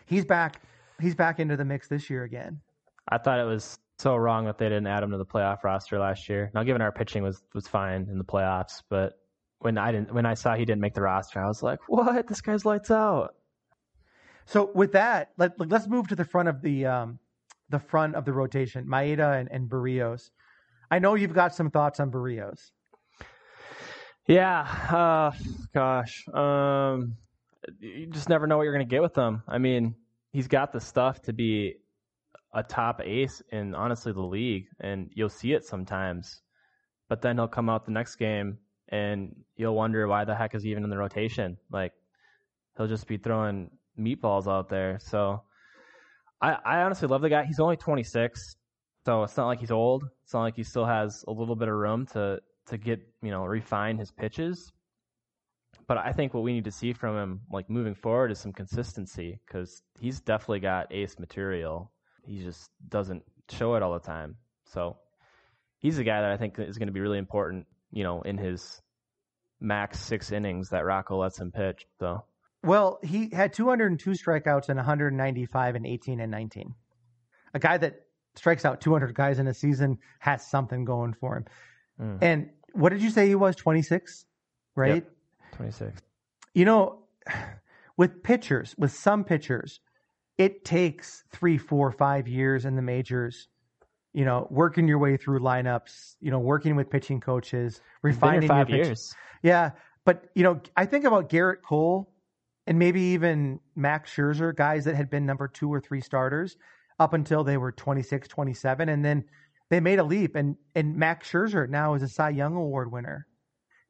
he's 0.07 0.25
back. 0.25 0.63
He's 0.99 1.15
back 1.15 1.39
into 1.39 1.59
the 1.59 1.67
mix 1.67 1.87
this 1.87 2.09
year 2.09 2.25
again. 2.25 2.63
I 3.11 3.19
thought 3.19 3.39
it 3.39 3.45
was 3.45 3.79
so 3.99 4.17
wrong 4.17 4.47
that 4.47 4.57
they 4.57 4.71
didn't 4.71 4.87
add 4.87 5.03
him 5.03 5.11
to 5.11 5.19
the 5.19 5.27
playoff 5.27 5.63
roster 5.63 5.99
last 5.99 6.31
year. 6.31 6.51
Now, 6.55 6.63
given 6.63 6.81
our 6.81 6.91
pitching 6.91 7.23
was 7.23 7.43
was 7.53 7.69
fine 7.69 8.09
in 8.11 8.17
the 8.17 8.25
playoffs, 8.25 8.83
but 8.89 9.19
when 9.59 9.77
I 9.77 9.93
didn't, 9.93 10.15
when 10.15 10.25
I 10.25 10.33
saw 10.33 10.55
he 10.55 10.65
didn't 10.65 10.81
make 10.81 10.95
the 10.95 11.03
roster, 11.03 11.45
I 11.45 11.47
was 11.47 11.63
like, 11.63 11.81
"What? 11.89 12.27
This 12.27 12.41
guy's 12.41 12.65
lights 12.65 12.91
out." 12.91 13.35
So 14.47 14.71
with 14.75 14.93
that, 14.93 15.33
let, 15.37 15.61
let's 15.61 15.87
move 15.89 16.09
to 16.09 16.17
the 16.17 16.25
front 16.25 16.49
of 16.49 16.63
the 16.63 16.87
um, 16.87 17.19
the 17.71 17.79
front 17.79 18.15
of 18.15 18.25
the 18.25 18.33
rotation, 18.33 18.87
Maeda 18.87 19.41
and, 19.41 19.49
and 19.51 19.69
Berrios. 19.69 20.31
I 20.91 20.99
know 20.99 21.15
you've 21.15 21.35
got 21.35 21.55
some 21.55 21.71
thoughts 21.71 22.01
on 22.01 22.11
Berrios. 22.11 22.71
Yeah. 24.27 24.61
Uh, 24.63 25.33
gosh. 25.73 26.27
Um, 26.29 27.17
you 27.81 28.07
just 28.07 28.29
never 28.29 28.47
know 28.47 28.57
what 28.57 28.65
you're 28.65 28.75
going 28.75 28.87
to 28.87 28.91
get 28.91 29.03
with 29.03 29.17
him. 29.17 29.43
I 29.49 29.59
mean, 29.59 29.95
he's 30.33 30.49
got 30.49 30.73
the 30.73 30.81
stuff 30.81 31.23
to 31.23 31.33
be 31.33 31.77
a 32.53 32.63
top 32.63 33.01
ace 33.03 33.43
in 33.51 33.75
honestly 33.75 34.13
the 34.13 34.23
league, 34.23 34.67
and 34.81 35.11
you'll 35.15 35.29
see 35.29 35.53
it 35.53 35.65
sometimes. 35.65 36.43
But 37.09 37.21
then 37.21 37.37
he'll 37.37 37.49
come 37.49 37.69
out 37.69 37.85
the 37.85 37.93
next 37.93 38.17
game, 38.17 38.59
and 38.89 39.35
you'll 39.57 39.75
wonder 39.75 40.07
why 40.07 40.25
the 40.25 40.35
heck 40.35 40.55
is 40.55 40.63
he 40.63 40.71
even 40.71 40.85
in 40.85 40.91
the 40.91 40.99
rotation. 40.99 41.59
Like 41.71 41.93
he'll 42.77 42.87
just 42.87 43.07
be 43.07 43.17
throwing 43.17 43.71
meatballs 43.99 44.47
out 44.47 44.69
there. 44.69 44.99
So 45.01 45.43
I, 46.45 46.59
I 46.65 46.83
honestly 46.83 47.09
love 47.09 47.23
the 47.23 47.31
guy. 47.31 47.45
He's 47.45 47.59
only 47.59 47.79
26, 47.79 48.57
so 49.07 49.23
it's 49.23 49.37
not 49.37 49.47
like 49.47 49.61
he's 49.61 49.71
old. 49.71 50.05
It's 50.25 50.35
not 50.35 50.43
like 50.43 50.57
he 50.57 50.63
still 50.63 50.85
has 50.85 51.25
a 51.27 51.33
little 51.33 51.57
bit 51.57 51.69
of 51.69 51.75
room 51.75 52.07
to 52.13 52.41
to 52.67 52.79
get 52.79 53.01
you 53.23 53.31
know 53.31 53.45
refine 53.45 53.97
his 53.97 54.13
pitches. 54.13 54.71
But 55.87 55.99
I 55.99 56.13
think 56.13 56.35
what 56.35 56.43
we 56.43 56.53
need 56.53 56.65
to 56.65 56.71
see 56.71 56.93
from 56.93 57.17
him, 57.17 57.41
like 57.51 57.71
moving 57.71 57.95
forward, 57.95 58.31
is 58.31 58.39
some 58.39 58.53
consistency 58.53 59.41
because 59.47 59.83
he's 60.01 60.21
definitely 60.21 60.61
got 60.61 60.93
ace 60.93 61.19
material. 61.19 61.91
He 62.27 62.43
just 62.43 62.71
doesn't 62.89 63.23
show 63.51 63.75
it 63.75 63.83
all 63.83 63.95
the 63.95 64.07
time. 64.07 64.37
So 64.67 64.99
he's 65.79 65.99
a 65.99 66.05
guy 66.05 66.21
that 66.21 66.31
I 66.31 66.37
think 66.37 66.59
is 66.59 66.79
going 66.79 66.89
to 66.89 66.93
be 66.93 67.01
really 67.01 67.19
important, 67.19 67.67
you 67.91 68.03
know, 68.03 68.23
in 68.23 68.37
his 68.37 68.81
max 69.61 69.99
six 70.01 70.31
innings 70.33 70.71
that 70.71 70.85
Rocco 70.85 71.19
lets 71.19 71.39
him 71.39 71.53
pitch. 71.53 71.87
So 72.01 72.25
Well, 72.65 72.99
he 73.03 73.31
had 73.33 73.53
202 73.53 74.11
strikeouts 74.11 74.69
and 74.69 74.77
195 74.77 75.75
and 75.75 75.87
18 75.87 76.21
and 76.21 76.31
19. 76.31 76.75
A 77.55 77.59
guy 77.59 77.77
that 77.79 78.01
strikes 78.37 78.65
out 78.65 78.81
200 78.81 79.15
guys 79.15 79.39
in 79.39 79.47
a 79.47 79.55
season 79.55 79.99
has 80.19 80.47
something 80.47 80.85
going 80.85 81.15
for 81.15 81.37
him. 81.37 81.45
Mm. 82.01 82.19
And 82.21 82.51
what 82.73 82.91
did 82.91 83.03
you 83.03 83.11
say 83.11 83.29
he 83.29 83.35
was? 83.35 83.55
26, 83.57 84.27
right? 84.75 84.95
Yep. 84.95 85.11
26. 85.53 86.03
You 86.55 86.65
know, 86.65 87.03
with 87.97 88.23
pitchers, 88.23 88.75
with 88.77 88.93
some 88.93 89.25
pitchers, 89.25 89.81
it 90.37 90.65
takes 90.65 91.23
three, 91.31 91.59
four, 91.59 91.93
five 91.93 92.27
years 92.27 92.65
in 92.65 92.75
the 92.75 92.83
majors 92.83 93.49
you 94.15 94.25
know, 94.25 94.47
working 94.49 94.87
your 94.87 94.99
way 94.99 95.17
through 95.17 95.41
lineups, 95.41 96.15
you 96.21 96.31
know, 96.31 96.39
working 96.39 96.77
with 96.77 96.89
pitching 96.89 97.21
coaches, 97.21 97.81
He's 98.03 98.17
been 98.17 98.31
here 98.31 98.41
refining 98.41 98.49
five 98.49 98.71
your 98.71 98.79
pitch- 98.79 98.87
years. 98.87 99.15
Yeah, 99.43 99.73
but 100.05 100.31
you 100.35 100.45
know, 100.45 100.61
I 100.77 100.87
think 100.87 101.05
about 101.05 101.29
Gerrit 101.29 101.63
Cole 101.63 102.14
and 102.67 102.79
maybe 102.79 103.01
even 103.01 103.61
Max 103.77 104.11
Scherzer, 104.15 104.55
guys 104.55 104.85
that 104.85 104.95
had 104.95 105.11
been 105.11 105.27
number 105.27 105.49
two 105.49 105.73
or 105.73 105.81
three 105.81 106.01
starters 106.01 106.57
up 106.99 107.13
until 107.13 107.45
they 107.45 107.57
were 107.57 107.73
26, 107.73 108.29
27, 108.29 108.89
and 108.89 109.05
then 109.05 109.25
they 109.71 109.81
made 109.81 109.99
a 109.99 110.05
leap. 110.05 110.37
And 110.37 110.57
and 110.75 110.97
Max 110.97 111.31
Scherzer 111.31 111.69
now 111.69 111.95
is 111.95 112.03
a 112.03 112.09
Cy 112.09 112.31
Young 112.31 112.55
Award 112.57 112.91
winner, 112.93 113.27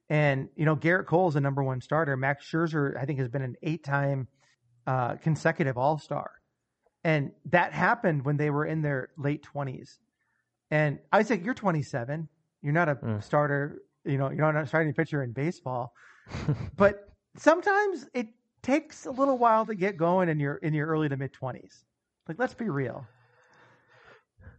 and 0.09 0.49
you 0.57 0.65
know 0.65 0.77
Gerrit 0.77 1.07
Cole 1.07 1.29
is 1.29 1.37
a 1.37 1.41
number 1.41 1.63
one 1.63 1.81
starter. 1.81 2.17
Max 2.17 2.51
Scherzer, 2.51 2.97
I 3.01 3.05
think, 3.05 3.19
has 3.19 3.29
been 3.29 3.43
an 3.43 3.57
eight-time 3.63 4.29
uh, 4.87 5.17
consecutive 5.17 5.77
All 5.79 5.99
Star, 5.99 6.31
and 7.05 7.31
that 7.51 7.73
happened 7.73 8.25
when 8.25 8.37
they 8.37 8.51
were 8.51 8.67
in 8.67 8.83
their 8.83 9.09
late 9.19 9.45
20s. 9.55 9.99
And 10.71 10.99
Isaac, 11.13 11.45
you're 11.45 11.55
27. 11.55 12.29
You're 12.63 12.73
not 12.73 12.89
a 12.89 12.95
Mm. 12.97 13.23
starter. 13.23 13.83
You 14.05 14.19
know, 14.19 14.31
you're 14.31 14.53
not 14.53 14.63
a 14.63 14.67
starting 14.67 14.93
pitcher 14.95 15.23
in 15.23 15.33
baseball 15.33 15.93
but 16.77 17.09
sometimes 17.37 18.07
it 18.15 18.29
takes 18.65 19.07
a 19.07 19.11
little 19.13 19.39
while 19.39 19.65
to 19.67 19.75
get 19.75 19.97
going 19.97 20.29
in 20.29 20.41
your 20.41 20.57
in 20.57 20.75
your 20.75 20.89
early 20.89 21.09
to 21.09 21.17
mid 21.17 21.33
twenties. 21.33 21.85
Like, 22.27 22.39
let's 22.39 22.55
be 22.55 22.69
real. 22.69 23.07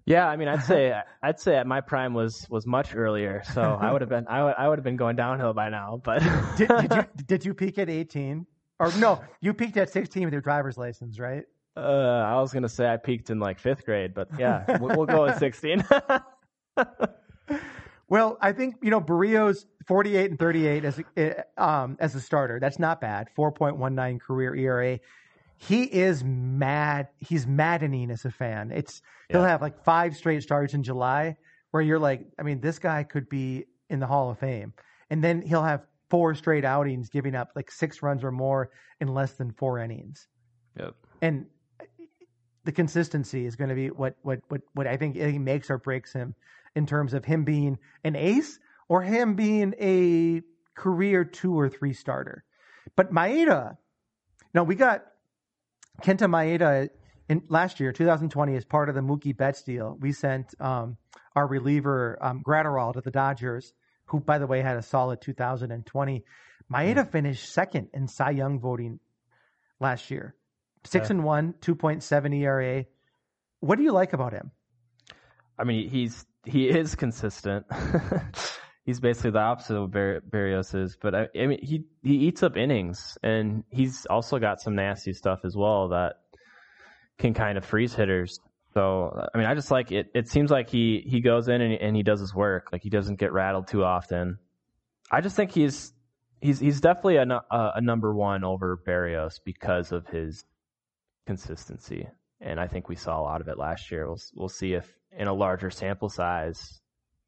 Yeah, 0.05 0.27
I 0.27 0.37
mean, 0.37 0.47
I'd 0.47 0.63
say 0.63 0.93
I'd 1.23 1.39
say 1.39 1.61
my 1.63 1.81
prime 1.81 2.13
was 2.13 2.47
was 2.49 2.65
much 2.65 2.95
earlier, 2.95 3.41
so 3.53 3.61
I 3.61 3.91
would 3.91 4.01
have 4.01 4.09
been 4.09 4.27
I 4.27 4.43
would 4.43 4.55
I 4.57 4.69
would 4.69 4.77
have 4.77 4.83
been 4.83 4.97
going 4.97 5.15
downhill 5.15 5.53
by 5.53 5.69
now. 5.69 5.99
But 6.03 6.19
Did, 6.57 6.69
did 6.69 6.93
you 6.93 7.03
did 7.25 7.45
you 7.45 7.53
peak 7.53 7.77
at 7.79 7.89
eighteen? 7.89 8.45
Or 8.79 8.91
no, 8.97 9.21
you 9.41 9.53
peaked 9.53 9.77
at 9.77 9.89
sixteen 9.89 10.25
with 10.25 10.33
your 10.33 10.41
driver's 10.41 10.77
license, 10.77 11.19
right? 11.19 11.43
uh, 11.77 11.79
I 11.79 12.35
was 12.39 12.53
gonna 12.53 12.69
say 12.69 12.87
I 12.87 12.97
peaked 12.97 13.29
in 13.29 13.39
like 13.39 13.59
fifth 13.59 13.85
grade, 13.85 14.13
but 14.13 14.29
yeah, 14.37 14.77
we'll, 14.79 14.95
we'll 14.95 15.05
go 15.05 15.23
with 15.23 15.37
sixteen. 15.39 15.83
Well, 18.07 18.37
I 18.41 18.51
think 18.51 18.75
you 18.81 18.91
know 18.91 19.01
Berrios 19.01 19.65
forty 19.87 20.15
eight 20.15 20.29
and 20.29 20.39
thirty 20.39 20.67
eight 20.67 20.85
as 20.85 21.01
a, 21.17 21.43
um 21.57 21.97
as 21.99 22.15
a 22.15 22.21
starter. 22.21 22.59
That's 22.59 22.79
not 22.79 23.01
bad. 23.01 23.27
Four 23.35 23.51
point 23.51 23.77
one 23.77 23.95
nine 23.95 24.19
career 24.19 24.55
ERA. 24.55 24.99
He 25.57 25.83
is 25.83 26.23
mad. 26.23 27.07
He's 27.19 27.47
maddening 27.47 28.11
as 28.11 28.25
a 28.25 28.31
fan. 28.31 28.71
It's 28.71 29.01
he'll 29.29 29.43
have 29.43 29.61
like 29.61 29.83
five 29.83 30.15
straight 30.15 30.43
starts 30.43 30.73
in 30.73 30.83
July 30.83 31.37
where 31.71 31.81
you're 31.81 31.99
like, 31.99 32.25
I 32.39 32.43
mean, 32.43 32.61
this 32.61 32.79
guy 32.79 33.03
could 33.03 33.27
be 33.29 33.65
in 33.89 33.99
the 33.99 34.07
Hall 34.07 34.29
of 34.29 34.39
Fame. 34.39 34.73
And 35.09 35.23
then 35.23 35.41
he'll 35.41 35.63
have 35.63 35.85
four 36.09 36.35
straight 36.35 36.65
outings, 36.65 37.09
giving 37.09 37.35
up 37.35 37.49
like 37.55 37.71
six 37.71 38.01
runs 38.01 38.23
or 38.23 38.31
more 38.31 38.71
in 38.99 39.13
less 39.13 39.33
than 39.33 39.51
four 39.51 39.79
innings. 39.79 40.27
yep. 40.79 40.95
And 41.21 41.45
the 42.63 42.71
consistency 42.71 43.45
is 43.45 43.55
going 43.55 43.69
to 43.69 43.75
be 43.75 43.89
what 43.89 44.15
what 44.23 44.39
what 44.47 44.61
what 44.73 44.87
I 44.87 44.97
think 44.97 45.15
makes 45.15 45.69
or 45.69 45.77
breaks 45.77 46.11
him 46.13 46.33
in 46.75 46.85
terms 46.85 47.13
of 47.13 47.25
him 47.25 47.43
being 47.43 47.77
an 48.03 48.15
ace 48.15 48.59
or 48.87 49.01
him 49.01 49.35
being 49.35 49.73
a 49.79 50.41
career 50.75 51.23
two 51.23 51.57
or 51.57 51.69
three 51.69 51.93
starter. 51.93 52.43
But 52.95 53.11
Maeda, 53.11 53.77
now 54.53 54.63
we 54.63 54.75
got 54.75 55.05
Kenta 56.03 56.27
Maeda 56.29 56.89
in 57.27 57.43
last 57.49 57.79
year, 57.79 57.91
2020, 57.91 58.55
as 58.55 58.65
part 58.65 58.89
of 58.89 58.95
the 58.95 59.01
Mookie 59.01 59.35
Betts 59.35 59.63
deal. 59.63 59.97
We 59.99 60.11
sent 60.11 60.53
um, 60.59 60.97
our 61.35 61.47
reliever 61.47 62.17
um, 62.21 62.43
Graterol 62.45 62.93
to 62.93 63.01
the 63.01 63.11
Dodgers, 63.11 63.73
who, 64.05 64.19
by 64.19 64.37
the 64.37 64.47
way, 64.47 64.61
had 64.61 64.77
a 64.77 64.81
solid 64.83 65.21
2020. 65.21 66.23
Maeda 66.71 67.11
finished 67.11 67.51
second 67.51 67.89
in 67.93 68.07
Cy 68.07 68.31
Young 68.31 68.59
voting 68.59 68.99
last 69.79 70.11
year, 70.11 70.35
six 70.83 71.09
Yeah. 71.09 71.15
and 71.15 71.23
one, 71.23 71.53
2.7 71.61 72.35
ERA. 72.41 72.85
What 73.59 73.77
do 73.77 73.83
you 73.83 73.91
like 73.91 74.13
about 74.13 74.33
him? 74.33 74.51
I 75.57 75.63
mean, 75.63 75.89
he's 75.89 76.25
he 76.45 76.69
is 76.69 76.95
consistent. 76.95 77.65
he's 78.85 78.99
basically 78.99 79.31
the 79.31 79.39
opposite 79.39 79.75
of 79.75 79.91
Bar- 79.91 80.21
Berrios 80.29 80.75
is, 80.75 80.97
but 81.01 81.15
I, 81.15 81.27
I 81.37 81.47
mean, 81.47 81.59
he 81.61 81.83
he 82.03 82.15
eats 82.15 82.43
up 82.43 82.55
innings, 82.57 83.17
and 83.23 83.63
he's 83.69 84.05
also 84.07 84.39
got 84.39 84.61
some 84.61 84.75
nasty 84.75 85.13
stuff 85.13 85.39
as 85.43 85.55
well 85.55 85.89
that 85.89 86.13
can 87.17 87.33
kind 87.33 87.57
of 87.57 87.65
freeze 87.65 87.93
hitters. 87.93 88.39
So, 88.73 89.27
I 89.33 89.37
mean, 89.37 89.47
I 89.47 89.55
just 89.55 89.71
like 89.71 89.91
it. 89.91 90.07
It 90.13 90.27
seems 90.27 90.51
like 90.51 90.69
he 90.69 91.03
he 91.07 91.21
goes 91.21 91.47
in 91.47 91.61
and, 91.61 91.73
and 91.75 91.95
he 91.95 92.03
does 92.03 92.19
his 92.19 92.35
work. 92.35 92.69
Like 92.71 92.83
he 92.83 92.89
doesn't 92.89 93.19
get 93.19 93.31
rattled 93.33 93.67
too 93.67 93.83
often. 93.83 94.37
I 95.11 95.21
just 95.21 95.35
think 95.35 95.51
he's 95.51 95.93
he's 96.41 96.59
he's 96.59 96.81
definitely 96.81 97.17
a, 97.17 97.41
a 97.51 97.81
number 97.81 98.13
one 98.13 98.43
over 98.43 98.77
Berrios 98.85 99.39
because 99.43 99.91
of 99.91 100.07
his 100.07 100.43
consistency, 101.25 102.07
and 102.41 102.59
I 102.59 102.67
think 102.67 102.89
we 102.89 102.95
saw 102.95 103.19
a 103.19 103.23
lot 103.23 103.41
of 103.41 103.47
it 103.47 103.57
last 103.57 103.91
year. 103.91 104.07
We'll 104.07 104.21
we'll 104.35 104.49
see 104.49 104.73
if 104.73 104.91
in 105.17 105.27
a 105.27 105.33
larger 105.33 105.69
sample 105.69 106.09
size, 106.09 106.81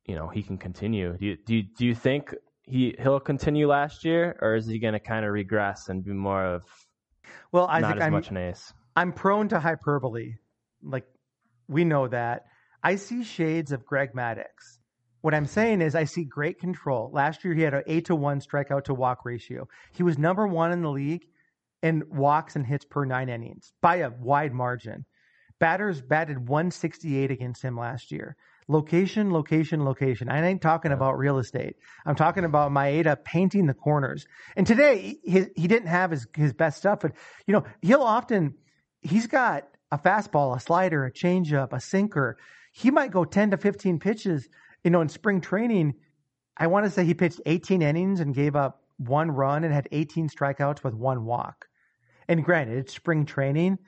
you 0.06 0.16
know, 0.16 0.28
he 0.28 0.44
can 0.44 0.58
continue. 0.58 1.18
Do 1.18 1.26
you 1.26 1.38
do 1.46 1.56
you, 1.56 1.64
do 1.78 1.86
you 1.86 1.96
think 1.96 2.34
he 2.64 2.96
he'll 3.00 3.20
continue 3.20 3.68
last 3.68 4.04
year, 4.04 4.38
or 4.42 4.56
is 4.56 4.68
he 4.68 4.80
going 4.80 4.94
to 4.94 5.00
kind 5.00 5.26
of 5.26 5.32
regress 5.32 5.90
and 5.90 6.04
be 6.04 6.12
more 6.12 6.44
of 6.44 6.64
Well, 7.52 7.68
not 7.68 7.98
as 7.98 8.04
I'm, 8.04 8.12
much 8.12 8.30
an 8.30 8.38
ace? 8.38 8.74
I'm 8.96 9.14
prone 9.14 9.48
to 9.50 9.60
hyperbole. 9.60 10.36
Like 10.84 11.06
we 11.68 11.86
know 11.86 12.08
that. 12.08 12.46
I 12.84 12.96
see 12.96 13.24
shades 13.24 13.72
of 13.72 13.86
Greg 13.86 14.14
Maddux. 14.14 14.80
What 15.22 15.34
I'm 15.34 15.46
saying 15.46 15.82
is 15.82 15.96
I 15.96 16.04
see 16.04 16.24
great 16.24 16.60
control. 16.60 17.10
Last 17.12 17.44
year 17.44 17.54
he 17.54 17.62
had 17.62 17.74
an 17.74 17.84
eight 17.88 18.06
to 18.06 18.16
one 18.16 18.40
strikeout 18.40 18.86
to 18.86 18.94
walk 18.94 19.26
ratio. 19.26 19.68
He 19.92 20.04
was 20.04 20.18
number 20.18 20.48
one 20.48 20.72
in 20.72 20.82
the 20.82 20.92
league 20.92 21.26
in 21.88 22.04
walks 22.10 22.56
and 22.56 22.66
hits 22.66 22.86
per 22.86 23.06
nine 23.06 23.30
innings 23.30 23.74
by 23.82 23.98
a 23.98 24.10
wide 24.10 24.54
margin. 24.54 25.06
Batters 25.60 26.02
batted 26.02 26.38
168 26.38 27.32
against 27.32 27.64
him 27.64 27.78
last 27.78 28.12
year. 28.12 28.36
Location, 28.68 29.32
location, 29.32 29.86
location. 29.86 30.30
I 30.30 30.46
ain't 30.46 30.62
talking 30.62 30.92
about 30.92 31.18
real 31.18 31.40
estate. 31.40 31.78
I'm 32.06 32.16
talking 32.16 32.44
about 32.44 32.72
Maeda 32.72 33.24
painting 33.24 33.66
the 33.66 33.74
corners. 33.74 34.28
And 34.58 34.68
today 34.68 35.18
he, 35.24 35.46
he 35.56 35.68
didn't 35.68 35.88
have 35.88 36.12
his, 36.12 36.28
his 36.36 36.54
best 36.54 36.78
stuff, 36.78 37.00
but 37.02 37.14
you 37.48 37.54
know, 37.54 37.64
he'll 37.82 38.02
often, 38.02 38.56
he's 39.02 39.28
got 39.28 39.64
a 39.90 39.98
fastball, 39.98 40.56
a 40.56 40.60
slider, 40.60 41.06
a 41.06 41.12
changeup, 41.12 41.72
a 41.72 41.80
sinker. 41.80 42.38
He 42.74 42.92
might 42.92 43.12
go 43.12 43.24
10 43.24 43.52
to 43.52 43.58
15 43.58 44.00
pitches, 44.00 44.48
you 44.84 44.92
know, 44.92 45.02
in 45.02 45.10
spring 45.10 45.40
training. 45.40 45.94
I 46.58 46.68
want 46.68 46.86
to 46.86 46.92
say 46.92 47.06
he 47.06 47.14
pitched 47.14 47.40
18 47.46 47.82
innings 47.82 48.20
and 48.20 48.36
gave 48.36 48.56
up 48.56 48.82
one 48.98 49.32
run 49.32 49.64
and 49.64 49.74
had 49.74 49.88
18 49.92 50.30
strikeouts 50.30 50.84
with 50.84 50.94
one 50.94 51.24
walk. 51.24 51.67
And 52.28 52.44
granted, 52.44 52.78
it's 52.78 52.94
spring 52.94 53.26
training, 53.26 53.80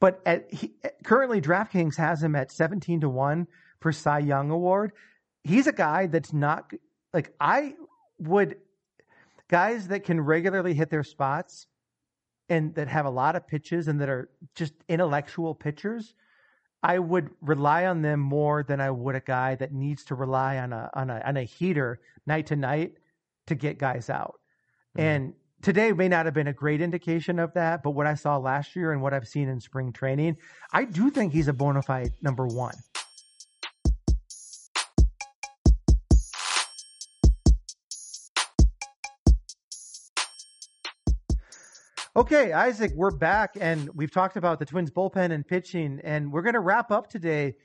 but 0.00 0.20
at, 0.26 0.52
he, 0.52 0.74
currently 1.04 1.40
DraftKings 1.40 1.96
has 1.96 2.22
him 2.22 2.34
at 2.34 2.50
17 2.50 3.00
to 3.00 3.08
1 3.08 3.46
for 3.80 3.92
Cy 3.92 4.20
Young 4.20 4.50
Award. 4.50 4.92
He's 5.44 5.66
a 5.66 5.72
guy 5.72 6.06
that's 6.06 6.32
not 6.32 6.72
like 7.12 7.32
I 7.40 7.74
would 8.18 8.56
guys 9.48 9.88
that 9.88 10.04
can 10.04 10.20
regularly 10.20 10.74
hit 10.74 10.90
their 10.90 11.04
spots 11.04 11.66
and 12.48 12.74
that 12.74 12.88
have 12.88 13.06
a 13.06 13.10
lot 13.10 13.36
of 13.36 13.46
pitches 13.46 13.88
and 13.88 14.00
that 14.00 14.08
are 14.08 14.28
just 14.54 14.74
intellectual 14.88 15.54
pitchers. 15.54 16.14
I 16.82 16.98
would 16.98 17.30
rely 17.40 17.86
on 17.86 18.02
them 18.02 18.20
more 18.20 18.62
than 18.62 18.80
I 18.80 18.90
would 18.90 19.14
a 19.14 19.20
guy 19.20 19.54
that 19.56 19.72
needs 19.72 20.04
to 20.04 20.14
rely 20.14 20.58
on 20.58 20.72
a 20.72 20.90
on 20.94 21.10
a 21.10 21.20
on 21.24 21.36
a 21.36 21.42
heater 21.42 22.00
night 22.26 22.46
to 22.46 22.56
night 22.56 22.94
to 23.46 23.54
get 23.54 23.78
guys 23.78 24.10
out. 24.10 24.40
Mhm. 24.96 25.02
And 25.02 25.34
today 25.66 25.90
may 25.90 26.06
not 26.06 26.26
have 26.26 26.32
been 26.32 26.46
a 26.46 26.52
great 26.52 26.80
indication 26.80 27.40
of 27.40 27.52
that, 27.54 27.82
but 27.82 27.90
what 27.90 28.06
I 28.06 28.14
saw 28.14 28.36
last 28.36 28.76
year 28.76 28.92
and 28.92 29.02
what 29.02 29.12
I've 29.12 29.26
seen 29.26 29.48
in 29.48 29.58
spring 29.58 29.92
training, 29.92 30.36
I 30.72 30.84
do 30.84 31.10
think 31.10 31.32
he's 31.32 31.48
a 31.48 31.52
bona 31.52 31.82
fide 31.82 32.12
number 32.22 32.46
one. 32.46 32.76
Okay, 42.14 42.52
Isaac, 42.52 42.92
we're 42.94 43.10
back 43.10 43.56
and 43.60 43.90
we've 43.92 44.12
talked 44.12 44.36
about 44.36 44.60
the 44.60 44.66
Twins 44.66 44.92
bullpen 44.92 45.32
and 45.32 45.44
pitching, 45.44 46.00
and 46.04 46.30
we're 46.30 46.42
going 46.42 46.54
to 46.54 46.60
wrap 46.60 46.92
up 46.92 47.10
today 47.10 47.56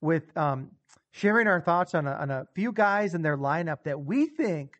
with 0.00 0.30
um, 0.36 0.70
sharing 1.10 1.48
our 1.48 1.60
thoughts 1.60 1.96
on 1.96 2.06
a, 2.06 2.12
on 2.12 2.30
a 2.30 2.46
few 2.54 2.70
guys 2.70 3.14
in 3.16 3.22
their 3.22 3.36
lineup 3.36 3.82
that 3.82 4.00
we 4.00 4.26
think 4.26 4.78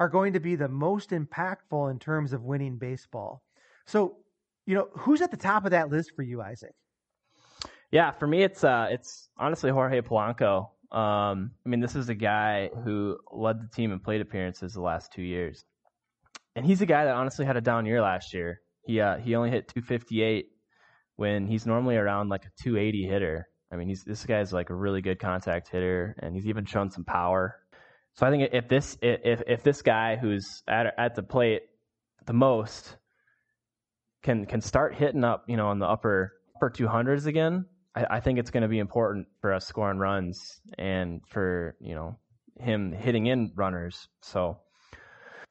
are 0.00 0.08
going 0.08 0.32
to 0.32 0.40
be 0.40 0.56
the 0.56 0.68
most 0.68 1.10
impactful 1.10 1.90
in 1.90 1.98
terms 1.98 2.32
of 2.32 2.42
winning 2.42 2.78
baseball. 2.78 3.42
So, 3.86 4.16
you 4.66 4.74
know, 4.74 4.88
who's 4.96 5.20
at 5.20 5.30
the 5.30 5.36
top 5.36 5.66
of 5.66 5.72
that 5.72 5.90
list 5.90 6.12
for 6.16 6.22
you, 6.22 6.40
Isaac? 6.40 6.74
Yeah, 7.92 8.10
for 8.12 8.26
me, 8.26 8.42
it's 8.42 8.64
uh, 8.64 8.88
it's 8.90 9.28
honestly 9.36 9.70
Jorge 9.70 10.00
Polanco. 10.00 10.68
Um, 10.90 11.52
I 11.64 11.68
mean, 11.68 11.80
this 11.80 11.94
is 11.94 12.08
a 12.08 12.14
guy 12.14 12.70
who 12.84 13.18
led 13.30 13.60
the 13.60 13.68
team 13.68 13.92
in 13.92 14.00
plate 14.00 14.20
appearances 14.20 14.72
the 14.72 14.80
last 14.80 15.12
two 15.12 15.22
years, 15.22 15.64
and 16.56 16.64
he's 16.64 16.80
a 16.80 16.86
guy 16.86 17.04
that 17.04 17.14
honestly 17.14 17.44
had 17.44 17.56
a 17.56 17.60
down 17.60 17.86
year 17.86 18.00
last 18.00 18.32
year. 18.32 18.60
He 18.86 19.00
uh, 19.00 19.18
he 19.18 19.34
only 19.34 19.50
hit 19.50 19.68
258 19.68 20.46
when 21.16 21.46
he's 21.46 21.66
normally 21.66 21.96
around 21.96 22.28
like 22.28 22.44
a 22.44 22.62
280 22.62 23.06
hitter. 23.06 23.48
I 23.72 23.76
mean, 23.76 23.88
he's 23.88 24.04
this 24.04 24.24
guy's 24.24 24.52
like 24.52 24.70
a 24.70 24.74
really 24.74 25.02
good 25.02 25.18
contact 25.18 25.68
hitter, 25.68 26.16
and 26.20 26.34
he's 26.34 26.46
even 26.46 26.64
shown 26.64 26.90
some 26.90 27.04
power. 27.04 27.59
So 28.14 28.26
I 28.26 28.30
think 28.30 28.50
if 28.52 28.68
this 28.68 28.98
if 29.02 29.42
if 29.46 29.62
this 29.62 29.82
guy 29.82 30.16
who's 30.16 30.62
at 30.68 30.94
at 30.98 31.14
the 31.14 31.22
plate 31.22 31.62
the 32.26 32.32
most 32.32 32.96
can 34.22 34.46
can 34.46 34.60
start 34.60 34.94
hitting 34.94 35.24
up, 35.24 35.44
you 35.48 35.56
know, 35.56 35.70
in 35.72 35.78
the 35.78 35.86
upper 35.86 36.32
upper 36.56 36.70
200s 36.70 37.26
again, 37.26 37.64
I, 37.94 38.06
I 38.10 38.20
think 38.20 38.38
it's 38.38 38.50
going 38.50 38.62
to 38.62 38.68
be 38.68 38.78
important 38.78 39.26
for 39.40 39.52
us 39.52 39.66
scoring 39.66 39.98
runs 39.98 40.60
and 40.78 41.22
for 41.28 41.76
you 41.80 41.94
know 41.94 42.18
him 42.58 42.92
hitting 42.92 43.26
in 43.26 43.52
runners. 43.54 44.08
So, 44.22 44.58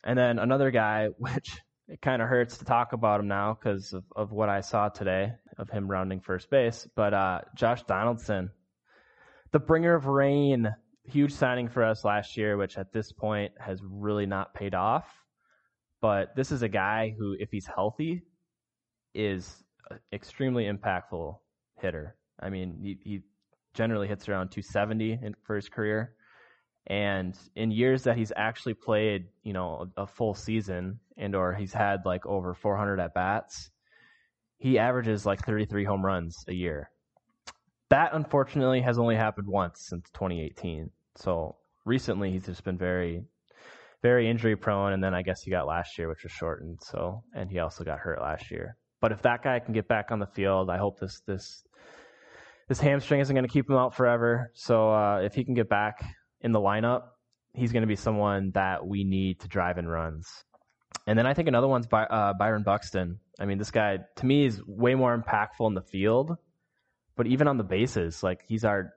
and 0.04 0.18
then 0.18 0.40
another 0.40 0.72
guy, 0.72 1.08
which 1.18 1.60
it 1.88 2.02
kind 2.02 2.22
of 2.22 2.30
hurts 2.30 2.58
to 2.58 2.66
talk 2.66 2.94
about 2.94 3.20
him 3.20 3.28
now 3.28 3.58
because 3.60 3.94
of, 3.94 4.04
of 4.16 4.32
what 4.32 4.50
I 4.50 4.62
saw 4.62 4.90
today 4.90 5.34
of 5.58 5.70
him 5.70 5.90
rounding 5.90 6.22
first 6.22 6.50
base. 6.50 6.88
But 6.96 7.14
uh, 7.14 7.42
Josh 7.56 7.84
Donaldson, 7.84 8.52
the 9.52 9.60
bringer 9.60 9.96
of 9.96 10.06
rain, 10.06 10.70
huge 11.10 11.34
signing 11.34 11.68
for 11.68 11.84
us 11.84 12.06
last 12.06 12.38
year, 12.38 12.58
which 12.58 12.78
at 12.78 12.92
this 12.92 13.12
point 13.12 13.52
has 13.60 13.82
really 13.84 14.26
not 14.26 14.54
paid 14.54 14.74
off. 14.74 15.06
But 16.02 16.36
this 16.36 16.52
is 16.52 16.62
a 16.62 16.70
guy 16.70 17.14
who, 17.18 17.36
if 17.40 17.50
he's 17.52 17.68
healthy, 17.68 18.24
is 19.14 19.64
extremely 20.14 20.66
impactful 20.66 21.38
hitter. 21.82 22.16
I 22.40 22.50
mean, 22.50 22.78
he, 22.82 22.98
he 23.04 23.22
generally 23.74 24.08
hits 24.08 24.30
around 24.30 24.50
270 24.50 25.20
in, 25.22 25.36
for 25.44 25.56
his 25.56 25.68
career. 25.68 26.16
And 26.88 27.38
in 27.56 27.72
years 27.72 28.04
that 28.04 28.18
he's 28.18 28.32
actually 28.36 28.74
played, 28.74 29.26
you 29.44 29.54
know, 29.54 29.88
a, 29.98 30.04
a 30.04 30.08
full 30.08 30.34
season 30.34 31.00
and 31.18 31.36
or 31.36 31.54
he's 31.54 31.74
had 31.74 32.06
like 32.06 32.26
over 32.26 32.54
400 32.54 33.00
at 33.00 33.14
bats, 33.14 33.70
he 34.58 34.80
averages 34.80 35.26
like 35.26 35.46
33 35.46 35.86
home 35.86 36.06
runs 36.06 36.44
a 36.48 36.54
year. 36.54 36.90
That 37.90 38.12
unfortunately 38.14 38.82
has 38.82 39.00
only 39.00 39.16
happened 39.16 39.48
once 39.48 39.86
since 39.88 40.10
2018. 40.14 40.90
So 41.20 41.56
recently 41.86 42.32
he's 42.32 42.46
just 42.46 42.64
been 42.64 42.78
very, 42.78 43.24
very 44.02 44.30
injury 44.30 44.56
prone. 44.56 44.94
And 44.94 45.04
then 45.04 45.14
I 45.14 45.22
guess 45.22 45.42
he 45.42 45.52
got 45.52 45.68
last 45.68 45.98
year, 45.98 46.08
which 46.08 46.24
was 46.24 46.32
shortened. 46.32 46.80
So, 46.82 47.24
and 47.34 47.50
he 47.50 47.60
also 47.60 47.84
got 47.84 48.00
hurt 48.00 48.22
last 48.22 48.50
year. 48.52 48.78
But 49.02 49.12
if 49.12 49.22
that 49.22 49.44
guy 49.44 49.60
can 49.60 49.74
get 49.74 49.88
back 49.88 50.12
on 50.12 50.20
the 50.20 50.28
field, 50.28 50.70
I 50.70 50.78
hope 50.78 51.00
this 51.00 51.22
this 51.26 51.64
this 52.68 52.80
hamstring 52.80 53.22
isn't 53.22 53.34
going 53.34 53.48
to 53.48 53.52
keep 53.52 53.70
him 53.70 53.76
out 53.76 53.96
forever. 53.96 54.52
So 54.54 54.92
uh, 54.92 55.22
if 55.24 55.34
he 55.34 55.44
can 55.44 55.54
get 55.54 55.70
back 55.70 56.04
in 56.42 56.52
the 56.52 56.60
lineup, 56.60 57.04
he's 57.54 57.72
going 57.72 57.82
to 57.82 57.88
be 57.88 57.96
someone 57.96 58.52
that 58.54 58.86
we 58.86 59.04
need 59.04 59.40
to 59.42 59.48
drive 59.48 59.78
in 59.78 59.88
runs. 59.88 60.28
And 61.08 61.18
then 61.18 61.26
I 61.26 61.34
think 61.34 61.48
another 61.48 61.68
one's 61.68 61.88
By, 61.88 62.04
uh, 62.04 62.34
Byron 62.34 62.64
Buxton. 62.64 63.20
I 63.40 63.46
mean, 63.46 63.58
this 63.58 63.72
guy 63.72 64.00
to 64.18 64.26
me 64.26 64.46
is 64.46 64.62
way 64.68 64.96
more 64.96 65.18
impactful 65.18 65.66
in 65.68 65.74
the 65.74 65.82
field, 65.82 66.36
but 67.16 67.26
even 67.26 67.48
on 67.48 67.58
the 67.58 67.64
bases, 67.64 68.22
like 68.22 68.42
he's 68.48 68.66
our 68.66 68.94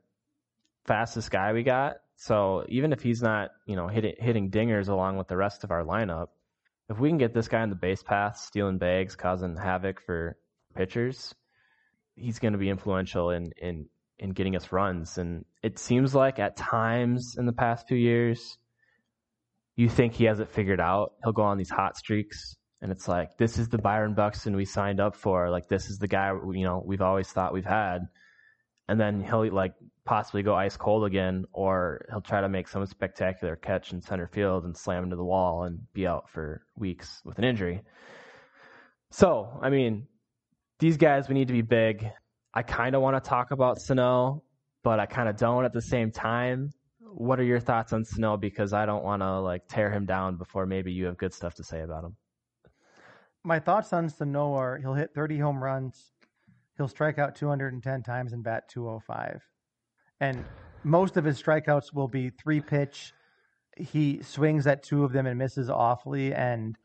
fastest 0.85 1.31
guy 1.31 1.53
we 1.53 1.63
got. 1.63 1.97
So 2.25 2.65
even 2.69 2.93
if 2.93 3.03
he's 3.03 3.21
not, 3.21 3.51
you 3.67 3.75
know, 3.75 3.89
hitting 3.89 4.15
hitting 4.17 4.49
dingers 4.49 4.89
along 4.89 5.17
with 5.17 5.27
the 5.27 5.37
rest 5.37 5.65
of 5.65 5.73
our 5.73 5.83
lineup, 5.83 6.29
if 6.89 6.97
we 7.01 7.09
can 7.09 7.19
get 7.19 7.35
this 7.35 7.49
guy 7.49 7.63
on 7.63 7.69
the 7.69 7.75
base 7.75 8.05
path, 8.05 8.37
stealing 8.37 8.79
bags, 8.79 9.17
causing 9.17 9.57
havoc 9.57 10.01
for 10.07 10.37
pitchers, 10.77 11.35
he's 12.15 12.39
going 12.39 12.53
to 12.53 12.61
be 12.61 12.69
influential 12.69 13.31
in 13.31 13.51
in 13.61 13.89
in 14.21 14.31
getting 14.31 14.55
us 14.55 14.71
runs. 14.71 15.19
And 15.19 15.45
it 15.65 15.81
seems 15.81 16.15
like 16.15 16.39
at 16.39 16.57
times 16.57 17.35
in 17.37 17.45
the 17.45 17.53
past 17.53 17.89
few 17.89 17.99
years, 17.99 18.57
you 19.75 19.89
think 19.89 20.13
he 20.13 20.27
has 20.27 20.39
it 20.39 20.49
figured 20.49 20.81
out. 20.81 21.15
He'll 21.25 21.33
go 21.33 21.43
on 21.43 21.59
these 21.59 21.71
hot 21.71 21.97
streaks, 21.97 22.55
and 22.81 22.93
it's 22.93 23.09
like 23.09 23.37
this 23.37 23.59
is 23.59 23.69
the 23.69 23.79
Byron 23.79 24.15
Buxton 24.15 24.55
we 24.55 24.65
signed 24.65 25.01
up 25.01 25.17
for. 25.17 25.51
Like 25.51 25.67
this 25.67 25.91
is 25.91 25.99
the 25.99 26.07
guy 26.07 26.29
you 26.53 26.63
know 26.63 26.85
we've 26.87 27.03
always 27.03 27.27
thought 27.27 27.53
we've 27.53 27.65
had. 27.65 28.07
And 28.93 29.01
then 29.01 29.23
he'll 29.23 29.51
like 29.51 29.73
possibly 30.05 30.43
go 30.43 30.55
ice 30.55 30.77
cold 30.77 31.07
again, 31.07 31.47
or 31.55 32.05
he'll 32.11 32.21
try 32.21 32.43
to 32.43 32.49
make 32.51 32.69
some 32.69 32.85
spectacular 32.85 33.57
catch 33.57 33.91
in 33.95 34.03
center 34.03 34.27
field 34.27 34.67
and 34.67 34.77
slam 34.77 35.05
into 35.05 35.17
the 35.17 35.25
wall 35.25 35.65
and 35.65 35.79
be 35.95 36.07
out 36.07 36.29
for 36.29 36.61
weeks 36.77 37.23
with 37.25 37.39
an 37.39 37.45
injury. 37.45 37.81
So, 39.11 39.49
I 39.63 39.71
mean, 39.71 40.09
these 40.79 40.99
guys, 40.99 41.27
we 41.27 41.35
need 41.35 41.47
to 41.47 41.55
be 41.55 41.63
big. 41.63 42.07
I 42.53 42.63
kind 42.63 42.95
of 42.95 43.01
want 43.01 43.17
to 43.17 43.27
talk 43.27 43.51
about 43.51 43.81
Sano, 43.81 44.43
but 44.85 45.01
I 45.01 45.07
kind 45.07 45.27
of 45.27 45.39
don't 45.39 45.65
at 45.65 45.73
the 45.73 45.81
same 45.81 46.11
time. 46.11 46.69
What 47.01 47.41
are 47.41 47.45
your 47.45 47.61
thoughts 47.61 47.95
on 47.95 48.05
Sano? 48.05 48.37
Because 48.37 48.75
I 48.75 48.85
don't 48.85 49.05
want 49.05 49.23
to 49.23 49.41
like 49.41 49.63
tear 49.69 49.91
him 49.91 50.05
down 50.05 50.37
before 50.37 50.67
maybe 50.67 50.93
you 50.93 51.07
have 51.07 51.17
good 51.17 51.33
stuff 51.33 51.55
to 51.55 51.65
say 51.65 51.81
about 51.81 52.05
him. 52.05 52.15
My 53.43 53.59
thoughts 53.59 53.91
on 53.95 54.11
Sano 54.11 54.53
are 54.53 54.77
he'll 54.77 54.93
hit 54.93 55.15
30 55.15 55.39
home 55.39 55.65
runs, 55.65 56.13
he'll 56.77 56.89
strike 56.89 57.19
out 57.19 57.37
210 57.37 58.03
times 58.03 58.33
and 58.33 58.43
bat 58.43 58.69
205 58.69 59.41
and 60.23 60.45
most 60.85 61.17
of 61.17 61.25
his 61.25 61.43
strikeouts 61.43 61.93
will 61.93 62.07
be 62.07 62.31
three 62.31 62.61
pitch. 62.61 63.13
He 63.77 64.23
swings 64.23 64.69
at 64.69 64.85
two 64.85 65.05
of 65.05 65.13
them 65.13 65.27
and 65.27 65.37
misses 65.37 65.69
awfully, 65.69 66.33
and 66.33 66.77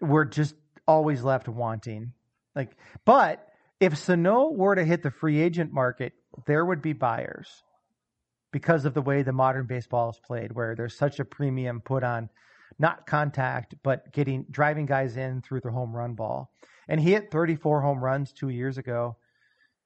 we're 0.00 0.26
just 0.26 0.54
always 0.86 1.22
left 1.22 1.48
wanting. 1.48 2.12
Like, 2.54 2.76
but 3.06 3.48
if 3.80 3.96
Sano 3.96 4.50
were 4.50 4.74
to 4.74 4.84
hit 4.84 5.02
the 5.02 5.10
free 5.10 5.40
agent 5.40 5.72
market, 5.72 6.12
there 6.46 6.64
would 6.64 6.82
be 6.82 6.92
buyers 6.92 7.48
because 8.52 8.84
of 8.84 8.92
the 8.92 9.02
way 9.02 9.22
the 9.22 9.32
modern 9.32 9.66
baseball 9.66 10.10
is 10.10 10.20
played, 10.26 10.52
where 10.52 10.74
there's 10.76 10.96
such 10.96 11.20
a 11.20 11.24
premium 11.24 11.80
put 11.80 12.04
on 12.04 12.28
not 12.78 13.06
contact, 13.06 13.74
but 13.82 14.12
getting 14.12 14.44
driving 14.50 14.84
guys 14.84 15.16
in 15.16 15.40
through 15.40 15.60
the 15.60 15.70
home 15.70 15.96
run 15.96 16.14
ball. 16.14 16.50
And 16.86 17.00
he 17.00 17.12
hit 17.12 17.30
34 17.30 17.80
home 17.80 18.04
runs 18.04 18.32
two 18.32 18.50
years 18.50 18.76
ago 18.76 19.16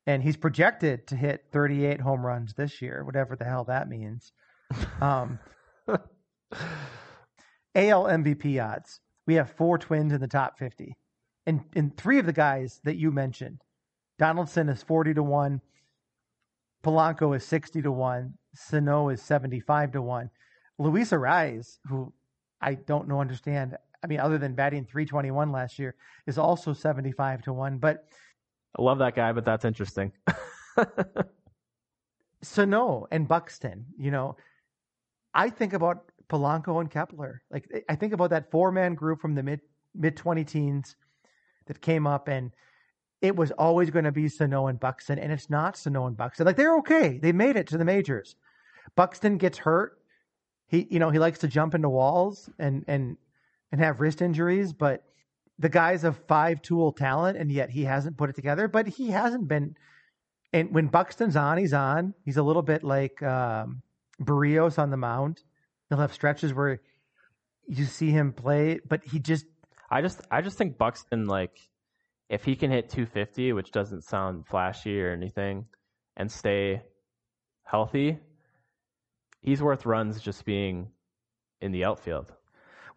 and 0.08 0.22
he's 0.22 0.38
projected 0.38 1.06
to 1.06 1.16
hit 1.16 1.44
38 1.52 2.00
home 2.00 2.24
runs 2.24 2.54
this 2.54 2.80
year, 2.80 3.04
whatever 3.04 3.36
the 3.36 3.44
hell 3.44 3.64
that 3.64 3.90
means. 3.90 4.32
Um, 5.02 5.38
AL 5.86 5.98
MVP 8.04 8.58
odds. 8.64 9.00
We 9.26 9.34
have 9.34 9.50
four 9.50 9.76
twins 9.76 10.14
in 10.14 10.22
the 10.22 10.26
top 10.26 10.58
50. 10.58 10.96
And, 11.46 11.60
and 11.76 11.94
three 11.94 12.18
of 12.18 12.24
the 12.24 12.32
guys 12.32 12.80
that 12.84 12.96
you 12.96 13.10
mentioned, 13.12 13.60
Donaldson 14.18 14.70
is 14.70 14.82
40 14.82 15.12
to 15.12 15.22
1, 15.22 15.60
Polanco 16.82 17.36
is 17.36 17.44
60 17.44 17.82
to 17.82 17.92
1, 17.92 18.32
Sano 18.54 19.10
is 19.10 19.20
75 19.20 19.92
to 19.92 20.00
1. 20.00 20.30
Luis 20.78 21.10
Arraez, 21.10 21.76
who 21.86 22.14
I 22.62 22.76
don't 22.76 23.08
know 23.08 23.20
understand, 23.20 23.76
I 24.02 24.06
mean, 24.06 24.20
other 24.20 24.38
than 24.38 24.54
batting 24.54 24.86
321 24.86 25.52
last 25.52 25.78
year, 25.78 25.96
is 26.26 26.38
also 26.38 26.72
75 26.72 27.42
to 27.42 27.52
1. 27.52 27.76
But 27.76 28.06
I 28.76 28.82
love 28.82 28.98
that 28.98 29.14
guy, 29.14 29.32
but 29.32 29.44
that's 29.44 29.64
interesting. 29.64 30.12
Sano 32.42 33.06
and 33.10 33.26
Buxton, 33.26 33.86
you 33.98 34.10
know, 34.10 34.36
I 35.34 35.50
think 35.50 35.72
about 35.72 36.10
Polanco 36.28 36.80
and 36.80 36.90
Kepler. 36.90 37.42
Like 37.50 37.84
I 37.88 37.94
think 37.94 38.12
about 38.12 38.30
that 38.30 38.50
four 38.50 38.70
man 38.70 38.94
group 38.94 39.20
from 39.20 39.34
the 39.34 39.42
mid 39.42 39.60
mid 39.94 40.16
twenty 40.16 40.44
teens 40.44 40.96
that 41.66 41.80
came 41.80 42.06
up 42.06 42.28
and 42.28 42.52
it 43.20 43.34
was 43.34 43.50
always 43.52 43.90
going 43.90 44.04
to 44.04 44.12
be 44.12 44.28
Sano 44.28 44.68
and 44.68 44.78
Buxton, 44.78 45.18
and 45.18 45.32
it's 45.32 45.50
not 45.50 45.76
Sano 45.76 46.06
and 46.06 46.16
Buxton. 46.16 46.46
Like 46.46 46.56
they're 46.56 46.76
okay. 46.78 47.18
They 47.18 47.32
made 47.32 47.56
it 47.56 47.66
to 47.68 47.78
the 47.78 47.84
majors. 47.84 48.36
Buxton 48.94 49.38
gets 49.38 49.58
hurt. 49.58 49.98
He 50.68 50.86
you 50.90 50.98
know, 50.98 51.10
he 51.10 51.18
likes 51.18 51.40
to 51.40 51.48
jump 51.48 51.74
into 51.74 51.88
walls 51.88 52.48
and 52.58 52.84
and 52.86 53.16
and 53.72 53.80
have 53.80 54.00
wrist 54.00 54.22
injuries, 54.22 54.72
but 54.72 55.02
the 55.58 55.68
guy's 55.68 56.04
a 56.04 56.12
five 56.12 56.62
tool 56.62 56.92
talent, 56.92 57.36
and 57.36 57.50
yet 57.50 57.70
he 57.70 57.84
hasn't 57.84 58.16
put 58.16 58.30
it 58.30 58.36
together. 58.36 58.68
But 58.68 58.86
he 58.86 59.10
hasn't 59.10 59.48
been. 59.48 59.76
And 60.52 60.74
when 60.74 60.86
Buxton's 60.86 61.36
on, 61.36 61.58
he's 61.58 61.74
on. 61.74 62.14
He's 62.24 62.36
a 62.36 62.42
little 62.42 62.62
bit 62.62 62.82
like 62.82 63.22
um, 63.22 63.82
Berrios 64.22 64.78
on 64.78 64.90
the 64.90 64.96
mound. 64.96 65.42
He'll 65.88 65.98
have 65.98 66.14
stretches 66.14 66.54
where 66.54 66.80
you 67.66 67.84
see 67.84 68.10
him 68.10 68.32
play, 68.32 68.80
but 68.88 69.04
he 69.04 69.18
just. 69.18 69.46
I 69.90 70.02
just, 70.02 70.20
I 70.30 70.42
just 70.42 70.58
think 70.58 70.76
Buxton, 70.76 71.26
like, 71.26 71.58
if 72.28 72.44
he 72.44 72.56
can 72.56 72.70
hit 72.70 72.90
250, 72.90 73.54
which 73.54 73.70
doesn't 73.72 74.04
sound 74.04 74.46
flashy 74.46 75.00
or 75.00 75.12
anything, 75.12 75.66
and 76.16 76.30
stay 76.30 76.82
healthy, 77.64 78.18
he's 79.40 79.62
worth 79.62 79.86
runs 79.86 80.20
just 80.20 80.44
being 80.44 80.88
in 81.60 81.72
the 81.72 81.84
outfield. 81.84 82.32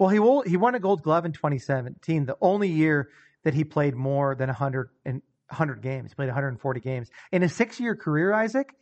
Well, 0.02 0.10
he 0.10 0.18
will, 0.18 0.42
he 0.42 0.58
won 0.58 0.74
a 0.74 0.80
Gold 0.80 1.04
Glove 1.04 1.26
in 1.26 1.32
2017, 1.32 2.26
the 2.26 2.36
only 2.42 2.68
year 2.68 3.10
that 3.44 3.54
he 3.54 3.64
played 3.64 3.94
more 3.94 4.34
than 4.34 4.48
100 4.48 4.90
in 5.06 5.22
100 5.50 5.84
games. 5.84 6.10
He 6.10 6.16
played 6.16 6.26
140 6.26 6.80
games 6.80 7.12
in 7.32 7.44
his 7.44 7.54
six-year 7.54 7.96
career. 7.96 8.34
Isaac, 8.34 8.74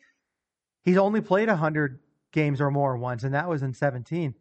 he's 0.86 0.95
only 0.95 1.20
played 1.20 1.49
100 1.49 1.99
games 2.32 2.61
or 2.61 2.72
more 2.72 2.95
once, 2.95 3.26
and 3.26 3.34
that 3.34 3.49
was 3.49 3.63
in 3.63 3.74
17. 3.74 4.34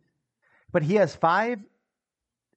But 0.70 0.84
he 0.84 0.94
has 0.94 1.16
five 1.16 1.58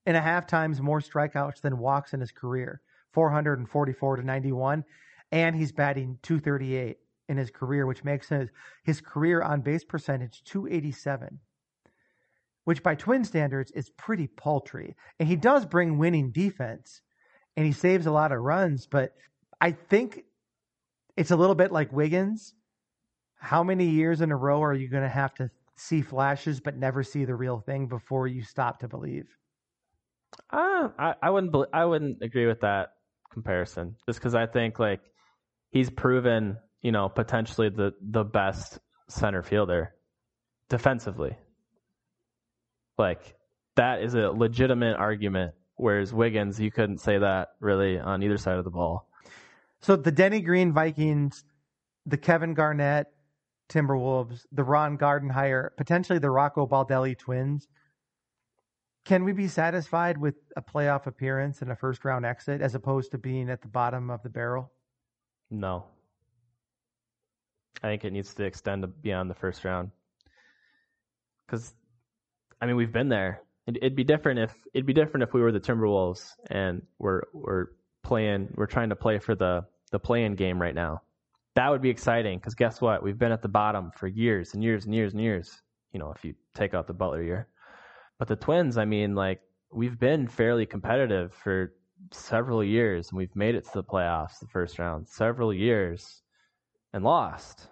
and 0.05 0.15
a 0.15 0.21
half 0.21 0.45
times 0.45 0.79
more 0.79 0.99
strikeouts 0.99 1.61
than 1.61 1.79
walks 1.79 2.13
in 2.13 2.19
his 2.19 2.31
career, 2.31 2.79
444 3.13 4.17
to 4.17 4.21
91, 4.21 4.85
and 5.31 5.55
he's 5.55 5.71
batting 5.71 6.19
238 6.21 6.99
in 7.27 7.37
his 7.37 7.49
career, 7.49 7.87
which 7.87 8.03
makes 8.03 8.29
his, 8.29 8.49
his 8.83 9.01
career 9.01 9.41
on 9.41 9.61
base 9.61 9.83
percentage 9.83 10.43
287 10.43 11.39
which 12.65 12.83
by 12.83 12.95
twin 12.95 13.23
standards 13.23 13.71
is 13.71 13.89
pretty 13.97 14.27
paltry. 14.27 14.95
And 15.19 15.27
he 15.27 15.35
does 15.35 15.65
bring 15.65 15.97
winning 15.97 16.31
defense 16.31 17.01
and 17.55 17.65
he 17.65 17.71
saves 17.71 18.05
a 18.05 18.11
lot 18.11 18.31
of 18.31 18.39
runs, 18.39 18.87
but 18.87 19.11
I 19.59 19.71
think 19.71 20.23
it's 21.17 21.31
a 21.31 21.35
little 21.35 21.55
bit 21.55 21.71
like 21.71 21.91
Wiggins. 21.91 22.53
How 23.35 23.63
many 23.63 23.87
years 23.87 24.21
in 24.21 24.31
a 24.31 24.37
row 24.37 24.61
are 24.61 24.73
you 24.73 24.87
going 24.87 25.03
to 25.03 25.09
have 25.09 25.33
to 25.35 25.49
see 25.75 26.01
flashes 26.01 26.59
but 26.59 26.77
never 26.77 27.03
see 27.03 27.25
the 27.25 27.35
real 27.35 27.59
thing 27.59 27.87
before 27.87 28.27
you 28.27 28.43
stop 28.43 28.79
to 28.79 28.87
believe? 28.87 29.25
Uh, 30.49 30.89
I, 30.97 31.15
I 31.21 31.29
wouldn't 31.29 31.53
I 31.73 31.83
wouldn't 31.85 32.21
agree 32.21 32.47
with 32.47 32.61
that 32.61 32.89
comparison 33.33 33.95
just 34.05 34.19
because 34.19 34.35
I 34.35 34.45
think 34.45 34.79
like 34.79 35.01
he's 35.71 35.89
proven 35.89 36.57
you 36.81 36.91
know, 36.91 37.09
potentially 37.09 37.69
the 37.69 37.93
the 38.01 38.23
best 38.23 38.79
center 39.07 39.43
fielder 39.43 39.93
defensively. 40.69 41.37
Like 43.01 43.35
that 43.77 44.03
is 44.03 44.13
a 44.13 44.29
legitimate 44.29 44.95
argument. 44.97 45.53
Whereas 45.75 46.13
Wiggins, 46.13 46.59
you 46.59 46.69
couldn't 46.69 46.99
say 46.99 47.17
that 47.17 47.49
really 47.59 47.99
on 47.99 48.21
either 48.21 48.37
side 48.37 48.57
of 48.57 48.63
the 48.63 48.69
ball. 48.69 49.09
So 49.81 49.95
the 49.95 50.11
Denny 50.11 50.41
Green 50.41 50.71
Vikings, 50.71 51.43
the 52.05 52.17
Kevin 52.17 52.53
Garnett 52.53 53.07
Timberwolves, 53.71 54.45
the 54.51 54.63
Ron 54.63 54.97
Gardenhire, 54.97 55.69
potentially 55.77 56.19
the 56.19 56.29
Rocco 56.29 56.67
Baldelli 56.67 57.17
twins. 57.17 57.67
Can 59.05 59.23
we 59.23 59.31
be 59.31 59.47
satisfied 59.47 60.19
with 60.19 60.35
a 60.55 60.61
playoff 60.61 61.07
appearance 61.07 61.63
and 61.63 61.71
a 61.71 61.75
first 61.75 62.05
round 62.05 62.25
exit 62.25 62.61
as 62.61 62.75
opposed 62.75 63.11
to 63.11 63.17
being 63.17 63.49
at 63.49 63.61
the 63.61 63.67
bottom 63.67 64.11
of 64.11 64.21
the 64.21 64.29
barrel? 64.29 64.71
No. 65.49 65.85
I 67.81 67.87
think 67.87 68.05
it 68.05 68.13
needs 68.13 68.35
to 68.35 68.43
extend 68.43 68.85
beyond 69.01 69.29
the 69.29 69.33
first 69.35 69.65
round. 69.65 69.89
Because, 71.47 71.73
I 72.61 72.67
mean, 72.67 72.75
we've 72.75 72.91
been 72.91 73.09
there. 73.09 73.41
It'd 73.67 73.95
be 73.95 74.03
different 74.03 74.39
if 74.39 74.53
it'd 74.73 74.85
be 74.85 74.93
different 74.93 75.23
if 75.23 75.33
we 75.33 75.41
were 75.41 75.51
the 75.51 75.59
Timberwolves 75.59 76.31
and 76.49 76.81
we're 76.99 77.23
we're 77.33 77.67
playing 78.03 78.49
we're 78.55 78.65
trying 78.65 78.89
to 78.89 78.95
play 78.95 79.19
for 79.19 79.35
the 79.35 79.65
the 79.91 79.99
play-in 79.99 80.35
game 80.35 80.61
right 80.61 80.75
now. 80.75 81.01
That 81.55 81.69
would 81.69 81.81
be 81.81 81.89
exciting 81.89 82.39
because 82.39 82.55
guess 82.55 82.81
what? 82.81 83.03
We've 83.03 83.17
been 83.17 83.31
at 83.31 83.41
the 83.41 83.47
bottom 83.47 83.91
for 83.95 84.07
years 84.07 84.53
and 84.53 84.63
years 84.63 84.85
and 84.85 84.95
years 84.95 85.13
and 85.13 85.21
years. 85.21 85.61
You 85.93 85.99
know, 85.99 86.11
if 86.11 86.23
you 86.23 86.33
take 86.55 86.73
out 86.73 86.87
the 86.87 86.93
Butler 86.93 87.21
year, 87.21 87.47
but 88.17 88.27
the 88.27 88.35
Twins, 88.35 88.77
I 88.77 88.85
mean, 88.85 89.15
like 89.15 89.41
we've 89.71 89.99
been 89.99 90.27
fairly 90.27 90.65
competitive 90.65 91.33
for 91.33 91.73
several 92.11 92.63
years 92.63 93.09
and 93.09 93.17
we've 93.17 93.35
made 93.35 93.55
it 93.55 93.65
to 93.65 93.71
the 93.73 93.83
playoffs, 93.83 94.39
the 94.39 94.47
first 94.47 94.79
round, 94.79 95.07
several 95.07 95.53
years, 95.53 96.21
and 96.93 97.03
lost. 97.03 97.67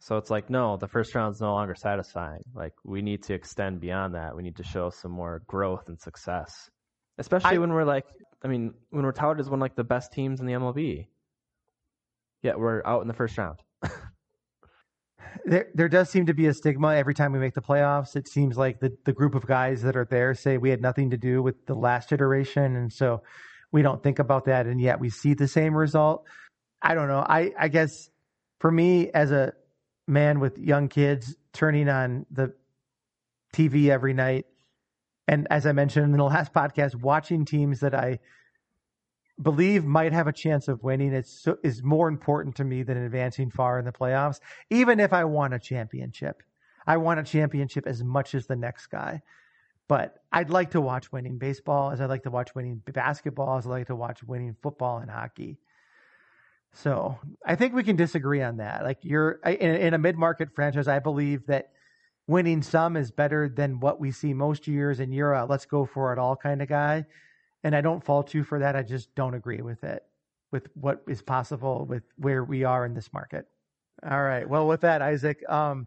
So 0.00 0.16
it's 0.16 0.30
like, 0.30 0.48
no, 0.48 0.78
the 0.78 0.88
first 0.88 1.14
round's 1.14 1.40
no 1.40 1.52
longer 1.52 1.74
satisfying. 1.74 2.42
Like 2.54 2.72
we 2.84 3.02
need 3.02 3.22
to 3.24 3.34
extend 3.34 3.80
beyond 3.80 4.14
that. 4.14 4.34
We 4.34 4.42
need 4.42 4.56
to 4.56 4.64
show 4.64 4.88
some 4.88 5.12
more 5.12 5.42
growth 5.46 5.88
and 5.88 6.00
success. 6.00 6.70
Especially 7.18 7.56
I, 7.56 7.58
when 7.58 7.72
we're 7.72 7.84
like, 7.84 8.06
I 8.42 8.48
mean, 8.48 8.72
when 8.88 9.04
we're 9.04 9.12
touted 9.12 9.40
as 9.40 9.50
one 9.50 9.58
of 9.58 9.60
like 9.60 9.76
the 9.76 9.84
best 9.84 10.10
teams 10.12 10.40
in 10.40 10.46
the 10.46 10.54
MLB. 10.54 11.06
Yeah, 12.42 12.54
we're 12.56 12.82
out 12.86 13.02
in 13.02 13.08
the 13.08 13.14
first 13.14 13.36
round. 13.36 13.58
there, 15.44 15.68
there 15.74 15.90
does 15.90 16.08
seem 16.08 16.24
to 16.26 16.34
be 16.34 16.46
a 16.46 16.54
stigma 16.54 16.94
every 16.94 17.12
time 17.12 17.32
we 17.32 17.38
make 17.38 17.52
the 17.52 17.60
playoffs. 17.60 18.16
It 18.16 18.26
seems 18.26 18.56
like 18.56 18.80
the, 18.80 18.96
the 19.04 19.12
group 19.12 19.34
of 19.34 19.46
guys 19.46 19.82
that 19.82 19.96
are 19.96 20.06
there 20.06 20.34
say 20.34 20.56
we 20.56 20.70
had 20.70 20.80
nothing 20.80 21.10
to 21.10 21.18
do 21.18 21.42
with 21.42 21.66
the 21.66 21.74
last 21.74 22.10
iteration. 22.10 22.74
And 22.74 22.90
so 22.90 23.22
we 23.70 23.82
don't 23.82 24.02
think 24.02 24.18
about 24.18 24.46
that. 24.46 24.64
And 24.64 24.80
yet 24.80 24.98
we 24.98 25.10
see 25.10 25.34
the 25.34 25.46
same 25.46 25.76
result. 25.76 26.24
I 26.80 26.94
don't 26.94 27.08
know. 27.08 27.20
I, 27.28 27.52
I 27.58 27.68
guess 27.68 28.08
for 28.60 28.70
me 28.70 29.10
as 29.10 29.30
a 29.30 29.52
man 30.10 30.40
with 30.40 30.58
young 30.58 30.88
kids 30.88 31.36
turning 31.52 31.88
on 31.88 32.26
the 32.30 32.52
TV 33.54 33.88
every 33.88 34.12
night. 34.12 34.46
And 35.26 35.46
as 35.50 35.66
I 35.66 35.72
mentioned 35.72 36.06
in 36.06 36.12
the 36.12 36.24
last 36.24 36.52
podcast, 36.54 36.96
watching 36.96 37.44
teams 37.44 37.80
that 37.80 37.94
I 37.94 38.18
believe 39.40 39.84
might 39.84 40.12
have 40.12 40.26
a 40.26 40.32
chance 40.32 40.68
of 40.68 40.82
winning 40.82 41.14
is, 41.14 41.48
is 41.62 41.82
more 41.82 42.08
important 42.08 42.56
to 42.56 42.64
me 42.64 42.82
than 42.82 42.98
advancing 42.98 43.50
far 43.50 43.78
in 43.78 43.84
the 43.84 43.92
playoffs. 43.92 44.40
Even 44.68 45.00
if 45.00 45.12
I 45.12 45.24
want 45.24 45.54
a 45.54 45.58
championship, 45.58 46.42
I 46.86 46.96
want 46.98 47.20
a 47.20 47.24
championship 47.24 47.86
as 47.86 48.02
much 48.02 48.34
as 48.34 48.46
the 48.46 48.56
next 48.56 48.88
guy. 48.88 49.22
But 49.88 50.22
I'd 50.30 50.50
like 50.50 50.70
to 50.72 50.80
watch 50.80 51.10
winning 51.10 51.38
baseball 51.38 51.90
as 51.90 52.00
I'd 52.00 52.10
like 52.10 52.22
to 52.22 52.30
watch 52.30 52.54
winning 52.54 52.82
basketball 52.92 53.58
as 53.58 53.66
I 53.66 53.70
like 53.70 53.86
to 53.88 53.96
watch 53.96 54.22
winning 54.22 54.54
football 54.62 54.98
and 54.98 55.10
hockey. 55.10 55.58
So 56.72 57.18
I 57.44 57.56
think 57.56 57.74
we 57.74 57.82
can 57.82 57.96
disagree 57.96 58.42
on 58.42 58.58
that. 58.58 58.84
Like 58.84 58.98
you're 59.02 59.40
in, 59.44 59.74
in 59.74 59.94
a 59.94 59.98
mid-market 59.98 60.54
franchise, 60.54 60.88
I 60.88 60.98
believe 60.98 61.46
that 61.46 61.70
winning 62.26 62.62
some 62.62 62.96
is 62.96 63.10
better 63.10 63.48
than 63.48 63.80
what 63.80 64.00
we 64.00 64.12
see 64.12 64.32
most 64.32 64.68
years, 64.68 65.00
and 65.00 65.12
you're 65.12 65.32
a 65.32 65.44
let's 65.44 65.66
go 65.66 65.84
for 65.84 66.12
it 66.12 66.18
all 66.18 66.36
kind 66.36 66.62
of 66.62 66.68
guy. 66.68 67.04
And 67.64 67.74
I 67.74 67.80
don't 67.80 68.04
fault 68.04 68.32
you 68.32 68.44
for 68.44 68.60
that. 68.60 68.76
I 68.76 68.82
just 68.82 69.14
don't 69.14 69.34
agree 69.34 69.60
with 69.60 69.84
it, 69.84 70.02
with 70.52 70.68
what 70.74 71.02
is 71.08 71.22
possible 71.22 71.84
with 71.84 72.04
where 72.16 72.44
we 72.44 72.64
are 72.64 72.86
in 72.86 72.94
this 72.94 73.12
market. 73.12 73.46
All 74.08 74.22
right. 74.22 74.48
Well, 74.48 74.66
with 74.66 74.80
that, 74.80 75.02
Isaac, 75.02 75.46
um, 75.48 75.86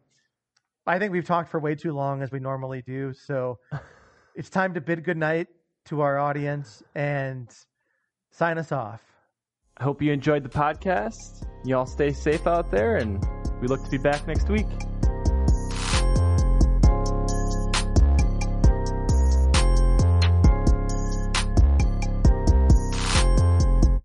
I 0.85 0.99
think 0.99 1.13
we've 1.13 1.25
talked 1.25 1.49
for 1.49 1.59
way 1.59 1.75
too 1.75 1.93
long 1.93 2.21
as 2.21 2.31
we 2.31 2.39
normally 2.39 2.83
do. 2.83 3.13
So 3.13 3.57
it's 4.35 4.49
time 4.49 4.73
to 4.75 4.81
bid 4.81 5.03
goodnight 5.03 5.47
to 5.85 6.01
our 6.01 6.19
audience 6.19 6.83
and 6.93 7.49
sign 8.31 8.57
us 8.57 8.71
off. 8.71 9.12
I 9.77 9.83
hope 9.83 10.01
you 10.01 10.11
enjoyed 10.11 10.43
the 10.43 10.49
podcast. 10.49 11.47
Y'all 11.65 11.85
stay 11.85 12.11
safe 12.11 12.45
out 12.45 12.69
there, 12.69 12.97
and 12.97 13.25
we 13.59 13.67
look 13.67 13.83
to 13.83 13.89
be 13.89 13.97
back 13.97 14.27
next 14.27 14.47
week. 14.49 14.67